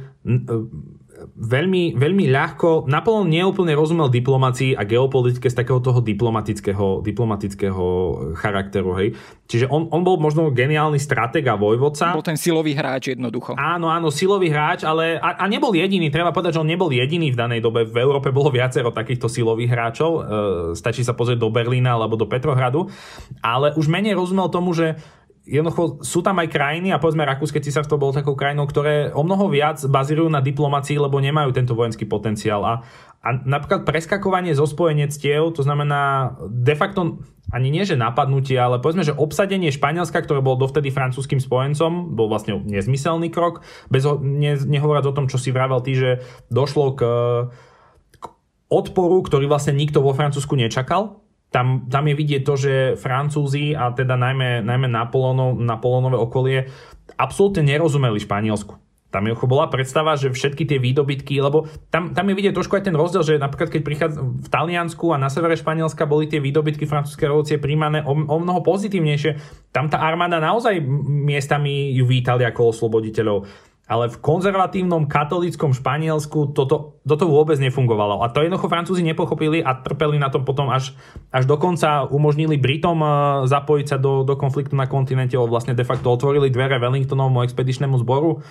veľmi, 1.24 1.96
veľmi 1.96 2.24
ľahko, 2.28 2.84
Napoleon 2.88 3.28
neúplne 3.28 3.72
rozumel 3.72 4.12
diplomácii 4.12 4.76
a 4.76 4.84
geopolitike 4.84 5.48
z 5.48 5.56
takého 5.56 5.80
toho 5.80 6.04
diplomatického, 6.04 7.00
diplomatického 7.00 7.84
charakteru. 8.36 8.92
Hej. 9.00 9.16
Čiže 9.46 9.66
on, 9.70 9.88
on 9.94 10.02
bol 10.02 10.20
možno 10.20 10.52
geniálny 10.52 11.00
stratég 11.00 11.46
a 11.48 11.56
vojvodca. 11.56 12.12
Bol 12.12 12.26
ten 12.26 12.38
silový 12.38 12.76
hráč 12.76 13.16
jednoducho. 13.16 13.56
Áno, 13.56 13.88
áno, 13.88 14.12
silový 14.12 14.52
hráč, 14.52 14.84
ale 14.84 15.16
a, 15.16 15.40
a 15.40 15.44
nebol 15.48 15.72
jediný. 15.72 16.10
Treba 16.12 16.34
povedať, 16.34 16.58
že 16.58 16.62
on 16.62 16.68
nebol 16.68 16.90
jediný 16.90 17.32
v 17.32 17.38
danej 17.38 17.60
dobe. 17.64 17.86
V 17.86 17.96
Európe 17.96 18.34
bolo 18.34 18.52
viacero 18.52 18.92
takýchto 18.92 19.30
silových 19.30 19.70
hráčov. 19.72 20.10
E, 20.12 20.20
stačí 20.74 21.06
sa 21.06 21.14
pozrieť 21.16 21.40
do 21.40 21.52
Berlína 21.52 21.96
alebo 21.96 22.18
do 22.18 22.26
Petrohradu. 22.26 22.90
Ale 23.40 23.72
už 23.78 23.86
menej 23.86 24.18
rozumel 24.18 24.50
tomu, 24.50 24.74
že 24.74 24.98
jednoducho 25.46 26.02
sú 26.02 26.20
tam 26.26 26.42
aj 26.42 26.50
krajiny 26.50 26.90
a 26.90 26.98
povedzme 26.98 27.22
Rakúske 27.22 27.62
císarstvo 27.62 27.96
bolo 27.96 28.12
takou 28.12 28.34
krajinou, 28.34 28.66
ktoré 28.66 29.14
o 29.14 29.22
mnoho 29.22 29.46
viac 29.46 29.78
bazírujú 29.86 30.26
na 30.26 30.42
diplomácii, 30.42 30.98
lebo 30.98 31.22
nemajú 31.22 31.54
tento 31.54 31.78
vojenský 31.78 32.04
potenciál. 32.04 32.66
A, 32.66 32.82
a 33.22 33.28
napríklad 33.46 33.86
preskakovanie 33.86 34.58
zo 34.58 34.66
spojenectiev, 34.66 35.54
to 35.54 35.62
znamená 35.62 36.34
de 36.50 36.74
facto 36.74 37.22
ani 37.54 37.70
nie, 37.70 37.86
že 37.86 37.94
napadnutie, 37.94 38.58
ale 38.58 38.82
povedzme, 38.82 39.06
že 39.06 39.14
obsadenie 39.14 39.70
Španielska, 39.70 40.18
ktoré 40.18 40.42
bolo 40.42 40.66
dovtedy 40.66 40.90
francúzským 40.90 41.38
spojencom, 41.38 42.18
bol 42.18 42.26
vlastne 42.26 42.58
nezmyselný 42.66 43.30
krok, 43.30 43.62
bez, 43.86 44.02
ne, 44.18 44.58
nehovoriac 44.58 45.06
o 45.06 45.14
tom, 45.14 45.30
čo 45.30 45.38
si 45.38 45.54
vravel 45.54 45.78
ty, 45.78 45.94
že 45.94 46.10
došlo 46.50 46.98
k, 46.98 47.02
k 48.18 48.24
odporu, 48.66 49.22
ktorý 49.22 49.46
vlastne 49.46 49.78
nikto 49.78 50.02
vo 50.02 50.10
Francúzsku 50.10 50.58
nečakal, 50.58 51.22
tam, 51.50 51.86
tam 51.86 52.04
je 52.10 52.14
vidieť 52.18 52.42
to, 52.42 52.54
že 52.58 52.74
Francúzi 52.98 53.72
a 53.72 53.94
teda 53.94 54.18
najmä, 54.18 54.66
najmä 54.66 54.90
Napoleonov, 54.90 55.56
Napoleonové 55.56 56.18
okolie 56.18 56.58
absolútne 57.16 57.64
nerozumeli 57.64 58.18
Španielsku. 58.20 58.76
Tam 59.06 59.24
je 59.24 59.38
bola 59.48 59.70
predstava, 59.72 60.18
že 60.18 60.34
všetky 60.34 60.68
tie 60.68 60.76
výdobytky, 60.82 61.40
lebo 61.40 61.70
tam, 61.88 62.12
tam 62.12 62.26
je 62.28 62.36
vidieť 62.36 62.52
trošku 62.52 62.76
aj 62.76 62.90
ten 62.90 62.98
rozdiel, 62.98 63.24
že 63.24 63.40
napríklad 63.40 63.72
keď 63.72 63.82
prichádza 63.86 64.20
v 64.20 64.48
Taliansku 64.50 65.08
a 65.14 65.16
na 65.16 65.32
severe 65.32 65.56
Španielska 65.56 66.04
boli 66.04 66.28
tie 66.28 66.42
výdobytky 66.42 66.84
francúzskej 66.84 67.30
revolúcie 67.30 67.56
príjmané 67.56 68.04
o, 68.04 68.12
o 68.12 68.36
mnoho 68.36 68.60
pozitívnejšie. 68.60 69.38
Tam 69.72 69.88
tá 69.88 70.04
armáda 70.04 70.36
naozaj 70.36 70.82
miestami 71.06 71.96
ju 71.96 72.04
vítali 72.04 72.44
ako 72.44 72.76
osloboditeľov 72.76 73.48
ale 73.86 74.10
v 74.10 74.18
konzervatívnom 74.18 75.06
katolickom 75.06 75.70
Španielsku 75.70 76.50
toto, 76.50 76.98
toto 77.06 77.24
vôbec 77.30 77.54
nefungovalo. 77.62 78.18
A 78.18 78.34
to 78.34 78.42
jednoducho 78.42 78.66
Francúzi 78.66 79.06
nepochopili 79.06 79.62
a 79.62 79.78
trpeli 79.78 80.18
na 80.18 80.26
tom 80.26 80.42
potom 80.42 80.66
až, 80.74 80.90
až 81.30 81.46
dokonca 81.46 82.10
umožnili 82.10 82.58
Britom 82.58 82.98
eh, 82.98 83.10
zapojiť 83.46 83.86
sa 83.86 83.96
do, 84.02 84.26
do 84.26 84.34
konfliktu 84.34 84.74
na 84.74 84.90
kontinente, 84.90 85.38
vlastne 85.38 85.78
de 85.78 85.86
facto 85.86 86.10
otvorili 86.10 86.50
dvere 86.50 86.82
Wellingtonovmu 86.82 87.46
expedičnému 87.46 87.94
zboru. 88.02 88.42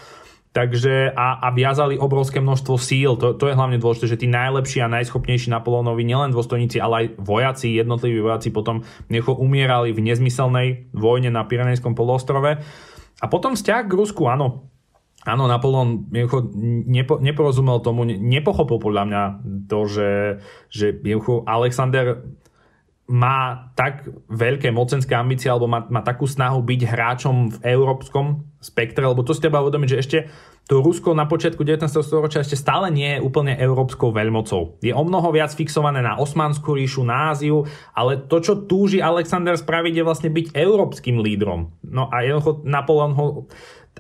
Takže 0.55 1.11
a, 1.11 1.43
a 1.43 1.51
viazali 1.51 1.99
obrovské 1.99 2.39
množstvo 2.39 2.79
síl. 2.79 3.19
To, 3.19 3.35
to 3.35 3.51
je 3.51 3.59
hlavne 3.59 3.75
dôležité, 3.75 4.15
že 4.15 4.21
tí 4.23 4.27
najlepší 4.31 4.79
a 4.79 4.87
najschopnejší 4.87 5.51
Napoleonovi, 5.51 6.07
nielen 6.07 6.31
dôstojníci, 6.31 6.79
ale 6.79 6.95
aj 6.95 7.07
vojaci, 7.19 7.75
jednotliví 7.75 8.23
vojaci 8.23 8.55
potom 8.55 8.87
necho 9.11 9.35
umierali 9.35 9.91
v 9.91 9.99
nezmyselnej 9.99 10.95
vojne 10.95 11.27
na 11.27 11.43
Pyrenejskom 11.43 11.91
polostrove. 11.91 12.63
A 13.19 13.25
potom 13.27 13.59
vzťah 13.59 13.83
k 13.83 13.97
Rusku, 13.99 14.31
áno, 14.31 14.71
Áno, 15.25 15.49
Napoleon 15.49 16.05
nepo, 16.85 17.17
neporozumel 17.17 17.81
tomu, 17.81 18.05
nepochopil 18.05 18.77
podľa 18.77 19.03
mňa 19.09 19.23
to, 19.65 19.79
že, 19.89 20.11
že 20.69 20.93
Alexander 21.49 22.21
má 23.05 23.69
tak 23.77 24.09
veľké 24.29 24.73
mocenské 24.73 25.13
ambície 25.13 25.45
alebo 25.45 25.69
má, 25.69 25.85
má 25.93 26.01
takú 26.01 26.25
snahu 26.25 26.65
byť 26.65 26.81
hráčom 26.89 27.53
v 27.53 27.57
európskom 27.61 28.49
spektre, 28.57 29.05
lebo 29.05 29.21
to 29.21 29.37
si 29.37 29.45
treba 29.45 29.61
uvedomiť, 29.61 29.89
že 29.93 30.01
ešte 30.01 30.19
to 30.65 30.81
Rusko 30.81 31.13
na 31.13 31.29
počiatku 31.29 31.61
19. 31.61 31.85
storočia 32.01 32.41
ešte 32.41 32.57
stále 32.57 32.89
nie 32.89 33.17
je 33.17 33.21
úplne 33.21 33.53
európskou 33.53 34.09
veľmocou. 34.09 34.81
Je 34.81 34.89
o 34.89 35.03
mnoho 35.05 35.29
viac 35.29 35.53
fixované 35.53 36.01
na 36.01 36.17
Osmanskú 36.17 36.73
ríšu, 36.73 37.05
na 37.05 37.29
Áziu, 37.29 37.69
ale 37.93 38.17
to, 38.25 38.41
čo 38.41 38.65
túži 38.65 38.97
Alexander 38.97 39.53
spraviť, 39.53 40.01
je 40.01 40.07
vlastne 40.07 40.29
byť 40.33 40.57
európskym 40.57 41.21
lídrom. 41.21 41.69
No 41.85 42.09
a 42.09 42.25
jednoducho 42.25 42.65
Napoleon 42.65 43.13
ho 43.13 43.25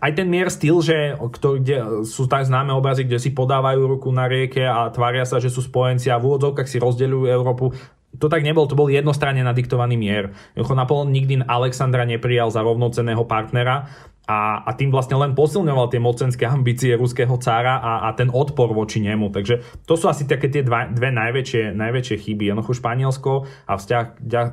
aj 0.01 0.11
ten 0.11 0.27
mier 0.27 0.51
styl, 0.51 0.83
že, 0.83 1.15
ktorý, 1.15 1.57
kde 1.63 1.77
sú 2.03 2.27
tak 2.27 2.43
známe 2.43 2.75
obrazy, 2.75 3.07
kde 3.07 3.19
si 3.19 3.31
podávajú 3.31 3.87
ruku 3.87 4.11
na 4.11 4.27
rieke 4.27 4.63
a 4.63 4.91
tvária 4.91 5.23
sa, 5.23 5.39
že 5.39 5.47
sú 5.47 5.63
spojenci 5.63 6.11
a 6.11 6.19
v 6.19 6.35
úvodzovkách 6.35 6.67
si 6.67 6.77
rozdeľujú 6.83 7.25
Európu 7.31 7.71
to 8.15 8.31
tak 8.31 8.47
nebol, 8.47 8.63
to 8.63 8.79
bol 8.79 8.87
jednostranne 8.87 9.43
nadiktovaný 9.43 9.99
mier. 9.99 10.31
Napoleon 10.55 11.11
nikdy 11.11 11.43
Alexandra 11.43 12.07
neprijal 12.07 12.47
za 12.47 12.63
rovnocenného 12.63 13.27
partnera 13.27 13.91
a, 14.25 14.65
a 14.65 14.71
tým 14.73 14.89
vlastne 14.89 15.19
len 15.19 15.37
posilňoval 15.37 15.91
tie 15.93 16.01
mocenské 16.01 16.47
ambície 16.49 16.97
ruského 16.97 17.37
cára 17.37 17.77
a, 17.77 18.09
a 18.09 18.15
ten 18.17 18.31
odpor 18.33 18.73
voči 18.73 19.03
nemu. 19.03 19.29
Takže 19.29 19.85
to 19.85 19.93
sú 19.99 20.09
asi 20.09 20.25
také 20.25 20.49
tie 20.49 20.65
dva, 20.65 20.89
dve 20.89 21.13
najväčšie, 21.13 21.75
najväčšie 21.77 22.15
chyby. 22.25 22.49
Jednoducho 22.49 22.73
Španielsko 22.73 23.33
a 23.69 23.73
vzťah, 23.77 24.05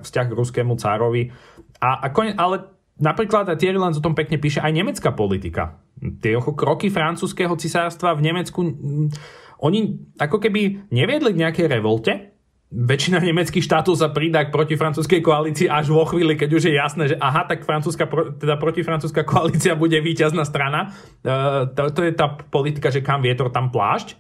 vzťah 0.05 0.27
k 0.29 0.37
ruskému 0.37 0.77
cárovi. 0.77 1.33
A, 1.81 2.05
a 2.05 2.07
kone, 2.13 2.37
ale 2.37 2.69
napríklad 3.03 3.51
a 3.51 3.59
Thierry 3.59 3.77
Lenz 3.77 3.99
o 3.99 4.05
tom 4.05 4.15
pekne 4.15 4.39
píše 4.39 4.63
aj 4.63 4.71
nemecká 4.71 5.11
politika. 5.11 5.83
Tie 5.99 6.39
kroky 6.39 6.89
francúzského 6.89 7.53
cisárstva 7.59 8.15
v 8.15 8.31
Nemecku, 8.31 8.63
oni 9.59 9.79
ako 10.19 10.39
keby 10.39 10.91
neviedli 10.95 11.35
k 11.35 11.41
nejakej 11.43 11.67
revolte, 11.67 12.33
väčšina 12.73 13.21
nemeckých 13.21 13.61
štátov 13.69 14.01
sa 14.01 14.09
pridá 14.09 14.49
k 14.49 14.55
protifrancúzskej 14.55 15.21
koalícii 15.21 15.69
až 15.69 15.93
vo 15.93 16.09
chvíli, 16.09 16.41
keď 16.41 16.51
už 16.57 16.63
je 16.73 16.75
jasné, 16.75 17.05
že 17.13 17.17
aha, 17.21 17.45
tak 17.45 17.69
francúzska, 17.69 18.09
teda 18.41 18.57
protifrancúzska 18.57 19.29
koalícia 19.29 19.77
bude 19.77 20.01
víťazná 20.01 20.49
strana. 20.49 20.97
Uh, 21.21 21.69
to, 21.69 21.93
to 21.93 22.01
je 22.09 22.17
tá 22.17 22.33
politika, 22.33 22.89
že 22.89 23.05
kam 23.05 23.21
vietor, 23.21 23.53
tam 23.53 23.69
plášť 23.69 24.17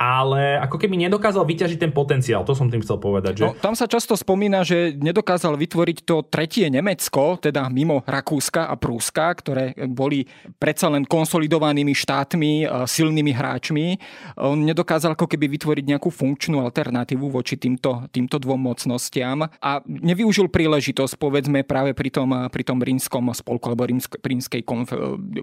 ale 0.00 0.56
ako 0.56 0.80
keby 0.80 0.96
nedokázal 0.96 1.44
vyťažiť 1.44 1.76
ten 1.76 1.92
potenciál. 1.92 2.40
To 2.48 2.56
som 2.56 2.72
tým 2.72 2.80
chcel 2.80 2.96
povedať. 2.96 3.36
Že... 3.36 3.44
No, 3.44 3.52
tam 3.60 3.76
sa 3.76 3.84
často 3.84 4.16
spomína, 4.16 4.64
že 4.64 4.96
nedokázal 4.96 5.60
vytvoriť 5.60 6.08
to 6.08 6.24
tretie 6.24 6.72
Nemecko, 6.72 7.36
teda 7.36 7.68
mimo 7.68 8.00
Rakúska 8.08 8.64
a 8.64 8.80
Prúska, 8.80 9.28
ktoré 9.36 9.76
boli 9.92 10.24
predsa 10.56 10.88
len 10.88 11.04
konsolidovanými 11.04 11.92
štátmi, 11.92 12.64
e, 12.64 12.88
silnými 12.88 13.28
hráčmi. 13.36 14.00
On 14.40 14.56
nedokázal 14.56 15.12
ako 15.12 15.28
keby 15.28 15.52
vytvoriť 15.60 15.84
nejakú 15.92 16.08
funkčnú 16.08 16.64
alternatívu 16.64 17.28
voči 17.28 17.60
týmto, 17.60 18.08
týmto 18.08 18.40
dvom 18.40 18.72
mocnostiam 18.72 19.44
a 19.44 19.84
nevyužil 19.84 20.48
príležitosť, 20.48 21.20
povedzme, 21.20 21.60
práve 21.68 21.92
pri 21.92 22.08
tom, 22.08 22.48
pri 22.48 22.64
tom 22.64 22.80
rímskom 22.80 23.28
spolku 23.36 23.68
alebo 23.68 23.84
rímskej 24.24 24.64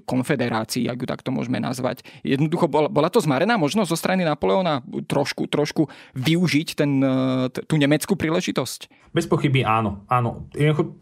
konfederácii, 0.02 0.90
ak 0.90 0.98
ju 0.98 1.06
takto 1.06 1.30
môžeme 1.30 1.62
nazvať. 1.62 2.02
Jednoducho 2.26 2.66
bola, 2.66 2.90
bola 2.90 3.14
to 3.14 3.22
zmarená 3.22 3.54
možnosť 3.62 3.94
zo 3.94 3.98
strany 4.02 4.26
Napoleona 4.26 4.47
Napoleona 4.48 4.80
trošku, 5.12 5.52
trošku 5.52 5.92
využiť 6.16 6.80
ten, 6.80 7.04
e, 7.04 7.52
tú 7.52 7.76
nemeckú 7.76 8.16
príležitosť? 8.16 9.12
Bez 9.12 9.28
pochyby 9.28 9.68
áno. 9.68 10.08
áno. 10.08 10.48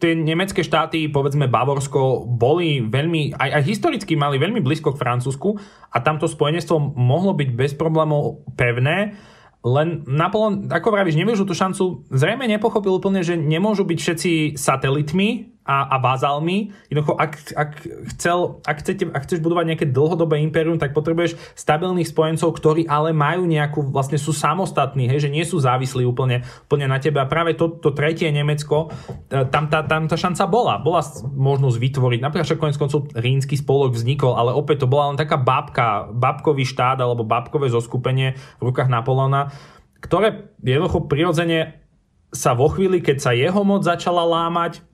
Tie 0.02 0.18
nemecké 0.18 0.66
štáty, 0.66 1.06
povedzme 1.06 1.46
Bavorsko, 1.46 2.26
boli 2.26 2.82
veľmi, 2.82 3.38
aj, 3.38 3.62
aj 3.62 3.62
historicky 3.62 4.18
mali 4.18 4.42
veľmi 4.42 4.58
blízko 4.58 4.98
k 4.98 5.00
Francúzsku 5.06 5.62
a 5.94 6.02
tamto 6.02 6.26
spojenectvo 6.26 6.98
mohlo 6.98 7.38
byť 7.38 7.48
bez 7.54 7.78
problémov 7.78 8.42
pevné. 8.58 9.14
Len 9.62 10.02
Napoleon, 10.10 10.66
ako 10.66 10.90
vravíš, 10.90 11.14
nevyužil 11.14 11.46
tú 11.46 11.54
šancu, 11.54 12.02
zrejme 12.10 12.50
nepochopil 12.50 12.98
úplne, 12.98 13.22
že 13.22 13.38
nemôžu 13.38 13.86
byť 13.86 13.98
všetci 14.02 14.32
satelitmi 14.58 15.55
a, 15.66 15.90
a 15.90 15.96
bazálmi. 15.98 16.70
Jednoducho, 16.86 17.18
ak, 17.18 17.32
ak, 17.58 17.70
chcel, 18.14 18.62
ak, 18.62 18.76
chcete, 18.86 19.10
ak 19.10 19.26
chceš 19.26 19.42
budovať 19.42 19.64
nejaké 19.74 19.86
dlhodobé 19.90 20.38
impérium, 20.38 20.78
tak 20.78 20.94
potrebuješ 20.94 21.34
stabilných 21.58 22.06
spojencov, 22.06 22.54
ktorí 22.54 22.86
ale 22.86 23.10
majú 23.10 23.50
nejakú, 23.50 23.90
vlastne 23.90 24.14
sú 24.14 24.30
samostatní, 24.30 25.10
hej, 25.10 25.26
že 25.26 25.34
nie 25.34 25.42
sú 25.42 25.58
závislí 25.58 26.06
úplne, 26.06 26.46
úplne 26.70 26.86
na 26.86 27.02
tebe. 27.02 27.18
A 27.18 27.26
práve 27.26 27.58
to, 27.58 27.82
to 27.82 27.90
tretie 27.90 28.30
Nemecko, 28.30 28.94
e, 29.26 29.42
tam 29.50 29.66
tá, 29.66 29.82
tam 29.82 30.06
tá 30.06 30.14
šanca 30.14 30.46
bola. 30.46 30.78
Bola 30.78 31.02
možnosť 31.34 31.76
vytvoriť, 31.82 32.20
napríklad 32.22 32.46
však 32.46 32.62
konec 32.62 32.78
koncov 32.78 33.10
rínsky 33.18 33.58
spolok 33.58 33.98
vznikol, 33.98 34.38
ale 34.38 34.54
opäť 34.54 34.86
to 34.86 34.90
bola 34.90 35.10
len 35.10 35.18
taká 35.18 35.34
babka, 35.34 36.06
babkový 36.14 36.62
štát 36.62 37.02
alebo 37.02 37.26
babkové 37.26 37.66
zoskupenie 37.66 38.38
v 38.62 38.70
rukách 38.70 38.86
Napoleona, 38.86 39.50
ktoré 39.98 40.54
jednoducho 40.62 41.10
prirodzene 41.10 41.82
sa 42.30 42.52
vo 42.52 42.70
chvíli, 42.70 43.00
keď 43.02 43.16
sa 43.18 43.32
jeho 43.32 43.62
moc 43.64 43.82
začala 43.82 44.22
lámať, 44.22 44.84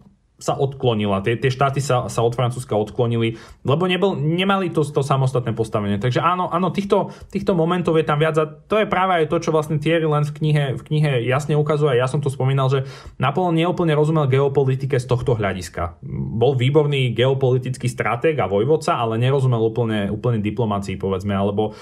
sa 0.43 0.59
odklonila. 0.59 1.23
Tie, 1.23 1.39
tie 1.39 1.55
štáty 1.55 1.79
sa, 1.79 2.11
sa 2.11 2.27
od 2.27 2.35
Francúzska 2.35 2.75
odklonili, 2.75 3.39
lebo 3.63 3.87
nebol, 3.87 4.19
nemali 4.19 4.75
to, 4.75 4.83
to 4.83 5.07
samostatné 5.07 5.55
postavenie. 5.55 6.03
Takže 6.03 6.19
áno, 6.19 6.51
áno 6.51 6.75
týchto, 6.75 7.15
týchto 7.31 7.55
momentov 7.55 7.95
je 7.95 8.03
tam 8.03 8.19
viac 8.19 8.35
a 8.43 8.51
to 8.51 8.83
je 8.83 8.91
práve 8.91 9.23
aj 9.23 9.31
to, 9.31 9.39
čo 9.39 9.55
vlastne 9.55 9.79
Thierry 9.79 10.11
len 10.11 10.27
v 10.27 10.35
knihe, 10.35 10.65
v 10.75 10.83
knihe 10.83 11.11
jasne 11.23 11.55
ukazuje. 11.55 11.95
Ja 11.95 12.11
som 12.11 12.19
to 12.19 12.27
spomínal, 12.27 12.67
že 12.67 12.83
Napoleon 13.23 13.55
neúplne 13.55 13.95
rozumel 13.95 14.27
geopolitike 14.27 14.99
z 14.99 15.07
tohto 15.07 15.39
hľadiska. 15.39 16.03
Bol 16.11 16.59
výborný 16.59 17.15
geopolitický 17.15 17.87
stratég 17.87 18.35
a 18.43 18.51
vojvodca, 18.51 18.99
ale 18.99 19.23
nerozumel 19.23 19.63
úplne, 19.63 20.11
úplne 20.11 20.43
diplomácii, 20.43 20.99
povedzme, 20.99 21.39
alebo 21.39 21.79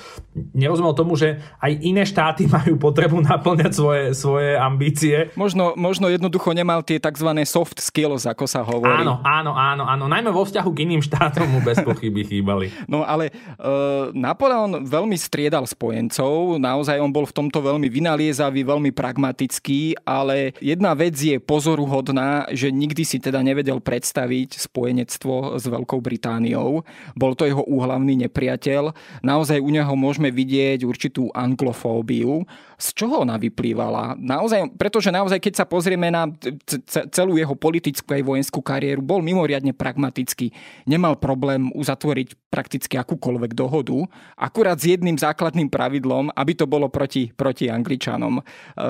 nerozumel 0.53 0.93
tomu, 0.93 1.17
že 1.17 1.41
aj 1.65 1.73
iné 1.81 2.05
štáty 2.05 2.45
majú 2.61 2.77
potrebu 2.77 3.25
naplňať 3.25 3.73
svoje, 3.73 4.05
svoje 4.13 4.53
ambície. 4.61 5.33
Možno, 5.39 5.73
možno 5.81 6.13
jednoducho 6.13 6.53
nemal 6.53 6.85
tie 6.85 7.01
tzv. 7.01 7.31
soft 7.49 7.81
skills, 7.81 8.29
ako 8.29 8.50
sa 8.51 8.67
hovorí. 8.67 9.07
Áno, 9.07 9.23
áno, 9.23 9.55
áno, 9.55 9.87
áno. 9.87 10.05
Najmä 10.11 10.35
vo 10.35 10.43
vzťahu 10.43 10.71
k 10.75 10.83
iným 10.83 10.99
štátom 11.07 11.47
mu 11.47 11.63
bez 11.63 11.79
pochyby 11.87 12.27
chýbali. 12.27 12.75
No 12.91 13.07
ale 13.07 13.31
uh, 13.63 14.11
Napoleon 14.11 14.83
veľmi 14.83 15.15
striedal 15.15 15.71
spojencov, 15.71 16.59
naozaj 16.59 16.99
on 16.99 17.15
bol 17.15 17.23
v 17.23 17.37
tomto 17.37 17.63
veľmi 17.63 17.87
vynaliezavý, 17.87 18.67
veľmi 18.67 18.91
pragmatický, 18.91 20.03
ale 20.03 20.59
jedna 20.59 20.99
vec 20.99 21.15
je 21.15 21.39
pozoruhodná, 21.39 22.51
že 22.51 22.75
nikdy 22.75 23.07
si 23.07 23.23
teda 23.23 23.39
nevedel 23.47 23.79
predstaviť 23.79 24.59
spojenectvo 24.59 25.61
s 25.61 25.65
Veľkou 25.69 26.03
Britániou. 26.03 26.83
Bol 27.15 27.33
to 27.37 27.47
jeho 27.47 27.63
úhlavný 27.69 28.17
nepriateľ. 28.27 28.97
Naozaj 29.23 29.61
u 29.61 29.71
neho 29.71 29.95
môžeme 29.95 30.33
vidieť 30.33 30.83
určitú 30.83 31.29
anglofóbiu. 31.37 32.49
Z 32.81 32.97
čoho 32.97 33.29
ona 33.29 33.37
vyplývala? 33.37 34.17
Naozaj, 34.17 34.73
pretože 34.81 35.13
naozaj, 35.13 35.37
keď 35.37 35.53
sa 35.61 35.69
pozrieme 35.69 36.09
na 36.09 36.33
celú 37.13 37.37
jeho 37.37 37.53
politickú 37.53 38.17
aj 38.17 38.25
vojenskú 38.25 38.40
kariéru, 38.49 39.05
bol 39.05 39.21
mimoriadne 39.21 39.77
pragmatický. 39.77 40.57
Nemal 40.89 41.21
problém 41.21 41.69
uzatvoriť 41.77 42.49
prakticky 42.49 42.97
akúkoľvek 42.97 43.53
dohodu, 43.53 44.09
akurát 44.41 44.81
s 44.81 44.89
jedným 44.89 45.21
základným 45.21 45.69
pravidlom, 45.69 46.33
aby 46.33 46.53
to 46.57 46.65
bolo 46.65 46.89
proti, 46.89 47.31
proti 47.31 47.69
Angličanom. 47.69 48.41
E, 48.41 48.43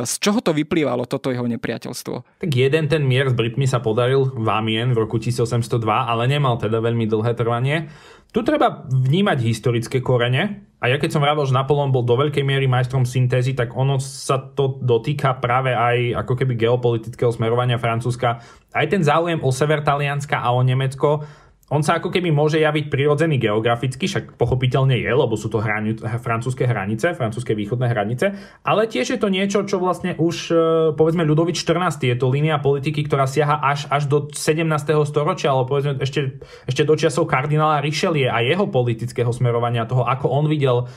z 0.06 0.12
čoho 0.22 0.40
to 0.40 0.56
vyplývalo, 0.56 1.04
toto 1.10 1.28
jeho 1.34 1.44
nepriateľstvo? 1.44 2.40
Tak 2.40 2.50
jeden 2.54 2.88
ten 2.88 3.02
mier 3.04 3.28
s 3.28 3.36
Britmi 3.36 3.66
sa 3.66 3.82
podaril 3.82 4.30
v 4.30 4.48
Amien 4.48 4.94
v 4.94 5.04
roku 5.04 5.20
1802, 5.20 5.84
ale 5.84 6.30
nemal 6.30 6.56
teda 6.56 6.80
veľmi 6.80 7.04
dlhé 7.10 7.32
trvanie. 7.36 7.90
Tu 8.30 8.40
treba 8.46 8.86
vnímať 8.86 9.38
historické 9.42 9.98
korene. 9.98 10.70
A 10.80 10.88
ja 10.88 10.96
keď 10.96 11.12
som 11.12 11.20
vravel, 11.20 11.44
že 11.44 11.52
Napoleon 11.52 11.92
bol 11.92 12.06
do 12.06 12.16
veľkej 12.16 12.40
miery 12.46 12.64
majstrom 12.64 13.04
syntézy, 13.04 13.52
tak 13.52 13.76
ono 13.76 14.00
sa 14.00 14.40
to 14.40 14.80
dotýka 14.80 15.36
práve 15.36 15.74
aj 15.76 16.24
ako 16.24 16.32
keby 16.38 16.56
geopolitického 16.56 17.28
smerovania 17.34 17.76
Francúzska. 17.76 18.40
Aj 18.70 18.86
ten 18.88 19.04
záujem 19.04 19.42
o 19.44 19.50
sever 19.52 19.84
Talianska 19.84 20.40
a 20.40 20.54
o 20.56 20.62
Nemecko 20.62 21.26
on 21.70 21.86
sa 21.86 22.02
ako 22.02 22.10
keby 22.10 22.34
môže 22.34 22.58
javiť 22.58 22.90
prirodzený 22.90 23.38
geograficky, 23.38 24.10
však 24.10 24.34
pochopiteľne 24.34 24.98
je, 24.98 25.06
lebo 25.06 25.38
sú 25.38 25.46
to 25.46 25.62
hrani- 25.62 25.94
francúzske 25.96 26.66
hranice, 26.66 27.14
francúzske 27.14 27.54
východné 27.54 27.86
hranice, 27.86 28.34
ale 28.66 28.90
tiež 28.90 29.14
je 29.14 29.18
to 29.22 29.30
niečo, 29.30 29.62
čo 29.62 29.78
vlastne 29.78 30.18
už, 30.18 30.36
e, 30.50 30.54
povedzme, 30.98 31.22
Ľudovič 31.22 31.62
14. 31.62 32.10
je 32.10 32.18
to 32.18 32.26
línia 32.26 32.58
politiky, 32.58 33.06
ktorá 33.06 33.30
siaha 33.30 33.62
až, 33.62 33.86
až 33.86 34.10
do 34.10 34.26
17. 34.34 35.06
storočia, 35.06 35.54
alebo 35.54 35.78
povedzme 35.78 36.02
ešte, 36.02 36.42
ešte 36.66 36.82
do 36.82 36.98
časov 36.98 37.30
kardinála 37.30 37.78
Richelieu 37.86 38.34
a 38.34 38.42
jeho 38.42 38.66
politického 38.66 39.30
smerovania, 39.30 39.86
toho, 39.86 40.02
ako 40.02 40.26
on 40.26 40.50
videl 40.50 40.90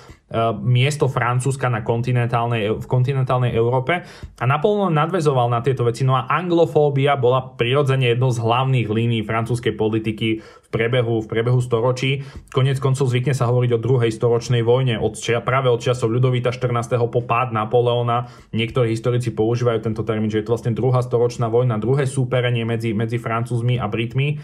miesto 0.66 1.06
Francúzska 1.06 1.70
na 1.70 1.86
kontinentálnej, 1.86 2.74
v 2.82 2.86
kontinentálnej 2.90 3.54
Európe 3.54 4.02
a 4.42 4.44
Napoleon 4.50 4.90
nadvezoval 4.90 5.46
na 5.46 5.62
tieto 5.62 5.86
veci. 5.86 6.02
No 6.02 6.18
a 6.18 6.26
anglofóbia 6.26 7.14
bola 7.14 7.54
prirodzene 7.54 8.18
jednou 8.18 8.34
z 8.34 8.42
hlavných 8.42 8.90
línií 8.90 9.22
francúzskej 9.22 9.78
politiky 9.78 10.42
priebehu, 10.74 11.22
v 11.22 11.30
priebehu 11.30 11.62
storočí. 11.62 12.26
Konec 12.50 12.82
koncov 12.82 13.06
zvykne 13.14 13.38
sa 13.38 13.46
hovoriť 13.46 13.72
o 13.78 13.84
druhej 13.84 14.10
storočnej 14.10 14.66
vojne, 14.66 14.98
od, 14.98 15.14
práve 15.46 15.70
od 15.70 15.78
časov 15.78 16.10
Ľudovita 16.10 16.50
14. 16.50 16.98
po 17.14 17.22
pád 17.22 17.54
Napoleona. 17.54 18.34
Niektorí 18.50 18.90
historici 18.90 19.30
používajú 19.30 19.86
tento 19.86 20.02
termín, 20.02 20.34
že 20.34 20.42
je 20.42 20.50
to 20.50 20.58
vlastne 20.58 20.74
druhá 20.74 21.06
storočná 21.06 21.54
vojna, 21.54 21.78
druhé 21.78 22.10
súperenie 22.10 22.66
medzi, 22.66 22.98
medzi 22.98 23.22
Francúzmi 23.22 23.78
a 23.78 23.86
Britmi 23.86 24.42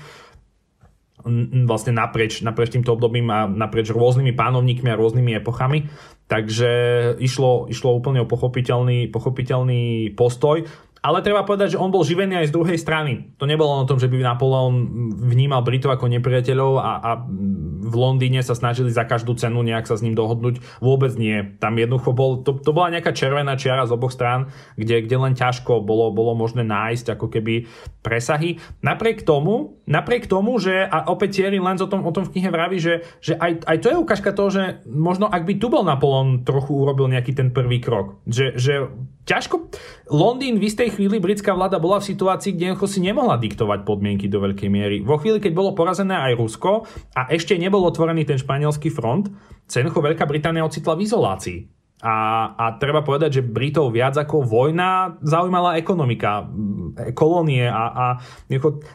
vlastne 1.68 1.92
naprieč, 1.92 2.40
naprieč 2.40 2.72
týmto 2.72 2.96
obdobím 2.96 3.28
a 3.28 3.44
naprieč 3.48 3.92
rôznymi 3.92 4.32
pánovníkmi 4.32 4.88
a 4.88 5.00
rôznymi 5.00 5.32
epochami. 5.44 5.92
Takže 6.30 6.72
išlo, 7.18 7.66
išlo 7.68 7.98
úplne 7.98 8.24
o 8.24 8.30
pochopiteľný, 8.30 9.10
pochopiteľný 9.10 10.14
postoj. 10.14 10.64
Ale 11.00 11.24
treba 11.24 11.48
povedať, 11.48 11.76
že 11.76 11.82
on 11.82 11.96
bol 11.96 12.04
živený 12.04 12.44
aj 12.44 12.52
z 12.52 12.56
druhej 12.56 12.76
strany. 12.76 13.32
To 13.40 13.48
nebolo 13.48 13.72
o 13.72 13.88
tom, 13.88 14.04
že 14.04 14.12
by 14.12 14.20
Napoleon 14.20 14.76
vnímal 15.16 15.64
Britov 15.64 15.96
ako 15.96 16.12
nepriateľov 16.12 16.72
a, 16.76 16.92
a 17.00 17.12
v 17.90 17.96
Londýne 17.96 18.44
sa 18.44 18.52
snažili 18.52 18.92
za 18.92 19.08
každú 19.08 19.34
cenu 19.40 19.64
nejak 19.64 19.88
sa 19.88 19.96
s 19.96 20.04
ním 20.04 20.14
dohodnúť. 20.14 20.60
Vôbec 20.84 21.16
nie. 21.16 21.56
Tam 21.64 21.80
jednoducho 21.80 22.12
bol, 22.12 22.44
to, 22.44 22.60
to 22.60 22.76
bola 22.76 22.92
nejaká 22.92 23.16
červená 23.16 23.56
čiara 23.56 23.88
z 23.88 23.96
oboch 23.96 24.12
strán, 24.12 24.52
kde, 24.76 25.08
kde 25.08 25.16
len 25.16 25.34
ťažko 25.40 25.80
bolo, 25.80 26.12
bolo 26.12 26.36
možné 26.36 26.68
nájsť 26.68 27.16
ako 27.16 27.32
keby 27.32 27.72
presahy. 28.04 28.60
Napriek 28.84 29.24
tomu, 29.24 29.80
napriek 29.88 30.28
tomu, 30.28 30.60
že 30.60 30.84
a 30.84 31.08
opäť 31.08 31.40
Thierry 31.40 31.64
Lenz 31.64 31.80
o 31.80 31.88
tom, 31.88 32.04
o 32.04 32.12
tom 32.12 32.28
v 32.28 32.36
knihe 32.36 32.52
vraví, 32.52 32.78
že, 32.78 33.08
že 33.24 33.40
aj, 33.40 33.64
aj 33.64 33.78
to 33.80 33.88
je 33.88 34.02
ukážka 34.04 34.32
toho, 34.36 34.50
že 34.52 34.64
možno 34.84 35.32
ak 35.32 35.48
by 35.48 35.56
tu 35.56 35.72
bol 35.72 35.88
Napoleon 35.88 36.44
trochu 36.44 36.76
urobil 36.76 37.08
nejaký 37.08 37.32
ten 37.32 37.56
prvý 37.56 37.80
krok. 37.80 38.20
Že, 38.28 38.46
že 38.60 38.74
ťažko... 39.26 39.72
Londýn 40.10 40.58
v 40.58 40.74
istej 40.74 40.98
chvíli 40.98 41.22
britská 41.22 41.54
vláda 41.54 41.78
bola 41.78 42.02
v 42.02 42.10
situácii, 42.10 42.58
kde 42.58 42.74
si 42.90 42.98
nemohla 42.98 43.38
diktovať 43.38 43.86
podmienky 43.86 44.26
do 44.26 44.42
veľkej 44.42 44.70
miery. 44.74 44.98
Vo 45.06 45.22
chvíli, 45.22 45.38
keď 45.38 45.54
bolo 45.54 45.78
porazené 45.78 46.18
aj 46.18 46.34
Rusko 46.34 46.90
a 47.14 47.30
ešte 47.30 47.54
nebol 47.54 47.86
otvorený 47.86 48.26
ten 48.26 48.42
španielský 48.42 48.90
front, 48.90 49.30
sa 49.70 49.86
Veľká 49.86 50.26
Británia 50.26 50.66
ocitla 50.66 50.98
v 50.98 51.06
izolácii. 51.06 51.79
A, 52.00 52.16
a 52.56 52.66
treba 52.80 53.04
povedať, 53.04 53.40
že 53.40 53.44
Britov 53.44 53.92
viac 53.92 54.16
ako 54.16 54.48
vojna 54.48 55.20
zaujímala 55.20 55.76
ekonomika, 55.76 56.48
kolónie 57.12 57.68
a, 57.68 57.84
a 57.92 58.06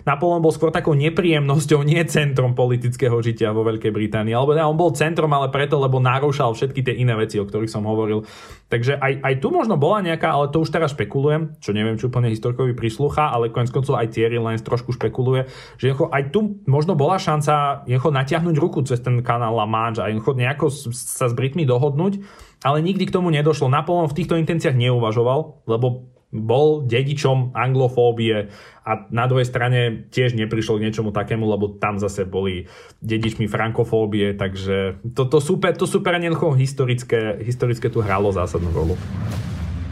Napoleon 0.08 0.40
bol 0.40 0.48
skôr 0.48 0.72
takou 0.72 0.96
nepríjemnosťou, 0.96 1.84
nie 1.84 2.00
centrom 2.08 2.56
politického 2.56 3.12
žitia 3.20 3.52
vo 3.52 3.60
Veľkej 3.60 3.92
Británii. 3.92 4.32
Alebo 4.32 4.56
on 4.56 4.80
bol 4.80 4.96
centrom, 4.96 5.28
ale 5.36 5.52
preto, 5.52 5.76
lebo 5.76 6.00
narúšal 6.00 6.56
všetky 6.56 6.80
tie 6.80 6.96
iné 6.96 7.12
veci, 7.12 7.36
o 7.36 7.44
ktorých 7.44 7.68
som 7.68 7.84
hovoril. 7.84 8.24
Takže 8.72 8.96
aj, 8.96 9.20
aj 9.20 9.34
tu 9.44 9.52
možno 9.52 9.76
bola 9.76 10.00
nejaká, 10.00 10.32
ale 10.32 10.48
to 10.48 10.64
už 10.64 10.72
teraz 10.72 10.96
špekulujem, 10.96 11.60
čo 11.60 11.76
neviem, 11.76 12.00
či 12.00 12.08
úplne 12.08 12.32
historikovi 12.32 12.72
prislúcha, 12.72 13.28
ale 13.28 13.52
konec 13.52 13.68
koncov 13.68 14.00
aj 14.00 14.16
Thierry 14.16 14.40
Lenz 14.40 14.64
trošku 14.64 14.96
špekuluje, 14.96 15.44
že 15.76 15.92
aj 15.92 16.32
tu 16.32 16.56
možno 16.64 16.96
bola 16.96 17.20
šanca 17.20 17.84
natiahnuť 17.84 18.56
ruku 18.56 18.80
cez 18.88 19.04
ten 19.04 19.20
kanál 19.20 19.60
La 19.60 19.68
Manche 19.68 20.00
a 20.00 20.08
nejako 20.08 20.72
sa 20.72 21.28
s 21.28 21.34
Britmi 21.36 21.68
dohodnúť 21.68 22.24
ale 22.64 22.80
nikdy 22.80 23.04
k 23.04 23.14
tomu 23.14 23.28
nedošlo. 23.28 23.68
Napoleon 23.68 24.08
v 24.08 24.16
týchto 24.16 24.40
intenciách 24.40 24.72
neuvažoval, 24.72 25.68
lebo 25.68 26.08
bol 26.34 26.82
dedičom 26.82 27.54
anglofóbie 27.54 28.50
a 28.82 28.90
na 29.14 29.30
druhej 29.30 29.46
strane 29.46 30.10
tiež 30.10 30.34
neprišlo 30.34 30.82
k 30.82 30.90
niečomu 30.90 31.14
takému, 31.14 31.46
lebo 31.46 31.78
tam 31.78 32.02
zase 32.02 32.26
boli 32.26 32.66
dedičmi 32.98 33.46
frankofóbie, 33.46 34.34
takže 34.34 34.98
to, 35.14 35.30
to, 35.30 35.38
super, 35.38 35.70
to 35.78 35.86
super 35.86 36.18
jednoducho 36.18 36.58
historické, 36.58 37.38
historické 37.38 37.86
tu 37.86 38.02
hralo 38.02 38.34
zásadnú 38.34 38.74
rolu. 38.74 38.98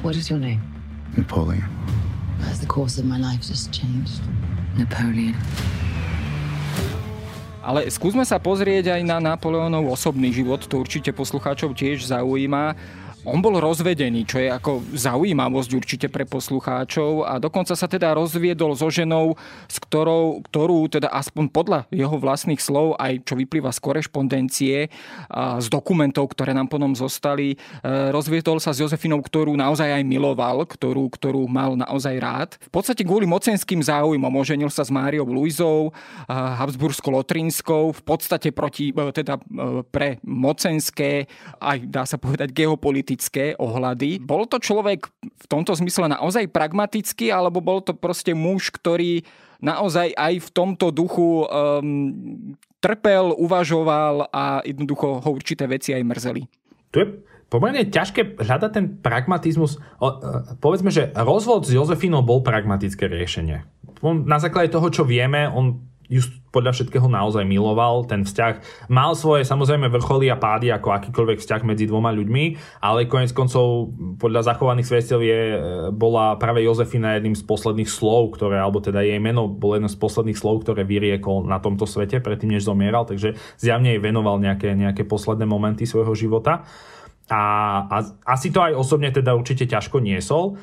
What 0.02 0.18
is 0.18 0.26
your 0.34 0.42
name? 0.42 0.58
Napoleon. 1.14 1.62
Has 2.42 2.58
the 2.58 2.66
course 2.66 2.98
of 2.98 3.06
my 3.06 3.22
life 3.22 3.46
just 3.46 3.70
changed? 3.70 4.18
Napoleon. 4.74 5.38
Ale 7.62 7.86
skúsme 7.94 8.26
sa 8.26 8.42
pozrieť 8.42 8.98
aj 8.98 9.02
na 9.06 9.22
Napoleónov 9.22 9.86
osobný 9.86 10.34
život, 10.34 10.66
to 10.66 10.82
určite 10.82 11.14
poslucháčov 11.14 11.78
tiež 11.78 12.10
zaujíma. 12.10 12.74
On 13.22 13.38
bol 13.38 13.54
rozvedený, 13.62 14.26
čo 14.26 14.42
je 14.42 14.50
ako 14.50 14.82
zaujímavosť 14.98 15.70
určite 15.78 16.06
pre 16.10 16.26
poslucháčov 16.26 17.22
a 17.22 17.38
dokonca 17.38 17.78
sa 17.78 17.86
teda 17.86 18.18
rozviedol 18.18 18.74
so 18.74 18.90
ženou, 18.90 19.38
s 19.70 19.78
ktorou, 19.78 20.42
ktorú 20.50 20.90
teda 20.90 21.06
aspoň 21.06 21.46
podľa 21.54 21.80
jeho 21.94 22.18
vlastných 22.18 22.58
slov, 22.58 22.98
aj 22.98 23.22
čo 23.22 23.38
vyplýva 23.38 23.70
z 23.70 23.78
korešpondencie, 23.78 24.76
a 25.30 25.62
z 25.62 25.70
dokumentov, 25.70 26.34
ktoré 26.34 26.50
nám 26.50 26.66
potom 26.66 26.98
zostali, 26.98 27.54
e, 27.54 27.56
rozviedol 28.10 28.58
sa 28.58 28.74
s 28.74 28.82
Jozefinou, 28.82 29.22
ktorú 29.22 29.54
naozaj 29.54 29.86
aj 29.86 30.02
miloval, 30.02 30.66
ktorú, 30.66 31.06
ktorú 31.06 31.46
mal 31.46 31.78
naozaj 31.78 32.18
rád. 32.18 32.50
V 32.58 32.74
podstate 32.74 33.06
kvôli 33.06 33.30
mocenským 33.30 33.86
záujmom 33.86 34.34
oženil 34.34 34.66
sa 34.66 34.82
s 34.82 34.90
Máriou 34.90 35.30
Luizou, 35.30 35.94
Habsbursko-Lotrinskou, 36.26 37.94
v 37.94 38.02
podstate 38.02 38.50
proti, 38.50 38.90
e, 38.90 39.14
teda 39.14 39.38
e, 39.38 39.86
pre 39.86 40.18
mocenské, 40.26 41.30
aj 41.62 41.86
dá 41.86 42.02
sa 42.02 42.18
povedať 42.18 42.50
geopolitické 42.50 43.11
politické 43.12 43.52
ohľady. 43.60 44.24
Bol 44.24 44.48
to 44.48 44.56
človek 44.56 45.04
v 45.20 45.46
tomto 45.46 45.76
zmysle 45.76 46.08
naozaj 46.08 46.48
pragmatický, 46.48 47.28
alebo 47.28 47.60
bol 47.60 47.84
to 47.84 47.92
proste 47.92 48.32
muž, 48.32 48.72
ktorý 48.72 49.20
naozaj 49.60 50.16
aj 50.16 50.40
v 50.40 50.48
tomto 50.48 50.88
duchu 50.88 51.44
um, 51.44 52.56
trpel, 52.80 53.36
uvažoval 53.36 54.32
a 54.32 54.64
jednoducho 54.64 55.20
ho 55.20 55.28
určité 55.28 55.68
veci 55.68 55.92
aj 55.92 56.02
mrzeli? 56.08 56.42
Tu 56.88 56.96
je 57.04 57.06
pomerne 57.52 57.84
ťažké 57.84 58.40
hľadať 58.40 58.70
ten 58.72 58.86
pragmatizmus. 58.96 59.76
O, 60.00 60.08
e, 60.08 60.56
povedzme, 60.56 60.88
že 60.88 61.12
rozvod 61.12 61.68
s 61.68 61.76
Jozefínou 61.76 62.24
bol 62.24 62.40
pragmatické 62.40 63.12
riešenie. 63.12 63.68
Na 64.24 64.40
základe 64.40 64.72
toho, 64.72 64.88
čo 64.88 65.04
vieme, 65.04 65.46
on 65.52 65.91
ju 66.10 66.22
podľa 66.52 66.76
všetkého 66.76 67.08
naozaj 67.08 67.48
miloval. 67.48 68.04
Ten 68.04 68.28
vzťah 68.28 68.86
mal 68.92 69.16
svoje 69.16 69.48
samozrejme 69.48 69.88
vrcholy 69.88 70.28
a 70.28 70.36
pády 70.36 70.68
ako 70.68 70.92
akýkoľvek 70.92 71.40
vzťah 71.40 71.62
medzi 71.64 71.88
dvoma 71.88 72.12
ľuďmi, 72.12 72.44
ale 72.84 73.08
konec 73.08 73.32
koncov 73.32 73.94
podľa 74.20 74.52
zachovaných 74.52 74.88
svedstiev 74.88 75.20
je, 75.24 75.40
e, 75.54 75.58
bola 75.94 76.36
práve 76.36 76.60
Jozefina 76.60 77.16
jedným 77.16 77.32
z 77.32 77.44
posledných 77.48 77.88
slov, 77.88 78.36
ktoré, 78.36 78.60
alebo 78.60 78.84
teda 78.84 79.00
jej 79.00 79.16
meno 79.16 79.48
bolo 79.48 79.80
jedno 79.80 79.88
z 79.88 79.96
posledných 79.96 80.36
slov, 80.36 80.68
ktoré 80.68 80.84
vyriekol 80.84 81.48
na 81.48 81.56
tomto 81.58 81.88
svete 81.88 82.20
predtým, 82.20 82.52
než 82.52 82.68
zomieral, 82.68 83.08
takže 83.08 83.38
zjavne 83.56 83.96
jej 83.96 84.00
venoval 84.02 84.36
nejaké, 84.36 84.76
nejaké 84.76 85.08
posledné 85.08 85.48
momenty 85.48 85.88
svojho 85.88 86.12
života. 86.12 86.68
A, 87.32 87.42
a 87.88 87.96
asi 88.28 88.52
to 88.52 88.60
aj 88.60 88.76
osobne 88.76 89.08
teda 89.08 89.32
určite 89.32 89.64
ťažko 89.64 90.04
niesol. 90.04 90.60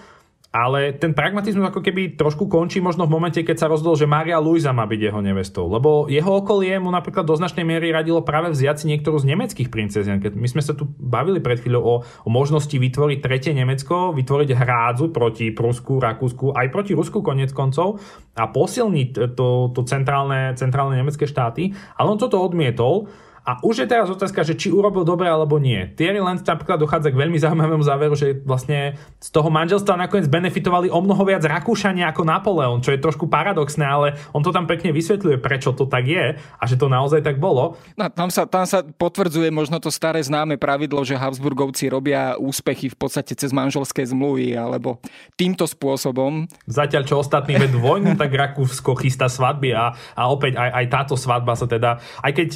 Ale 0.49 0.97
ten 0.97 1.13
pragmatizmus 1.13 1.69
ako 1.69 1.85
keby 1.85 2.17
trošku 2.17 2.49
končí 2.49 2.81
možno 2.81 3.05
v 3.05 3.13
momente, 3.13 3.37
keď 3.45 3.57
sa 3.61 3.69
rozhodol, 3.69 3.93
že 3.93 4.09
Maria 4.09 4.41
Luisa 4.41 4.73
má 4.73 4.89
byť 4.89 5.01
jeho 5.13 5.21
nevestou. 5.21 5.69
Lebo 5.69 6.09
jeho 6.09 6.41
okolie 6.41 6.73
mu 6.81 6.89
napríklad 6.89 7.21
do 7.21 7.37
značnej 7.37 7.61
miery 7.61 7.93
radilo 7.93 8.25
práve 8.25 8.49
vziať 8.49 8.81
si 8.81 8.85
niektorú 8.89 9.21
z 9.21 9.29
nemeckých 9.29 9.69
princezien. 9.69 10.17
Keď 10.17 10.33
my 10.33 10.49
sme 10.49 10.65
sa 10.65 10.73
tu 10.73 10.89
bavili 10.97 11.37
pred 11.37 11.61
chvíľou 11.61 11.83
o, 11.85 11.95
o 12.01 12.29
možnosti 12.33 12.73
vytvoriť 12.73 13.21
tretie 13.21 13.53
Nemecko, 13.53 14.09
vytvoriť 14.17 14.49
hrádzu 14.57 15.13
proti 15.13 15.53
Prusku, 15.53 16.01
Rakúsku, 16.01 16.57
aj 16.57 16.73
proti 16.73 16.97
Rusku 16.97 17.21
konec 17.21 17.53
koncov 17.53 18.01
a 18.33 18.49
posilniť 18.49 19.37
to, 19.37 19.69
to 19.69 19.81
centrálne, 19.85 20.57
centrálne 20.57 20.97
nemecké 20.97 21.29
štáty. 21.29 21.77
Ale 21.93 22.09
on 22.09 22.17
toto 22.17 22.41
odmietol 22.41 23.05
a 23.45 23.59
už 23.63 23.85
je 23.85 23.87
teraz 23.87 24.07
otázka, 24.11 24.43
že 24.43 24.55
či 24.55 24.69
urobil 24.69 25.07
dobre 25.07 25.27
alebo 25.27 25.57
nie. 25.57 25.89
Thierry 25.95 26.19
Lenz 26.19 26.43
napríklad 26.43 26.79
dochádza 26.79 27.11
k 27.13 27.19
veľmi 27.19 27.39
zaujímavému 27.39 27.83
záveru, 27.83 28.15
že 28.15 28.39
vlastne 28.43 28.99
z 29.19 29.29
toho 29.31 29.47
manželstva 29.47 29.95
nakoniec 29.99 30.27
benefitovali 30.27 30.91
o 30.91 30.99
mnoho 31.01 31.23
viac 31.25 31.43
Rakúšania 31.43 32.11
ako 32.11 32.27
Napoleon, 32.27 32.79
čo 32.83 32.93
je 32.93 32.99
trošku 33.01 33.27
paradoxné, 33.31 33.85
ale 33.85 34.07
on 34.35 34.43
to 34.43 34.53
tam 34.53 34.67
pekne 34.67 34.93
vysvetľuje, 34.93 35.39
prečo 35.39 35.73
to 35.73 35.87
tak 35.87 36.05
je 36.05 36.35
a 36.35 36.63
že 36.67 36.75
to 36.75 36.91
naozaj 36.91 37.23
tak 37.23 37.41
bolo. 37.41 37.79
No, 37.95 38.05
tam, 38.11 38.29
sa, 38.29 38.45
tam 38.45 38.67
sa 38.67 38.83
potvrdzuje 38.85 39.49
možno 39.49 39.81
to 39.81 39.89
staré 39.89 40.21
známe 40.21 40.59
pravidlo, 40.59 41.01
že 41.01 41.17
Habsburgovci 41.17 41.89
robia 41.89 42.35
úspechy 42.37 42.91
v 42.91 42.97
podstate 42.97 43.33
cez 43.33 43.49
manželské 43.55 44.05
zmluvy 44.05 44.55
alebo 44.55 45.01
týmto 45.39 45.65
spôsobom. 45.65 46.45
Zatiaľ, 46.69 47.03
čo 47.07 47.21
ostatní 47.21 47.57
vedú 47.57 47.81
vojnu, 47.81 48.15
tak 48.19 48.31
Rakúsko 48.31 48.95
chystá 48.99 49.31
svadby 49.31 49.73
a, 49.73 49.95
a 50.15 50.23
opäť 50.29 50.59
aj, 50.59 50.69
aj 50.83 50.85
táto 50.91 51.15
svadba 51.17 51.53
sa 51.55 51.65
teda, 51.65 51.99
aj 52.21 52.31
keď 52.35 52.49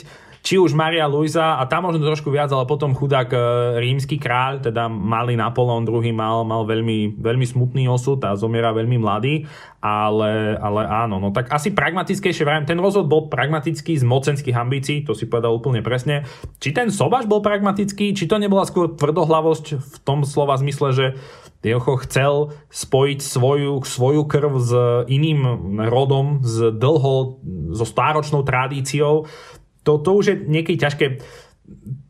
či 0.43 0.59
už 0.59 0.75
Maria 0.75 1.07
Luisa 1.07 1.55
a 1.55 1.63
tam 1.71 1.87
možno 1.87 2.03
trošku 2.03 2.27
viac, 2.27 2.51
ale 2.51 2.67
potom 2.67 2.91
chudák 2.91 3.31
e, 3.31 3.37
rímsky 3.79 4.19
kráľ, 4.19 4.59
teda 4.59 4.91
malý 4.91 5.39
Napoleon 5.39 5.87
II 5.87 6.03
mal, 6.11 6.43
mal 6.43 6.67
veľmi, 6.67 7.15
veľmi 7.15 7.47
smutný 7.47 7.87
osud 7.87 8.19
a 8.27 8.35
zomiera 8.35 8.75
veľmi 8.75 8.99
mladý, 8.99 9.47
ale, 9.79 10.59
ale 10.59 10.83
áno, 10.83 11.23
no 11.23 11.31
tak 11.31 11.47
asi 11.47 11.71
pragmatickejšie, 11.71 12.43
vrajím, 12.43 12.67
ten 12.67 12.75
rozhod 12.75 13.07
bol 13.07 13.31
pragmatický 13.31 13.95
z 13.95 14.03
mocenských 14.03 14.59
ambícií, 14.59 15.07
to 15.07 15.15
si 15.15 15.31
povedal 15.31 15.55
úplne 15.55 15.79
presne. 15.79 16.27
Či 16.59 16.75
ten 16.75 16.91
Sobaš 16.91 17.23
bol 17.23 17.39
pragmatický, 17.39 18.11
či 18.11 18.27
to 18.27 18.35
nebola 18.35 18.67
skôr 18.67 18.91
tvrdohlavosť 18.99 19.79
v 19.79 19.95
tom 20.03 20.27
slova 20.27 20.59
zmysle, 20.59 20.91
že 20.91 21.05
Jocho 21.63 21.95
chcel 22.03 22.51
spojiť 22.67 23.23
svoju, 23.23 23.87
svoju 23.87 24.27
krv 24.27 24.51
s 24.59 24.71
iným 25.07 25.39
rodom, 25.87 26.43
s 26.43 26.75
dlho, 26.75 27.39
so 27.71 27.87
stáročnou 27.87 28.43
tradíciou 28.43 29.31
to, 29.83 29.99
to 29.99 30.09
už 30.15 30.25
je 30.25 30.35
niekedy 30.47 30.79
ťažké. 30.79 31.05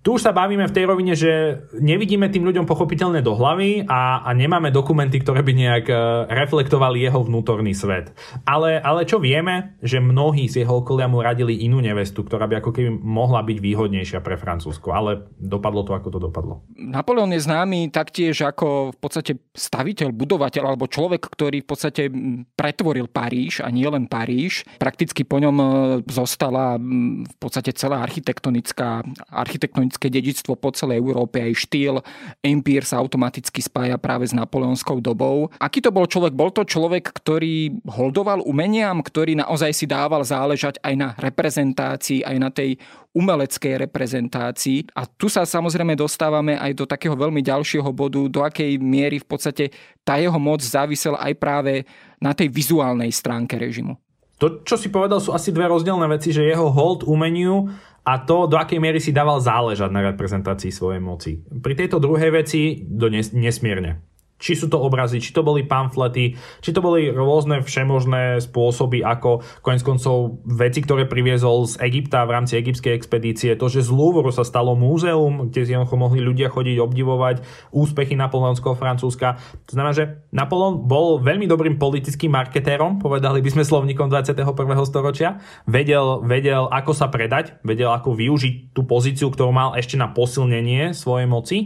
Tu 0.04 0.20
už 0.20 0.22
sa 0.28 0.36
bavíme 0.36 0.68
v 0.68 0.76
tej 0.76 0.84
rovine, 0.84 1.16
že 1.16 1.64
nevidíme 1.80 2.28
tým 2.28 2.44
ľuďom 2.44 2.68
pochopiteľne 2.68 3.24
do 3.24 3.40
hlavy 3.40 3.88
a, 3.88 4.28
a 4.28 4.30
nemáme 4.36 4.68
dokumenty, 4.68 5.24
ktoré 5.24 5.48
by 5.48 5.54
nejak 5.56 5.86
e, 5.88 5.96
reflektovali 6.28 7.00
jeho 7.08 7.24
vnútorný 7.24 7.72
svet. 7.72 8.12
Ale, 8.44 8.84
ale 8.84 9.08
čo 9.08 9.24
vieme, 9.24 9.80
že 9.80 10.04
mnohí 10.04 10.52
z 10.52 10.68
jeho 10.68 10.84
okolia 10.84 11.08
mu 11.08 11.24
radili 11.24 11.64
inú 11.64 11.80
nevestu, 11.80 12.28
ktorá 12.28 12.52
by 12.52 12.60
ako 12.60 12.76
keby 12.76 12.90
mohla 13.00 13.48
byť 13.48 13.58
výhodnejšia 13.64 14.20
pre 14.20 14.36
Francúzsko, 14.36 14.92
ale 14.92 15.24
dopadlo 15.40 15.88
to, 15.88 15.96
ako 15.96 16.12
to 16.12 16.20
dopadlo. 16.20 16.68
Napoleon 16.76 17.32
je 17.32 17.40
známy 17.40 17.88
taktiež 17.88 18.44
ako 18.44 18.92
v 18.92 18.98
podstate 19.00 19.40
staviteľ, 19.56 20.12
budovateľ 20.12 20.64
alebo 20.68 20.92
človek, 20.92 21.32
ktorý 21.32 21.64
v 21.64 21.68
podstate 21.72 22.12
pretvoril 22.60 23.08
Paríž 23.08 23.64
a 23.64 23.72
nie 23.72 23.88
len 23.88 24.12
Paríž. 24.12 24.68
Prakticky 24.84 25.24
po 25.24 25.40
ňom 25.40 25.56
e, 25.56 25.66
zostala 26.12 26.76
v 27.24 27.36
podstate 27.40 27.72
celá 27.72 28.04
architektonická, 28.04 29.00
architektonická 29.32 29.93
historické 29.94 30.10
dedičstvo 30.10 30.58
po 30.58 30.74
celej 30.74 31.06
Európe, 31.06 31.38
aj 31.38 31.54
štýl 31.54 32.02
Empire 32.42 32.82
sa 32.82 32.98
automaticky 32.98 33.62
spája 33.62 34.02
práve 34.02 34.26
s 34.26 34.34
napoleonskou 34.34 34.98
dobou. 34.98 35.54
Aký 35.62 35.86
to 35.86 35.94
bol 35.94 36.10
človek? 36.10 36.34
Bol 36.34 36.50
to 36.50 36.66
človek, 36.66 37.14
ktorý 37.14 37.78
holdoval 37.86 38.42
umeniam, 38.42 39.06
ktorý 39.06 39.38
naozaj 39.38 39.70
si 39.70 39.86
dával 39.86 40.26
záležať 40.26 40.82
aj 40.82 40.94
na 40.98 41.10
reprezentácii, 41.14 42.26
aj 42.26 42.38
na 42.42 42.50
tej 42.50 42.82
umeleckej 43.14 43.86
reprezentácii. 43.86 44.90
A 44.98 45.06
tu 45.06 45.30
sa 45.30 45.46
samozrejme 45.46 45.94
dostávame 45.94 46.58
aj 46.58 46.74
do 46.74 46.90
takého 46.90 47.14
veľmi 47.14 47.46
ďalšieho 47.46 47.94
bodu, 47.94 48.26
do 48.26 48.42
akej 48.42 48.82
miery 48.82 49.22
v 49.22 49.30
podstate 49.30 49.70
tá 50.02 50.18
jeho 50.18 50.42
moc 50.42 50.66
závisela 50.66 51.22
aj 51.22 51.34
práve 51.38 51.86
na 52.18 52.34
tej 52.34 52.50
vizuálnej 52.50 53.14
stránke 53.14 53.62
režimu. 53.62 53.94
To, 54.42 54.66
čo 54.66 54.76
si 54.76 54.90
povedal, 54.90 55.22
sú 55.22 55.30
asi 55.32 55.54
dve 55.54 55.70
rozdielne 55.70 56.10
veci, 56.10 56.34
že 56.34 56.42
jeho 56.42 56.68
hold 56.74 57.06
umeniu 57.06 57.70
a 58.04 58.20
to, 58.20 58.52
do 58.52 58.60
akej 58.60 58.84
miery 58.84 59.00
si 59.00 59.16
dával 59.16 59.40
záležať 59.40 59.88
na 59.88 60.04
reprezentácii 60.12 60.76
svojej 60.76 61.00
moci. 61.00 61.40
Pri 61.40 61.74
tejto 61.74 62.04
druhej 62.04 62.36
veci 62.36 62.84
do 62.84 63.08
nes- 63.08 63.32
nesmierne. 63.32 64.04
Či 64.42 64.60
sú 64.60 64.68
to 64.68 64.82
obrazy, 64.82 65.24
či 65.24 65.32
to 65.32 65.40
boli 65.40 65.64
pamflety, 65.64 66.36
či 66.60 66.70
to 66.76 66.84
boli 66.84 67.08
rôzne 67.08 67.64
všemožné 67.64 68.44
spôsoby, 68.44 69.00
ako 69.00 69.40
konec 69.64 69.82
koncov 69.88 70.44
veci, 70.44 70.84
ktoré 70.84 71.08
priviezol 71.08 71.64
z 71.64 71.80
Egypta 71.80 72.28
v 72.28 72.34
rámci 72.36 72.60
egyptskej 72.60 72.92
expedície. 72.92 73.56
To, 73.56 73.72
že 73.72 73.88
z 73.88 73.92
Louvre 73.94 74.28
sa 74.36 74.44
stalo 74.44 74.76
múzeum, 74.76 75.48
kde 75.48 75.64
si 75.64 75.74
mohli 75.74 76.20
ľudia 76.20 76.52
chodiť 76.52 76.78
obdivovať 76.82 77.36
úspechy 77.72 78.20
napoleonského 78.20 78.76
Francúzska. 78.76 79.40
To 79.70 79.72
znamená, 79.78 79.94
že 79.96 80.06
Napoleon 80.36 80.84
bol 80.84 81.24
veľmi 81.24 81.48
dobrým 81.48 81.80
politickým 81.80 82.36
marketérom, 82.36 83.00
povedali 83.00 83.40
by 83.40 83.50
sme 83.54 83.64
slovníkom 83.64 84.12
21. 84.12 84.44
storočia. 84.84 85.40
Vedel, 85.70 86.20
vedel, 86.26 86.68
ako 86.68 86.92
sa 86.92 87.08
predať, 87.08 87.62
vedel, 87.64 87.96
ako 87.96 88.12
využiť 88.12 88.76
tú 88.76 88.84
pozíciu, 88.84 89.32
ktorú 89.32 89.56
mal 89.56 89.80
ešte 89.80 89.96
na 89.96 90.12
posilnenie 90.12 90.92
svojej 90.92 91.28
moci 91.30 91.58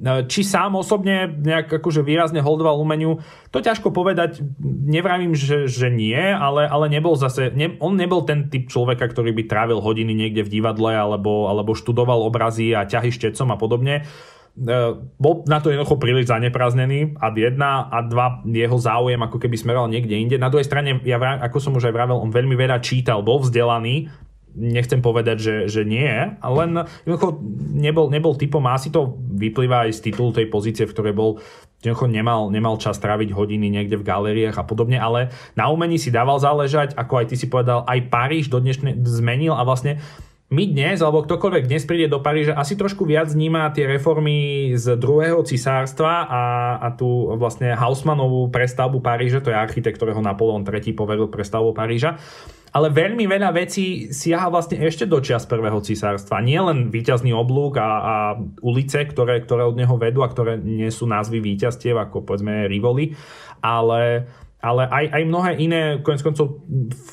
či 0.00 0.40
sám 0.40 0.80
osobne 0.80 1.28
nejak 1.28 1.80
akože 1.80 2.00
výrazne 2.00 2.40
holdoval 2.40 2.80
umeniu, 2.80 3.20
to 3.52 3.60
ťažko 3.60 3.92
povedať. 3.92 4.40
Nevravím, 4.64 5.36
že, 5.36 5.68
že 5.68 5.92
nie, 5.92 6.16
ale, 6.16 6.64
ale 6.64 6.88
nebol 6.88 7.14
zase, 7.20 7.52
ne, 7.52 7.76
on 7.84 8.00
nebol 8.00 8.24
ten 8.24 8.48
typ 8.48 8.72
človeka, 8.72 9.12
ktorý 9.12 9.36
by 9.36 9.42
trávil 9.44 9.84
hodiny 9.84 10.16
niekde 10.16 10.40
v 10.40 10.60
divadle 10.60 10.96
alebo, 10.96 11.52
alebo 11.52 11.76
študoval 11.76 12.24
obrazy 12.24 12.72
a 12.72 12.88
ťahy 12.88 13.12
štecom 13.12 13.52
a 13.52 13.56
podobne. 13.60 13.94
E, 14.00 14.72
bol 15.20 15.44
na 15.44 15.60
to 15.60 15.68
jednoducho 15.68 16.00
príliš 16.00 16.32
zaneprázdnený 16.32 17.20
a 17.20 17.28
jedna 17.36 17.86
a 17.92 18.00
dva 18.00 18.40
jeho 18.48 18.78
záujem 18.80 19.20
ako 19.20 19.36
keby 19.36 19.56
smeroval 19.60 19.92
niekde 19.92 20.16
inde. 20.16 20.36
Na 20.40 20.48
druhej 20.48 20.64
strane, 20.64 20.96
ja, 21.04 21.20
ako 21.20 21.60
som 21.60 21.76
už 21.76 21.92
aj 21.92 21.94
vravel, 21.94 22.16
on 22.16 22.32
veľmi 22.32 22.56
veľa 22.56 22.80
čítal, 22.80 23.20
bol 23.20 23.44
vzdelaný, 23.44 24.08
nechcem 24.54 25.00
povedať, 25.00 25.36
že, 25.38 25.54
že 25.70 25.82
nie, 25.86 26.10
len 26.40 26.70
nebol, 27.74 28.06
nebol 28.10 28.34
typom, 28.34 28.62
a 28.66 28.76
asi 28.76 28.90
to 28.90 29.16
vyplýva 29.16 29.88
aj 29.88 30.00
z 30.00 30.10
titulu 30.10 30.30
tej 30.34 30.46
pozície, 30.50 30.84
v 30.86 30.94
ktorej 30.94 31.14
bol. 31.14 31.30
Jednoducho 31.80 32.12
nemal, 32.12 32.52
nemal 32.52 32.76
čas 32.76 33.00
tráviť 33.00 33.32
hodiny 33.32 33.72
niekde 33.72 33.96
v 33.96 34.04
galériách 34.04 34.60
a 34.60 34.68
podobne, 34.68 35.00
ale 35.00 35.32
na 35.56 35.72
umení 35.72 35.96
si 35.96 36.12
dával 36.12 36.36
záležať, 36.36 36.92
ako 36.92 37.24
aj 37.24 37.26
ty 37.32 37.40
si 37.40 37.48
povedal, 37.48 37.88
aj 37.88 38.12
Paríž 38.12 38.52
do 38.52 38.60
dnešnej 38.60 39.00
zmenil 39.00 39.56
a 39.56 39.64
vlastne 39.64 39.96
my 40.50 40.66
dnes, 40.66 40.98
alebo 40.98 41.22
ktokoľvek 41.22 41.70
dnes 41.70 41.86
príde 41.86 42.10
do 42.10 42.18
Paríža, 42.18 42.58
asi 42.58 42.74
trošku 42.74 43.06
viac 43.06 43.30
vníma 43.30 43.70
tie 43.70 43.86
reformy 43.86 44.74
z 44.74 44.98
druhého 44.98 45.46
cisárstva 45.46 46.26
a, 46.26 46.42
a 46.84 46.88
tú 46.90 47.32
vlastne 47.38 47.72
Hausmanovú 47.72 48.50
prestavbu 48.50 48.98
Paríža, 48.98 49.40
to 49.40 49.54
je 49.54 49.56
architekt, 49.56 49.96
ktorého 49.96 50.18
Napoleon 50.18 50.66
III 50.66 50.92
poveril 50.92 51.30
prestavbu 51.30 51.70
Paríža 51.72 52.18
ale 52.70 52.88
veľmi 52.94 53.26
veľa 53.26 53.50
vecí 53.50 54.14
siaha 54.14 54.46
vlastne 54.46 54.78
ešte 54.78 55.06
do 55.06 55.18
čias 55.18 55.42
prvého 55.46 55.82
cisárstva. 55.82 56.38
Nie 56.38 56.62
len 56.62 56.90
víťazný 56.90 57.34
oblúk 57.34 57.82
a, 57.82 57.88
a 57.88 58.14
ulice, 58.62 59.02
ktoré, 59.10 59.42
ktoré 59.42 59.66
od 59.66 59.74
neho 59.74 59.98
vedú 59.98 60.22
a 60.22 60.30
ktoré 60.30 60.58
nie 60.58 60.90
sú 60.94 61.10
názvy 61.10 61.42
víťazstiev, 61.42 61.98
ako 61.98 62.22
povedzme 62.22 62.70
Rivoli, 62.70 63.18
ale 63.58 64.30
ale 64.60 64.84
aj, 64.88 65.04
aj 65.16 65.22
mnohé 65.24 65.50
iné, 65.56 65.80
konec 66.04 66.20
koncov 66.20 66.60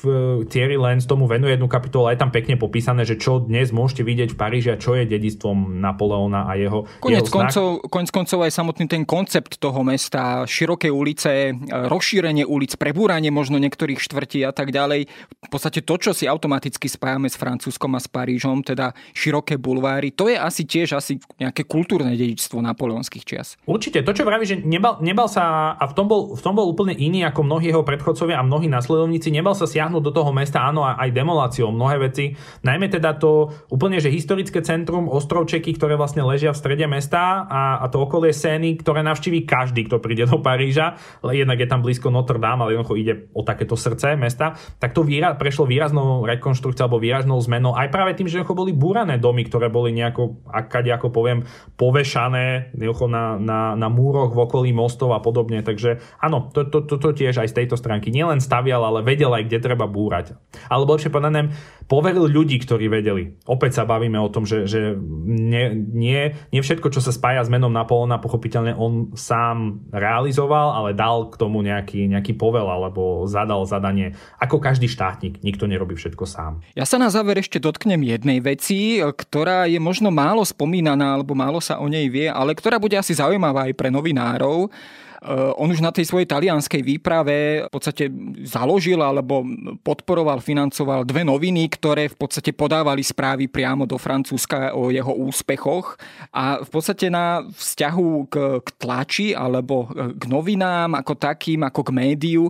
Thierry 0.52 0.76
Lenz 0.76 1.08
tomu 1.08 1.24
venuje 1.24 1.56
jednu 1.56 1.68
kapitolu, 1.68 2.12
je 2.12 2.20
tam 2.20 2.28
pekne 2.28 2.60
popísané, 2.60 3.08
že 3.08 3.16
čo 3.16 3.40
dnes 3.40 3.72
môžete 3.72 4.04
vidieť 4.04 4.36
v 4.36 4.40
Paríži 4.40 4.68
a 4.72 4.80
čo 4.80 4.96
je 4.96 5.08
dedistvom 5.08 5.80
Napoleona 5.80 6.44
a 6.44 6.54
jeho 6.60 6.84
Konec, 7.00 7.24
jeho 7.24 7.32
koncov, 7.32 7.66
konec 7.88 8.10
koncov 8.12 8.38
aj 8.44 8.52
samotný 8.52 8.84
ten 8.84 9.04
koncept 9.08 9.56
toho 9.56 9.80
mesta, 9.80 10.44
široké 10.44 10.92
ulice, 10.92 11.56
rozšírenie 11.68 12.44
ulic, 12.44 12.76
prebúranie 12.76 13.32
možno 13.32 13.56
niektorých 13.56 13.98
štvrtí 13.98 14.44
a 14.44 14.52
tak 14.52 14.70
ďalej. 14.70 15.08
V 15.08 15.48
podstate 15.50 15.80
to, 15.80 15.94
čo 15.96 16.12
si 16.12 16.28
automaticky 16.28 16.86
spájame 16.86 17.32
s 17.32 17.40
Francúzskom 17.40 17.96
a 17.96 18.00
s 18.00 18.08
Parížom, 18.12 18.60
teda 18.60 18.92
široké 19.16 19.56
bulváry, 19.56 20.12
to 20.12 20.28
je 20.28 20.36
asi 20.36 20.68
tiež 20.68 20.98
asi 20.98 21.16
nejaké 21.40 21.64
kultúrne 21.64 22.12
dedičstvo 22.12 22.60
napoleonských 22.60 23.24
čias. 23.24 23.56
Určite, 23.64 24.04
to 24.04 24.12
čo 24.12 24.28
vraví, 24.28 24.44
že 24.44 24.60
nebal, 24.60 25.00
nebal 25.00 25.30
sa, 25.30 25.74
a 25.74 25.84
v 25.88 25.94
tom, 25.96 26.06
bol, 26.06 26.36
v 26.36 26.42
tom 26.44 26.54
bol 26.54 26.68
úplne 26.68 26.92
iný 26.92 27.24
ako 27.24 27.37
ako 27.38 27.46
mnohí 27.46 27.70
jeho 27.70 27.86
predchodcovia 27.86 28.42
a 28.42 28.42
mnohí 28.42 28.66
nasledovníci, 28.66 29.30
nebal 29.30 29.54
sa 29.54 29.70
siahnuť 29.70 30.02
do 30.02 30.10
toho 30.10 30.34
mesta, 30.34 30.66
áno, 30.66 30.82
aj 30.82 31.14
demoláciou 31.14 31.70
mnohé 31.70 32.10
veci. 32.10 32.34
Najmä 32.66 32.90
teda 32.90 33.14
to 33.14 33.54
úplne, 33.70 34.02
že 34.02 34.10
historické 34.10 34.58
centrum 34.58 35.06
ostrovčeky, 35.06 35.70
ktoré 35.78 35.94
vlastne 35.94 36.26
ležia 36.26 36.50
v 36.50 36.58
strede 36.58 36.90
mesta 36.90 37.46
a, 37.46 37.78
a 37.78 37.86
to 37.94 38.02
okolie 38.02 38.34
Sény, 38.34 38.74
ktoré 38.82 39.06
navštíví 39.06 39.46
každý, 39.46 39.86
kto 39.86 40.02
príde 40.02 40.26
do 40.26 40.42
Paríža, 40.42 40.98
jednak 41.22 41.62
je 41.62 41.70
tam 41.70 41.78
blízko 41.78 42.10
Notre 42.10 42.42
Dame, 42.42 42.66
ale 42.66 42.74
jednoducho 42.74 42.98
ide 42.98 43.30
o 43.30 43.46
takéto 43.46 43.78
srdce 43.78 44.18
mesta, 44.18 44.58
tak 44.82 44.90
to 44.90 45.06
výra, 45.06 45.38
prešlo 45.38 45.62
výraznou 45.62 46.26
rekonštrukciou 46.26 46.90
alebo 46.90 46.98
výraznou 46.98 47.38
zmenou 47.38 47.78
aj 47.78 47.86
práve 47.94 48.18
tým, 48.18 48.26
že 48.26 48.42
boli 48.42 48.74
búrané 48.74 49.22
domy, 49.22 49.46
ktoré 49.46 49.70
boli 49.70 49.94
nejako, 49.94 50.42
akade, 50.50 50.90
ako 50.90 51.14
poviem, 51.14 51.46
povešané 51.78 52.74
na, 52.74 53.38
na, 53.38 53.60
na 53.78 53.86
múroch 53.86 54.34
v 54.34 54.42
okolí 54.42 54.74
mostov 54.74 55.14
a 55.14 55.22
podobne. 55.22 55.62
Takže 55.62 56.02
áno, 56.18 56.50
to, 56.50 56.66
to, 56.66 56.82
to, 56.82 56.98
to 56.98 57.14
tie 57.14 57.27
tiež 57.28 57.44
aj 57.44 57.52
z 57.52 57.56
tejto 57.60 57.76
stránky 57.76 58.08
nielen 58.08 58.40
stavial, 58.40 58.80
ale 58.80 59.04
vedel 59.04 59.28
aj, 59.36 59.44
kde 59.44 59.60
treba 59.60 59.84
búrať. 59.84 60.32
Alebo 60.72 60.96
lepšie 60.96 61.12
povedané, 61.12 61.52
poveril 61.84 62.24
ľudí, 62.24 62.56
ktorí 62.64 62.88
vedeli. 62.88 63.36
Opäť 63.44 63.76
sa 63.76 63.84
bavíme 63.84 64.16
o 64.16 64.32
tom, 64.32 64.48
že, 64.48 64.64
že 64.64 64.96
nie, 65.28 65.76
nie, 65.76 66.32
nie 66.48 66.60
všetko, 66.64 66.88
čo 66.88 67.04
sa 67.04 67.12
spája 67.12 67.44
s 67.44 67.52
menom 67.52 67.68
Napoleona, 67.68 68.16
pochopiteľne 68.16 68.72
on 68.72 69.12
sám 69.12 69.84
realizoval, 69.92 70.72
ale 70.72 70.96
dal 70.96 71.28
k 71.28 71.36
tomu 71.36 71.60
nejaký, 71.60 72.08
nejaký 72.08 72.32
povel 72.40 72.64
alebo 72.64 73.28
zadal 73.28 73.68
zadanie. 73.68 74.16
Ako 74.40 74.56
každý 74.56 74.88
štátnik, 74.88 75.44
nikto 75.44 75.68
nerobí 75.68 75.92
všetko 76.00 76.24
sám. 76.24 76.64
Ja 76.72 76.88
sa 76.88 76.96
na 76.96 77.12
záver 77.12 77.44
ešte 77.44 77.60
dotknem 77.60 78.00
jednej 78.08 78.40
veci, 78.40 79.04
ktorá 79.04 79.68
je 79.68 79.76
možno 79.76 80.08
málo 80.08 80.40
spomínaná, 80.48 81.20
alebo 81.20 81.36
málo 81.36 81.60
sa 81.60 81.76
o 81.76 81.84
nej 81.84 82.08
vie, 82.08 82.32
ale 82.32 82.56
ktorá 82.56 82.80
bude 82.80 82.96
asi 82.96 83.12
zaujímavá 83.12 83.68
aj 83.68 83.74
pre 83.76 83.92
novinárov. 83.92 84.72
Eh, 85.18 85.52
on 85.58 85.70
už 85.70 85.82
na 85.82 85.90
tej 85.90 86.06
svojej 86.06 86.30
talianskej 86.30 86.82
výprave 86.82 87.66
v 87.66 87.70
podstate 87.70 88.06
založil 88.46 89.02
alebo 89.02 89.42
podporoval, 89.82 90.38
financoval 90.38 91.02
dve 91.02 91.26
noviny, 91.26 91.66
ktoré 91.74 92.06
v 92.06 92.16
podstate 92.18 92.54
podávali 92.54 93.02
správy 93.02 93.50
priamo 93.50 93.82
do 93.82 93.98
Francúzska 93.98 94.78
o 94.78 94.94
jeho 94.94 95.10
úspechoch 95.10 95.98
a 96.30 96.62
v 96.62 96.70
podstate 96.70 97.10
na 97.10 97.42
vzťahu 97.42 98.10
k, 98.30 98.34
k 98.62 98.68
tlači 98.78 99.28
alebo 99.34 99.90
k 99.90 100.22
novinám 100.30 100.94
ako 100.94 101.18
takým, 101.18 101.66
ako 101.66 101.90
k 101.90 101.94
médiu 101.94 102.44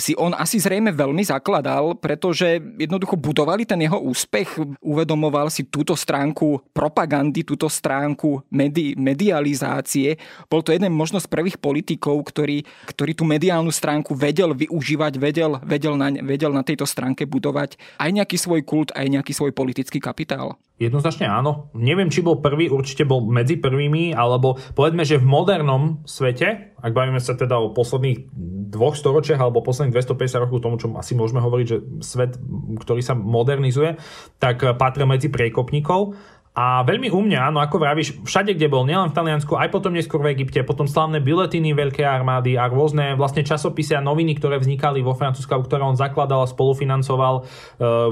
si 0.00 0.16
on 0.16 0.32
asi 0.32 0.56
zrejme 0.56 0.96
veľmi 0.96 1.20
zakladal, 1.26 1.98
pretože 1.98 2.56
jednoducho 2.80 3.20
budovali 3.20 3.68
ten 3.68 3.84
jeho 3.84 4.00
úspech, 4.00 4.56
uvedomoval 4.80 5.52
si 5.52 5.66
túto 5.68 5.92
stránku 5.92 6.62
propagandy, 6.72 7.44
túto 7.44 7.68
stránku 7.68 8.46
medi- 8.48 8.96
medializácie. 8.96 10.16
Bol 10.48 10.64
to 10.64 10.72
jeden 10.72 10.94
možno 10.94 11.20
z 11.20 11.28
prvých 11.28 11.58
politikov, 11.58 12.13
politikov, 12.14 12.30
ktorý, 12.30 12.58
ktorý 12.86 13.12
tú 13.18 13.24
mediálnu 13.26 13.72
stránku 13.74 14.14
vedel 14.14 14.54
využívať, 14.54 15.12
vedel, 15.18 15.58
vedel, 15.66 15.94
na, 15.98 16.08
vedel 16.22 16.52
na 16.54 16.62
tejto 16.62 16.86
stránke 16.86 17.26
budovať 17.26 17.76
aj 17.98 18.10
nejaký 18.14 18.36
svoj 18.38 18.62
kult, 18.62 18.94
aj 18.94 19.06
nejaký 19.10 19.34
svoj 19.34 19.50
politický 19.50 19.98
kapitál? 19.98 20.54
Jednoznačne 20.74 21.30
áno. 21.30 21.70
Neviem, 21.78 22.10
či 22.10 22.18
bol 22.18 22.42
prvý, 22.42 22.66
určite 22.66 23.06
bol 23.06 23.22
medzi 23.30 23.54
prvými, 23.54 24.10
alebo 24.10 24.58
povedzme, 24.74 25.06
že 25.06 25.22
v 25.22 25.26
modernom 25.26 26.02
svete, 26.02 26.74
ak 26.82 26.90
bavíme 26.90 27.22
sa 27.22 27.38
teda 27.38 27.62
o 27.62 27.70
posledných 27.70 28.34
dvoch 28.74 28.98
storočiach 28.98 29.38
alebo 29.38 29.62
posledných 29.62 29.94
250 29.94 30.42
rokov 30.42 30.58
tomu, 30.66 30.76
čo 30.82 30.90
asi 30.98 31.14
môžeme 31.14 31.38
hovoriť, 31.38 31.66
že 31.70 31.78
svet, 32.02 32.34
ktorý 32.82 33.06
sa 33.06 33.14
modernizuje, 33.14 33.94
tak 34.42 34.66
patril 34.74 35.06
medzi 35.06 35.30
priekopníkov 35.30 36.18
A 36.54 36.86
veľmi 36.86 37.10
u 37.10 37.18
mňa, 37.18 37.50
no 37.50 37.58
ako 37.58 37.82
vravíš, 37.82 38.22
všade, 38.22 38.54
kde 38.54 38.70
bol, 38.70 38.86
nielen 38.86 39.10
v 39.10 39.16
Taliansku, 39.18 39.58
aj 39.58 39.74
potom 39.74 39.90
neskôr 39.90 40.22
v 40.22 40.38
Egypte, 40.38 40.62
potom 40.62 40.86
slavné 40.86 41.18
biletiny 41.18 41.74
Veľkej 41.74 42.06
armády 42.06 42.54
a 42.54 42.70
rôzne 42.70 43.18
vlastne 43.18 43.42
časopisy 43.42 43.98
a 43.98 44.06
noviny, 44.06 44.38
ktoré 44.38 44.62
vznikali 44.62 45.02
vo 45.02 45.18
Francúzsku, 45.18 45.50
ktoré 45.50 45.82
on 45.82 45.98
zakladal 45.98 46.46
a 46.46 46.50
spolufinancoval, 46.50 47.42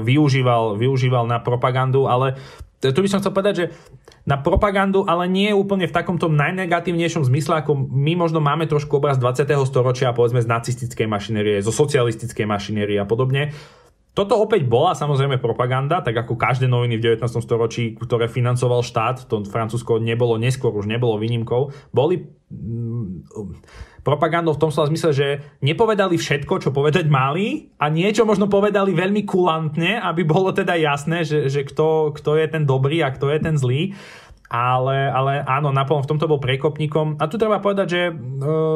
využíval, 0.03 0.75
využíval 0.75 1.23
na 1.23 1.39
propagandu, 1.39 2.03
ale 2.11 2.35
tu 2.83 2.99
by 2.99 3.07
som 3.07 3.23
chcel 3.23 3.31
povedať, 3.31 3.53
že 3.55 3.65
na 4.27 4.35
propagandu, 4.35 5.07
ale 5.07 5.23
nie 5.31 5.55
úplne 5.55 5.87
v 5.87 5.95
takomto 5.95 6.27
najnegatívnejšom 6.27 7.23
zmysle, 7.23 7.63
ako 7.63 7.79
my 7.79 8.19
možno 8.19 8.43
máme 8.43 8.67
trošku 8.67 8.99
obraz 8.99 9.15
20. 9.15 9.47
storočia, 9.63 10.11
povedzme 10.11 10.43
z 10.43 10.51
nacistickej 10.51 11.07
mašinérie, 11.07 11.63
zo 11.63 11.71
socialistickej 11.71 12.43
mašinérie 12.43 12.99
a 12.99 13.07
podobne. 13.07 13.55
Toto 14.13 14.37
opäť 14.37 14.69
bola 14.69 14.93
samozrejme 14.93 15.41
propaganda, 15.41 16.05
tak 16.05 16.13
ako 16.13 16.37
každé 16.37 16.69
noviny 16.69 17.01
v 17.01 17.17
19. 17.17 17.25
storočí, 17.41 17.97
ktoré 17.97 18.29
financoval 18.29 18.85
štát, 18.85 19.25
to 19.25 19.41
Francúzsko 19.49 19.97
nebolo, 19.97 20.37
neskôr 20.37 20.69
už 20.69 20.85
nebolo 20.85 21.17
výnimkou, 21.17 21.73
boli 21.89 22.21
mm, 22.53 23.25
propagandou 24.05 24.53
v 24.53 24.61
tom 24.61 24.69
slova 24.69 24.93
zmysle, 24.93 25.11
že 25.17 25.27
nepovedali 25.65 26.13
všetko, 26.13 26.61
čo 26.61 26.69
povedať 26.69 27.09
mali 27.09 27.73
a 27.81 27.89
niečo 27.89 28.21
možno 28.21 28.45
povedali 28.45 28.93
veľmi 28.93 29.25
kulantne, 29.25 29.97
aby 29.97 30.21
bolo 30.21 30.53
teda 30.53 30.77
jasné, 30.77 31.25
že, 31.25 31.49
že 31.49 31.65
kto, 31.65 32.13
kto 32.13 32.37
je 32.37 32.45
ten 32.53 32.69
dobrý 32.69 33.01
a 33.01 33.09
kto 33.09 33.33
je 33.33 33.39
ten 33.41 33.57
zlý 33.57 33.97
ale, 34.53 35.09
ale 35.09 35.41
áno, 35.41 35.73
Napoleon 35.73 36.05
v 36.05 36.11
tomto 36.13 36.29
bol 36.29 36.37
prekopníkom. 36.37 37.17
A 37.17 37.25
tu 37.25 37.41
treba 37.41 37.57
povedať, 37.57 37.87
že 37.89 38.01
e, 38.05 38.13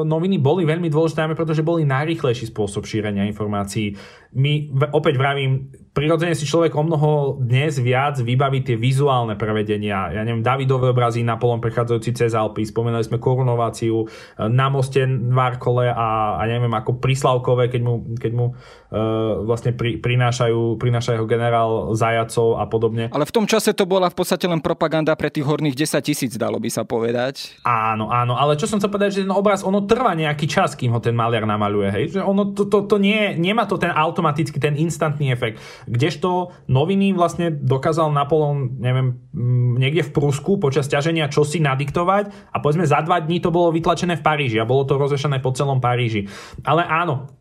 noviny 0.09 0.41
boli 0.41 0.65
veľmi 0.65 0.89
dôležité, 0.89 1.29
pretože 1.37 1.61
boli 1.61 1.85
najrychlejší 1.85 2.49
spôsob 2.49 2.89
šírenia 2.89 3.29
informácií. 3.29 3.93
My, 4.33 4.73
opäť 4.89 5.21
vravím, 5.21 5.69
prirodzene 5.93 6.33
si 6.33 6.49
človek 6.49 6.73
o 6.73 6.81
mnoho 6.81 7.37
dnes 7.45 7.77
viac 7.77 8.17
vybaví 8.17 8.65
tie 8.65 8.73
vizuálne 8.73 9.37
prevedenia. 9.37 10.17
Ja 10.17 10.25
neviem, 10.25 10.41
Davidové 10.41 10.97
obrazy, 10.97 11.21
Napoleon 11.21 11.61
prechádzajúci 11.61 12.09
cez 12.17 12.33
Alpy, 12.33 12.65
spomenali 12.65 13.05
sme 13.05 13.21
korunováciu, 13.21 14.01
e, 14.01 14.05
na 14.49 14.73
moste 14.73 15.05
Varkole 15.29 15.93
a, 15.93 16.41
a 16.41 16.43
neviem, 16.49 16.73
ako 16.73 16.97
Prislavkové, 16.97 17.69
keď 17.69 17.81
mu, 17.85 17.93
keď 18.17 18.31
mu 18.33 18.45
uh, 18.49 19.43
vlastne 19.43 19.75
pri, 19.75 19.99
prinášajú, 19.99 20.79
prinášajú 20.79 21.23
generál 21.27 21.93
Zajacov 21.93 22.57
a 22.61 22.65
podobne. 22.65 23.11
Ale 23.11 23.27
v 23.27 23.35
tom 23.35 23.45
čase 23.45 23.75
to 23.75 23.83
bola 23.83 24.07
v 24.07 24.15
podstate 24.17 24.47
len 24.47 24.63
propaganda 24.63 25.13
pre 25.19 25.27
tých 25.27 25.43
horných 25.43 25.66
10 25.75 25.99
tisíc, 26.03 26.31
dalo 26.37 26.61
by 26.61 26.69
sa 26.71 26.85
povedať. 26.85 27.57
Áno, 27.65 28.13
áno, 28.13 28.37
ale 28.37 28.55
čo 28.55 28.69
som 28.69 28.79
chcel 28.79 28.91
povedať, 28.93 29.09
že 29.19 29.23
ten 29.25 29.33
obraz, 29.33 29.65
ono 29.65 29.83
trvá 29.83 30.13
nejaký 30.13 30.45
čas, 30.45 30.77
kým 30.77 30.93
ho 30.93 31.01
ten 31.01 31.17
maliar 31.17 31.43
namaluje, 31.43 31.89
hej? 31.89 32.05
Že 32.15 32.21
ono 32.23 32.53
to, 32.53 32.69
to, 32.69 32.85
to 32.85 32.95
nie, 33.01 33.33
nemá 33.35 33.65
to 33.65 33.75
ten 33.81 33.91
automatický, 33.91 34.61
ten 34.61 34.77
instantný 34.77 35.33
efekt. 35.33 35.57
Kdežto 35.89 36.53
noviny 36.69 37.11
vlastne 37.17 37.49
dokázal 37.49 38.13
Napoleon, 38.13 38.77
neviem, 38.77 39.17
mm, 39.33 39.81
niekde 39.81 40.07
v 40.07 40.13
Prusku 40.13 40.61
počas 40.61 40.85
ťaženia 40.85 41.31
čosi 41.31 41.57
nadiktovať 41.63 42.53
a 42.53 42.57
povedzme 42.61 42.85
za 42.85 43.01
dva 43.01 43.19
dní 43.23 43.41
to 43.41 43.49
bolo 43.49 43.73
vytlačené 43.73 44.19
v 44.19 44.25
Paríži 44.25 44.57
a 44.61 44.69
bolo 44.69 44.85
to 44.85 44.99
rozvešané 44.99 45.41
po 45.41 45.55
celom 45.55 45.81
Paríži. 45.81 46.29
Ale 46.61 46.85
áno, 46.85 47.31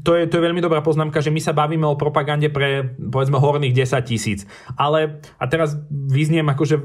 to 0.00 0.16
je, 0.16 0.24
to 0.24 0.40
je 0.40 0.46
veľmi 0.48 0.64
dobrá 0.64 0.80
poznámka, 0.80 1.20
že 1.20 1.28
my 1.28 1.40
sa 1.40 1.52
bavíme 1.52 1.84
o 1.84 2.00
propagande 2.00 2.48
pre 2.48 2.96
povedzme 2.96 3.36
horných 3.36 3.76
10 3.76 4.08
tisíc. 4.08 4.48
Ale, 4.72 5.20
a 5.36 5.44
teraz 5.46 5.76
vyzniem 5.90 6.48
akože 6.48 6.80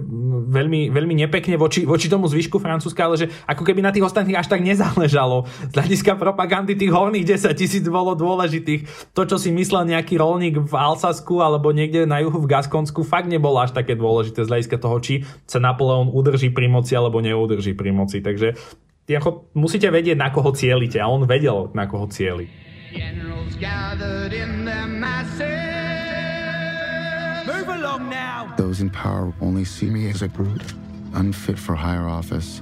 veľmi, 0.51 0.74
veľmi 0.91 1.15
nepekne 1.25 1.55
voči, 1.55 1.87
voči 1.87 2.11
tomu 2.11 2.27
zvyšku 2.27 2.59
Francúzska, 2.59 3.07
ale 3.07 3.15
že 3.15 3.31
ako 3.47 3.63
keby 3.63 3.79
na 3.79 3.95
tých 3.95 4.03
ostatných 4.03 4.35
až 4.35 4.51
tak 4.51 4.59
nezáležalo. 4.59 5.47
Z 5.71 5.73
hľadiska 5.73 6.19
propagandy 6.19 6.75
tých 6.75 6.91
horných 6.91 7.39
10 7.39 7.55
tisíc 7.55 7.85
bolo 7.87 8.13
dôležitých. 8.19 9.15
To, 9.15 9.23
čo 9.23 9.39
si 9.39 9.55
myslel 9.55 9.95
nejaký 9.95 10.19
rolník 10.19 10.59
v 10.59 10.73
Alsa 10.75 11.05
Alsasku 11.05 11.37
alebo 11.37 11.69
niekde 11.69 12.09
na 12.09 12.17
juhu 12.17 12.41
v 12.41 12.49
Gaskonsku 12.49 13.05
fakt 13.05 13.29
nebolo 13.29 13.61
až 13.61 13.77
také 13.77 13.93
dôležité 13.93 14.41
z 14.41 14.49
hľadiska 14.49 14.81
toho, 14.81 14.97
či 14.97 15.21
sa 15.45 15.61
Napoleon 15.61 16.09
udrží 16.09 16.49
pri 16.49 16.65
moci 16.65 16.97
alebo 16.97 17.21
neudrží 17.21 17.77
pri 17.77 17.93
moci. 17.93 18.25
Takže 18.25 18.57
jako, 19.05 19.53
musíte 19.53 19.85
vedieť, 19.93 20.17
na 20.17 20.33
koho 20.33 20.49
cielite 20.57 20.97
a 20.97 21.05
on 21.05 21.29
vedel, 21.29 21.69
na 21.77 21.85
koho 21.85 22.09
cieli. 22.09 22.49
Those 28.57 28.81
in 28.81 28.89
power 28.89 29.33
only 29.39 29.65
see 29.65 29.89
me 29.89 30.09
as 30.09 30.21
a 30.21 30.27
brute, 30.27 30.73
unfit 31.13 31.59
for 31.59 31.75
higher 31.75 32.07
office. 32.07 32.61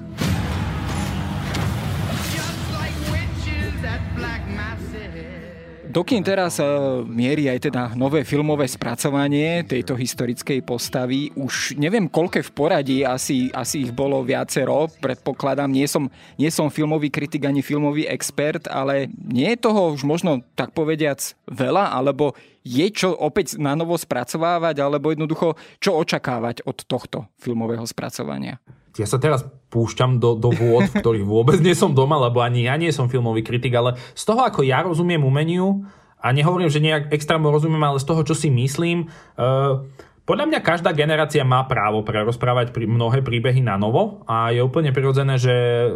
Dokým 5.94 6.26
teraz 6.26 6.58
e, 6.58 6.66
mierí 7.06 7.46
aj 7.46 7.70
teda 7.70 7.94
nové 7.94 8.26
filmové 8.26 8.66
spracovanie 8.66 9.62
tejto 9.62 9.94
historickej 9.94 10.66
postavy, 10.66 11.30
už 11.38 11.78
neviem 11.78 12.10
koľké 12.10 12.42
v 12.42 12.50
poradí, 12.50 12.98
asi, 13.06 13.54
asi 13.54 13.86
ich 13.86 13.94
bolo 13.94 14.26
viacero, 14.26 14.90
predpokladám, 14.98 15.70
nie 15.70 15.86
som, 15.86 16.10
nie 16.34 16.50
som 16.50 16.74
filmový 16.74 17.14
kritik 17.14 17.46
ani 17.46 17.62
filmový 17.62 18.10
expert, 18.10 18.66
ale 18.74 19.06
nie 19.22 19.54
je 19.54 19.62
toho 19.70 19.94
už 19.94 20.02
možno 20.02 20.42
tak 20.58 20.74
povediac 20.74 21.22
veľa, 21.46 21.94
alebo 21.94 22.34
je 22.66 22.90
čo 22.90 23.14
opäť 23.14 23.62
na 23.62 23.78
novo 23.78 23.94
spracovávať, 23.94 24.82
alebo 24.82 25.14
jednoducho 25.14 25.54
čo 25.78 25.94
očakávať 25.94 26.66
od 26.66 26.90
tohto 26.90 27.30
filmového 27.38 27.86
spracovania? 27.86 28.58
Ja 28.94 29.08
sa 29.10 29.18
teraz 29.18 29.42
púšťam 29.74 30.22
do, 30.22 30.38
do 30.38 30.54
vôd, 30.54 30.86
v 30.90 31.02
ktorých 31.02 31.26
vôbec 31.26 31.58
nie 31.66 31.74
som 31.74 31.98
doma, 31.98 32.22
lebo 32.22 32.46
ani 32.46 32.70
ja 32.70 32.78
nie 32.78 32.94
som 32.94 33.10
filmový 33.10 33.42
kritik, 33.42 33.74
ale 33.74 33.98
z 34.14 34.24
toho, 34.26 34.46
ako 34.46 34.62
ja 34.62 34.86
rozumiem 34.86 35.26
umeniu, 35.26 35.82
a 36.24 36.32
nehovorím, 36.32 36.72
že 36.72 36.80
nejak 36.80 37.12
extrémne 37.12 37.52
rozumiem, 37.52 37.84
ale 37.84 38.00
z 38.00 38.08
toho, 38.08 38.24
čo 38.24 38.32
si 38.32 38.48
myslím, 38.48 39.12
uh, 39.36 39.84
podľa 40.24 40.48
mňa 40.48 40.60
každá 40.64 40.96
generácia 40.96 41.44
má 41.44 41.68
právo 41.68 42.00
prerozprávať 42.08 42.72
pri 42.72 42.88
mnohé 42.88 43.20
príbehy 43.20 43.60
na 43.60 43.76
novo 43.76 44.24
a 44.24 44.56
je 44.56 44.64
úplne 44.64 44.96
prirodzené, 44.96 45.36
že 45.36 45.52
e, 45.52 45.88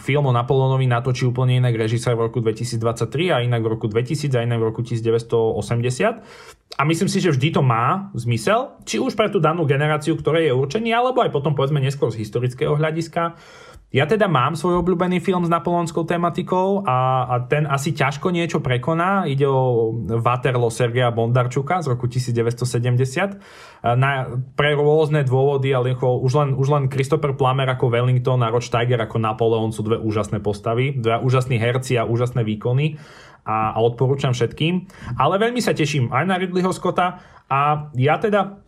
film 0.00 0.24
o 0.24 0.32
Napoleonovi 0.32 0.88
natočí 0.88 1.28
úplne 1.28 1.60
inak 1.60 1.76
režisér 1.76 2.16
v 2.16 2.32
roku 2.32 2.40
2023 2.40 3.36
a 3.36 3.44
inak 3.44 3.60
v 3.60 3.68
roku 3.76 3.84
2000 3.84 4.32
a 4.32 4.40
inak 4.48 4.64
v 4.64 4.68
roku 4.72 4.80
1980. 4.80 6.24
A 6.74 6.82
myslím 6.88 7.08
si, 7.12 7.20
že 7.20 7.36
vždy 7.36 7.60
to 7.60 7.60
má 7.60 8.08
zmysel, 8.16 8.80
či 8.88 8.96
už 8.96 9.12
pre 9.12 9.28
tú 9.28 9.44
danú 9.44 9.68
generáciu, 9.68 10.16
ktorej 10.16 10.48
je 10.48 10.54
určený, 10.56 10.96
alebo 10.96 11.20
aj 11.20 11.28
potom 11.28 11.52
povedzme 11.52 11.84
neskôr 11.84 12.08
z 12.08 12.24
historického 12.24 12.80
hľadiska. 12.80 13.36
Ja 13.94 14.10
teda 14.10 14.26
mám 14.26 14.58
svoj 14.58 14.82
obľúbený 14.82 15.22
film 15.22 15.46
s 15.46 15.54
napoleonskou 15.54 16.02
tematikou 16.02 16.82
a, 16.82 17.30
a 17.30 17.34
ten 17.46 17.62
asi 17.62 17.94
ťažko 17.94 18.34
niečo 18.34 18.58
prekoná. 18.58 19.22
Ide 19.30 19.46
o 19.46 19.94
Waterloo 20.18 20.66
Sergeja 20.66 21.14
Bondarčuka 21.14 21.78
z 21.78 21.94
roku 21.94 22.10
1970. 22.10 23.38
Na, 23.94 24.10
pre 24.58 24.74
rôzne 24.74 25.22
dôvody, 25.22 25.70
ale 25.70 25.94
už 25.94 26.32
len, 26.34 26.58
už 26.58 26.68
len 26.74 26.84
Christopher 26.90 27.38
Plummer 27.38 27.70
ako 27.70 27.86
Wellington 27.86 28.42
a 28.42 28.50
Rod 28.50 28.66
Steiger 28.66 28.98
ako 28.98 29.22
Napoleon 29.22 29.70
sú 29.70 29.86
dve 29.86 30.02
úžasné 30.02 30.42
postavy, 30.42 30.98
dve 30.98 31.22
úžasní 31.22 31.54
herci 31.62 31.94
a 31.94 32.02
úžasné 32.02 32.42
výkony 32.42 32.98
a, 33.46 33.72
a 33.72 33.78
odporúčam 33.78 34.34
všetkým. 34.34 34.90
Ale 35.22 35.38
veľmi 35.38 35.62
sa 35.62 35.70
teším 35.70 36.10
aj 36.10 36.24
na 36.26 36.34
Ridleyho 36.42 36.74
Scotta 36.74 37.22
a 37.46 37.94
ja 37.94 38.18
teda 38.18 38.58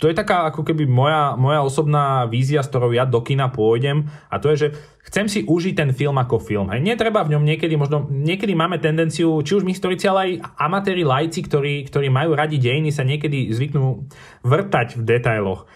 to 0.00 0.08
je 0.08 0.16
taká 0.16 0.48
ako 0.48 0.64
keby 0.64 0.88
moja, 0.88 1.36
moja 1.36 1.60
osobná 1.60 2.24
vízia, 2.24 2.64
s 2.64 2.72
ktorou 2.72 2.96
ja 2.96 3.04
do 3.04 3.20
kina 3.20 3.52
pôjdem 3.52 4.08
a 4.32 4.40
to 4.40 4.48
je, 4.50 4.56
že 4.56 4.68
chcem 5.12 5.28
si 5.28 5.44
užiť 5.44 5.76
ten 5.76 5.90
film 5.92 6.16
ako 6.16 6.40
film. 6.40 6.72
Hej. 6.72 6.80
Netreba 6.80 7.20
v 7.20 7.36
ňom 7.36 7.44
niekedy, 7.44 7.76
možno 7.76 8.08
niekedy 8.08 8.56
máme 8.56 8.80
tendenciu, 8.80 9.36
či 9.44 9.60
už 9.60 9.64
my 9.68 9.76
historici, 9.76 10.08
ale 10.08 10.20
aj 10.24 10.32
amatéri, 10.56 11.04
lajci, 11.04 11.44
ktorí, 11.44 11.84
ktorí 11.92 12.08
majú 12.08 12.32
radi 12.32 12.56
dejiny, 12.56 12.88
sa 12.88 13.04
niekedy 13.04 13.52
zvyknú 13.52 14.08
vrtať 14.40 14.96
v 14.96 15.02
detailoch. 15.04 15.68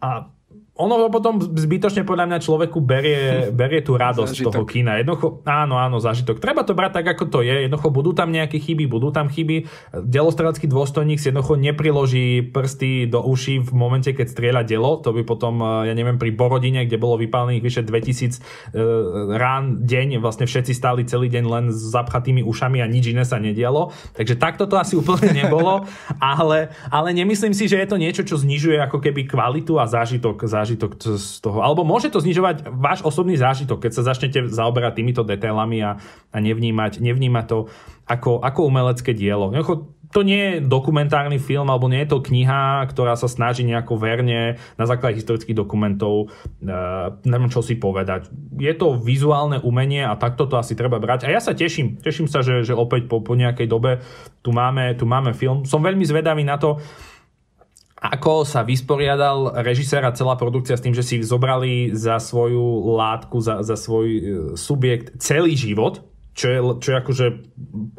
A 0.00 0.32
ono 0.80 1.12
potom 1.12 1.36
zbytočne 1.40 2.08
podľa 2.08 2.24
mňa 2.32 2.38
človeku 2.40 2.78
berie, 2.80 3.52
berie 3.52 3.84
tú 3.84 4.00
radosť 4.00 4.32
zážitok. 4.40 4.52
toho 4.52 4.64
kina. 4.64 4.96
Jednoducho, 4.96 5.44
áno, 5.44 5.76
áno, 5.76 6.00
zážitok. 6.00 6.40
Treba 6.40 6.64
to 6.64 6.72
brať 6.72 7.00
tak, 7.00 7.16
ako 7.16 7.28
to 7.28 7.38
je. 7.44 7.68
Jednoducho 7.68 7.92
budú 7.92 8.16
tam 8.16 8.32
nejaké 8.32 8.56
chyby, 8.56 8.88
budú 8.88 9.12
tam 9.12 9.28
chyby. 9.28 9.68
Delostrelecký 9.92 10.66
dôstojník 10.66 11.20
si 11.20 11.28
jednoducho 11.28 11.60
nepriloží 11.60 12.48
prsty 12.48 13.06
do 13.06 13.20
uší 13.20 13.60
v 13.60 13.70
momente, 13.76 14.10
keď 14.16 14.26
strieľa 14.32 14.62
delo. 14.64 14.98
To 15.04 15.12
by 15.12 15.22
potom, 15.28 15.60
eh, 15.60 15.92
ja 15.92 15.94
neviem, 15.94 16.16
pri 16.16 16.32
Borodine, 16.32 16.88
kde 16.88 16.96
bolo 16.96 17.20
vypálených 17.20 17.60
vyše 17.60 17.82
2000 17.84 18.38
e, 18.38 18.80
rán 19.36 19.84
deň, 19.84 20.22
vlastne 20.22 20.46
všetci 20.48 20.72
stáli 20.72 21.04
celý 21.04 21.28
deň 21.28 21.44
len 21.44 21.64
s 21.68 21.92
zapchatými 21.92 22.40
ušami 22.46 22.80
a 22.80 22.86
nič 22.86 23.12
iné 23.12 23.26
sa 23.26 23.36
nedialo. 23.36 23.92
Takže 24.14 24.38
takto 24.40 24.64
to 24.64 24.78
asi 24.78 24.96
úplne 24.96 25.34
nebolo. 25.44 25.84
ale, 26.20 26.72
ale 26.88 27.08
nemyslím 27.12 27.52
si, 27.52 27.66
že 27.66 27.76
je 27.76 27.88
to 27.88 28.00
niečo, 28.00 28.22
čo 28.24 28.40
znižuje 28.40 28.78
ako 28.80 29.02
keby 29.02 29.26
kvalitu 29.26 29.76
a 29.76 29.84
zážitok, 29.84 30.46
zážitok 30.46 30.69
zážitok 30.70 31.18
z 31.18 31.42
toho. 31.42 31.66
Alebo 31.66 31.82
môže 31.82 32.14
to 32.14 32.22
znižovať 32.22 32.70
váš 32.70 33.02
osobný 33.02 33.34
zážitok, 33.34 33.82
keď 33.82 33.92
sa 33.98 34.06
začnete 34.14 34.46
zaoberať 34.46 35.02
týmito 35.02 35.26
detailami 35.26 35.82
a, 35.82 35.98
a 36.30 36.36
nevnímať, 36.38 37.02
nevnímať 37.02 37.44
to 37.50 37.58
ako, 38.06 38.38
ako 38.38 38.70
umelecké 38.70 39.10
dielo. 39.10 39.50
To 40.10 40.26
nie 40.26 40.58
je 40.58 40.66
dokumentárny 40.66 41.38
film, 41.38 41.70
alebo 41.70 41.86
nie 41.86 42.02
je 42.02 42.10
to 42.10 42.18
kniha, 42.18 42.82
ktorá 42.90 43.14
sa 43.14 43.30
snaží 43.30 43.62
nejako 43.62 43.94
verne 43.94 44.58
na 44.74 44.82
základe 44.82 45.22
historických 45.22 45.54
dokumentov 45.54 46.26
uh, 46.26 47.14
neviem 47.22 47.46
čo 47.46 47.62
si 47.62 47.78
povedať. 47.78 48.26
Je 48.58 48.74
to 48.74 48.98
vizuálne 48.98 49.62
umenie 49.62 50.02
a 50.02 50.18
takto 50.18 50.50
to 50.50 50.58
asi 50.58 50.74
treba 50.74 50.98
brať. 50.98 51.30
A 51.30 51.34
ja 51.34 51.38
sa 51.38 51.54
teším, 51.54 52.02
teším 52.02 52.26
sa, 52.26 52.42
že, 52.42 52.66
že 52.66 52.74
opäť 52.74 53.06
po, 53.06 53.22
po 53.22 53.38
nejakej 53.38 53.70
dobe 53.70 54.02
tu 54.42 54.50
máme, 54.50 54.98
tu 54.98 55.06
máme 55.06 55.30
film. 55.30 55.62
Som 55.62 55.86
veľmi 55.86 56.02
zvedavý 56.02 56.42
na 56.42 56.58
to, 56.58 56.82
ako 58.00 58.48
sa 58.48 58.64
vysporiadal 58.64 59.60
režisér 59.60 60.08
a 60.08 60.16
celá 60.16 60.32
produkcia 60.40 60.72
s 60.72 60.80
tým, 60.80 60.96
že 60.96 61.04
si 61.04 61.20
zobrali 61.20 61.92
za 61.92 62.16
svoju 62.16 62.96
látku, 62.96 63.44
za, 63.44 63.60
za 63.60 63.76
svoj 63.76 64.06
e, 64.08 64.20
subjekt 64.56 65.20
celý 65.20 65.52
život, 65.52 66.00
čo 66.32 66.46
je, 66.48 66.58
čo 66.80 66.88
je 66.88 66.96
akože 66.96 67.26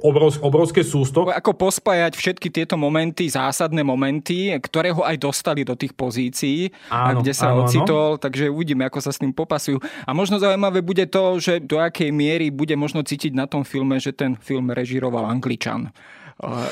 obrovsk, 0.02 0.41
obrovské 0.41 0.82
sústo. 0.82 1.30
Ako 1.30 1.54
pospájať 1.54 2.18
všetky 2.18 2.49
tieto 2.49 2.74
momenty, 2.82 3.30
zásadné 3.30 3.86
momenty, 3.86 4.49
ktoré 4.58 4.89
ho 4.89 5.06
aj 5.06 5.22
dostali 5.22 5.62
do 5.62 5.78
tých 5.78 5.93
pozícií, 5.93 6.74
áno, 6.89 7.22
kde 7.22 7.38
sa 7.38 7.54
áno, 7.54 7.70
ocitol, 7.70 8.18
áno. 8.18 8.22
takže 8.26 8.49
uvidíme, 8.49 8.89
ako 8.89 9.06
sa 9.06 9.14
s 9.14 9.22
tým 9.22 9.36
popasujú. 9.36 9.78
A 10.10 10.18
možno 10.18 10.41
zaujímavé 10.41 10.82
bude 10.82 11.06
to, 11.06 11.38
že 11.38 11.62
do 11.62 11.78
akej 11.78 12.10
miery 12.10 12.49
bude 12.49 12.74
možno 12.74 13.06
cítiť 13.06 13.38
na 13.38 13.45
tom 13.45 13.62
filme, 13.62 14.02
že 14.02 14.16
ten 14.16 14.34
film 14.34 14.74
režiroval 14.74 15.30
Angličan 15.30 15.93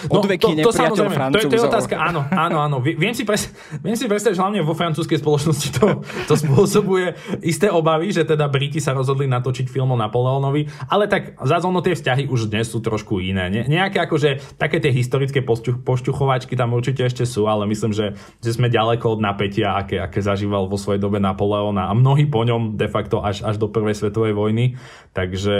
odveky 0.09 0.57
no, 0.57 0.65
to, 0.65 0.73
to 0.73 0.81
samozrejme, 0.81 1.29
to, 1.29 1.45
to 1.45 1.55
je 1.55 1.61
otázka, 1.61 1.93
áno, 1.93 2.25
áno, 2.33 2.57
áno. 2.57 2.75
Viem 2.81 3.13
si, 3.13 3.21
pres, 3.21 3.53
viem 3.85 3.93
si 3.93 4.09
predstaviť, 4.09 4.33
že 4.33 4.41
hlavne 4.41 4.65
vo 4.65 4.73
francúzskej 4.73 5.21
spoločnosti 5.21 5.67
to, 5.77 6.01
to 6.25 6.33
spôsobuje 6.33 7.13
isté 7.45 7.69
obavy, 7.69 8.09
že 8.09 8.25
teda 8.25 8.49
Briti 8.49 8.81
sa 8.81 8.97
rozhodli 8.97 9.29
natočiť 9.29 9.69
film 9.69 9.93
o 9.93 9.97
Napoleónovi, 9.97 10.89
ale 10.89 11.05
tak 11.05 11.37
zase 11.37 11.69
ono 11.69 11.85
tie 11.85 11.93
vzťahy 11.93 12.25
už 12.25 12.49
dnes 12.49 12.65
sú 12.65 12.81
trošku 12.81 13.21
iné. 13.21 13.53
Ne, 13.53 13.61
nejaké 13.69 14.01
akože 14.01 14.57
také 14.57 14.81
tie 14.81 14.89
historické 14.89 15.45
pošťuch, 15.45 15.85
pošťuchovačky 15.85 16.57
tam 16.57 16.73
určite 16.73 17.05
ešte 17.05 17.29
sú, 17.29 17.45
ale 17.45 17.69
myslím, 17.69 17.93
že, 17.93 18.17
že 18.41 18.49
sme 18.49 18.73
ďaleko 18.73 19.17
od 19.17 19.19
napätia, 19.21 19.77
aké, 19.77 20.01
aké 20.01 20.25
zažíval 20.25 20.65
vo 20.65 20.81
svojej 20.81 20.97
dobe 20.97 21.21
Napoleón 21.21 21.77
a 21.77 21.93
mnohí 21.93 22.25
po 22.25 22.41
ňom 22.41 22.73
de 22.73 22.89
facto 22.89 23.21
až, 23.21 23.45
až 23.45 23.61
do 23.61 23.69
prvej 23.69 23.93
svetovej 23.93 24.33
vojny. 24.33 24.81
Takže... 25.13 25.55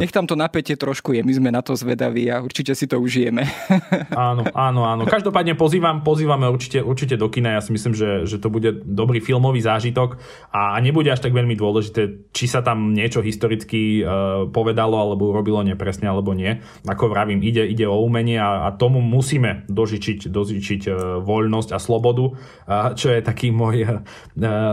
Nech 0.00 0.12
tam 0.12 0.24
to 0.24 0.36
napätie 0.36 0.76
trošku 0.76 1.12
je, 1.12 1.20
my 1.20 1.32
sme 1.36 1.50
na 1.52 1.60
to 1.60 1.76
zvedaví 1.76 2.32
a 2.32 2.40
určite 2.40 2.72
si 2.72 2.88
to 2.88 2.96
užijeme 2.96 3.41
samozrejme. 3.42 4.14
Áno, 4.14 4.42
áno, 4.54 4.80
áno. 4.86 5.02
Každopádne 5.08 5.54
pozývam, 5.58 6.00
pozývame 6.04 6.46
určite, 6.48 6.82
určite 6.82 7.14
do 7.18 7.28
kina. 7.28 7.58
Ja 7.58 7.62
si 7.64 7.74
myslím, 7.74 7.94
že, 7.94 8.24
že 8.28 8.36
to 8.38 8.48
bude 8.52 8.82
dobrý 8.84 9.18
filmový 9.20 9.60
zážitok 9.62 10.18
a 10.52 10.76
nebude 10.78 11.10
až 11.10 11.20
tak 11.22 11.34
veľmi 11.34 11.54
dôležité, 11.58 12.30
či 12.30 12.44
sa 12.46 12.62
tam 12.62 12.94
niečo 12.94 13.20
historicky 13.20 14.02
uh, 14.02 14.48
povedalo 14.50 14.96
alebo 14.98 15.30
urobilo 15.30 15.62
nepresne 15.62 16.08
alebo 16.08 16.32
nie. 16.36 16.60
Ako 16.86 17.10
vravím, 17.10 17.42
ide, 17.42 17.66
ide 17.66 17.86
o 17.88 17.98
umenie 18.02 18.38
a, 18.38 18.66
a 18.66 18.74
tomu 18.74 19.02
musíme 19.02 19.66
dožičiť, 19.68 20.28
dožičiť 20.28 20.82
uh, 20.88 20.94
voľnosť 21.22 21.70
a 21.74 21.78
slobodu, 21.78 22.24
uh, 22.32 22.92
čo 22.94 23.12
je 23.12 23.20
taký 23.20 23.50
môj 23.50 23.86
uh, 23.86 24.00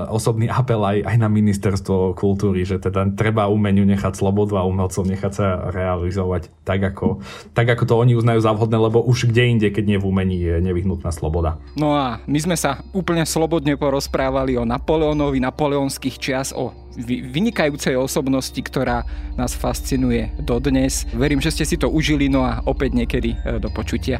osobný 0.09 0.49
apel 0.49 0.81
aj, 0.81 1.05
aj 1.05 1.15
na 1.19 1.29
ministerstvo 1.31 2.13
kultúry, 2.15 2.63
že 2.65 2.81
teda 2.81 3.13
treba 3.15 3.51
umeniu 3.51 3.85
nechať 3.87 4.13
slobodu 4.15 4.61
a 4.61 4.67
umelcom 4.67 5.05
nechať 5.07 5.33
sa 5.33 5.47
realizovať 5.71 6.51
tak, 6.63 6.81
ako, 6.83 7.21
tak, 7.55 7.67
ako 7.73 7.83
to 7.85 7.95
oni 7.97 8.13
uznajú 8.13 8.39
za 8.43 8.53
vhodné, 8.59 8.75
lebo 8.75 8.99
už 8.99 9.31
kde 9.31 9.55
inde, 9.55 9.67
keď 9.71 9.83
nie 9.87 9.97
v 9.97 10.07
umení, 10.11 10.35
je 10.43 10.59
nevyhnutná 10.59 11.15
sloboda. 11.15 11.55
No 11.79 11.95
a 11.95 12.19
my 12.27 12.39
sme 12.43 12.59
sa 12.59 12.83
úplne 12.91 13.23
slobodne 13.23 13.79
porozprávali 13.79 14.59
o 14.59 14.67
Napoleónovi, 14.67 15.39
napoleonských 15.39 16.19
čias, 16.19 16.51
o 16.51 16.75
vynikajúcej 17.07 17.95
osobnosti, 17.95 18.57
ktorá 18.59 19.07
nás 19.39 19.55
fascinuje 19.55 20.27
dodnes. 20.43 21.07
Verím, 21.15 21.39
že 21.39 21.55
ste 21.55 21.63
si 21.63 21.79
to 21.79 21.87
užili, 21.87 22.27
no 22.27 22.43
a 22.43 22.59
opäť 22.67 22.97
niekedy 22.97 23.39
e, 23.39 23.61
do 23.61 23.71
počutia. 23.71 24.19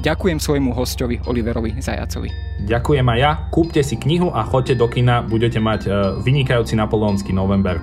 Ďakujem 0.00 0.40
svojmu 0.40 0.72
hostovi 0.72 1.20
Oliverovi 1.28 1.76
Zajacovi. 1.76 2.30
Ďakujem 2.64 3.04
aj 3.04 3.18
ja. 3.20 3.32
Kúpte 3.52 3.84
si 3.84 4.00
knihu 4.00 4.32
a 4.32 4.46
choďte 4.46 4.80
do 4.80 4.88
kina, 4.88 5.20
budete 5.20 5.60
mať 5.60 5.80
e, 5.84 5.90
vynikajúci 6.24 6.78
napoleonský 6.78 7.36
november. 7.36 7.82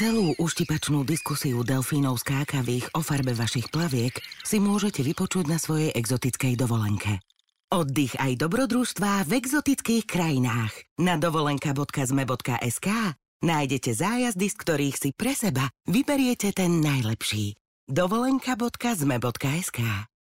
Celú 0.00 0.32
uštipačnú 0.40 1.04
diskusiu 1.04 1.60
delfínov 1.60 2.24
skákavých 2.24 2.96
o 2.96 3.04
farbe 3.04 3.36
vašich 3.36 3.68
plaviek 3.68 4.16
si 4.40 4.56
môžete 4.56 5.04
vypočuť 5.04 5.44
na 5.44 5.60
svojej 5.60 5.92
exotickej 5.92 6.56
dovolenke. 6.56 7.20
Oddych 7.68 8.16
aj 8.16 8.40
dobrodružstvá 8.40 9.28
v 9.28 9.36
exotických 9.36 10.08
krajinách. 10.08 10.72
Na 11.04 11.20
dovolenka.zme.sk 11.20 12.88
nájdete 13.44 13.90
zájazdy, 13.92 14.46
z 14.48 14.56
ktorých 14.56 14.96
si 14.96 15.12
pre 15.12 15.36
seba 15.36 15.68
vyberiete 15.84 16.56
ten 16.56 16.80
najlepší. 16.80 17.60
dovolenka.zme.sk 17.84 20.08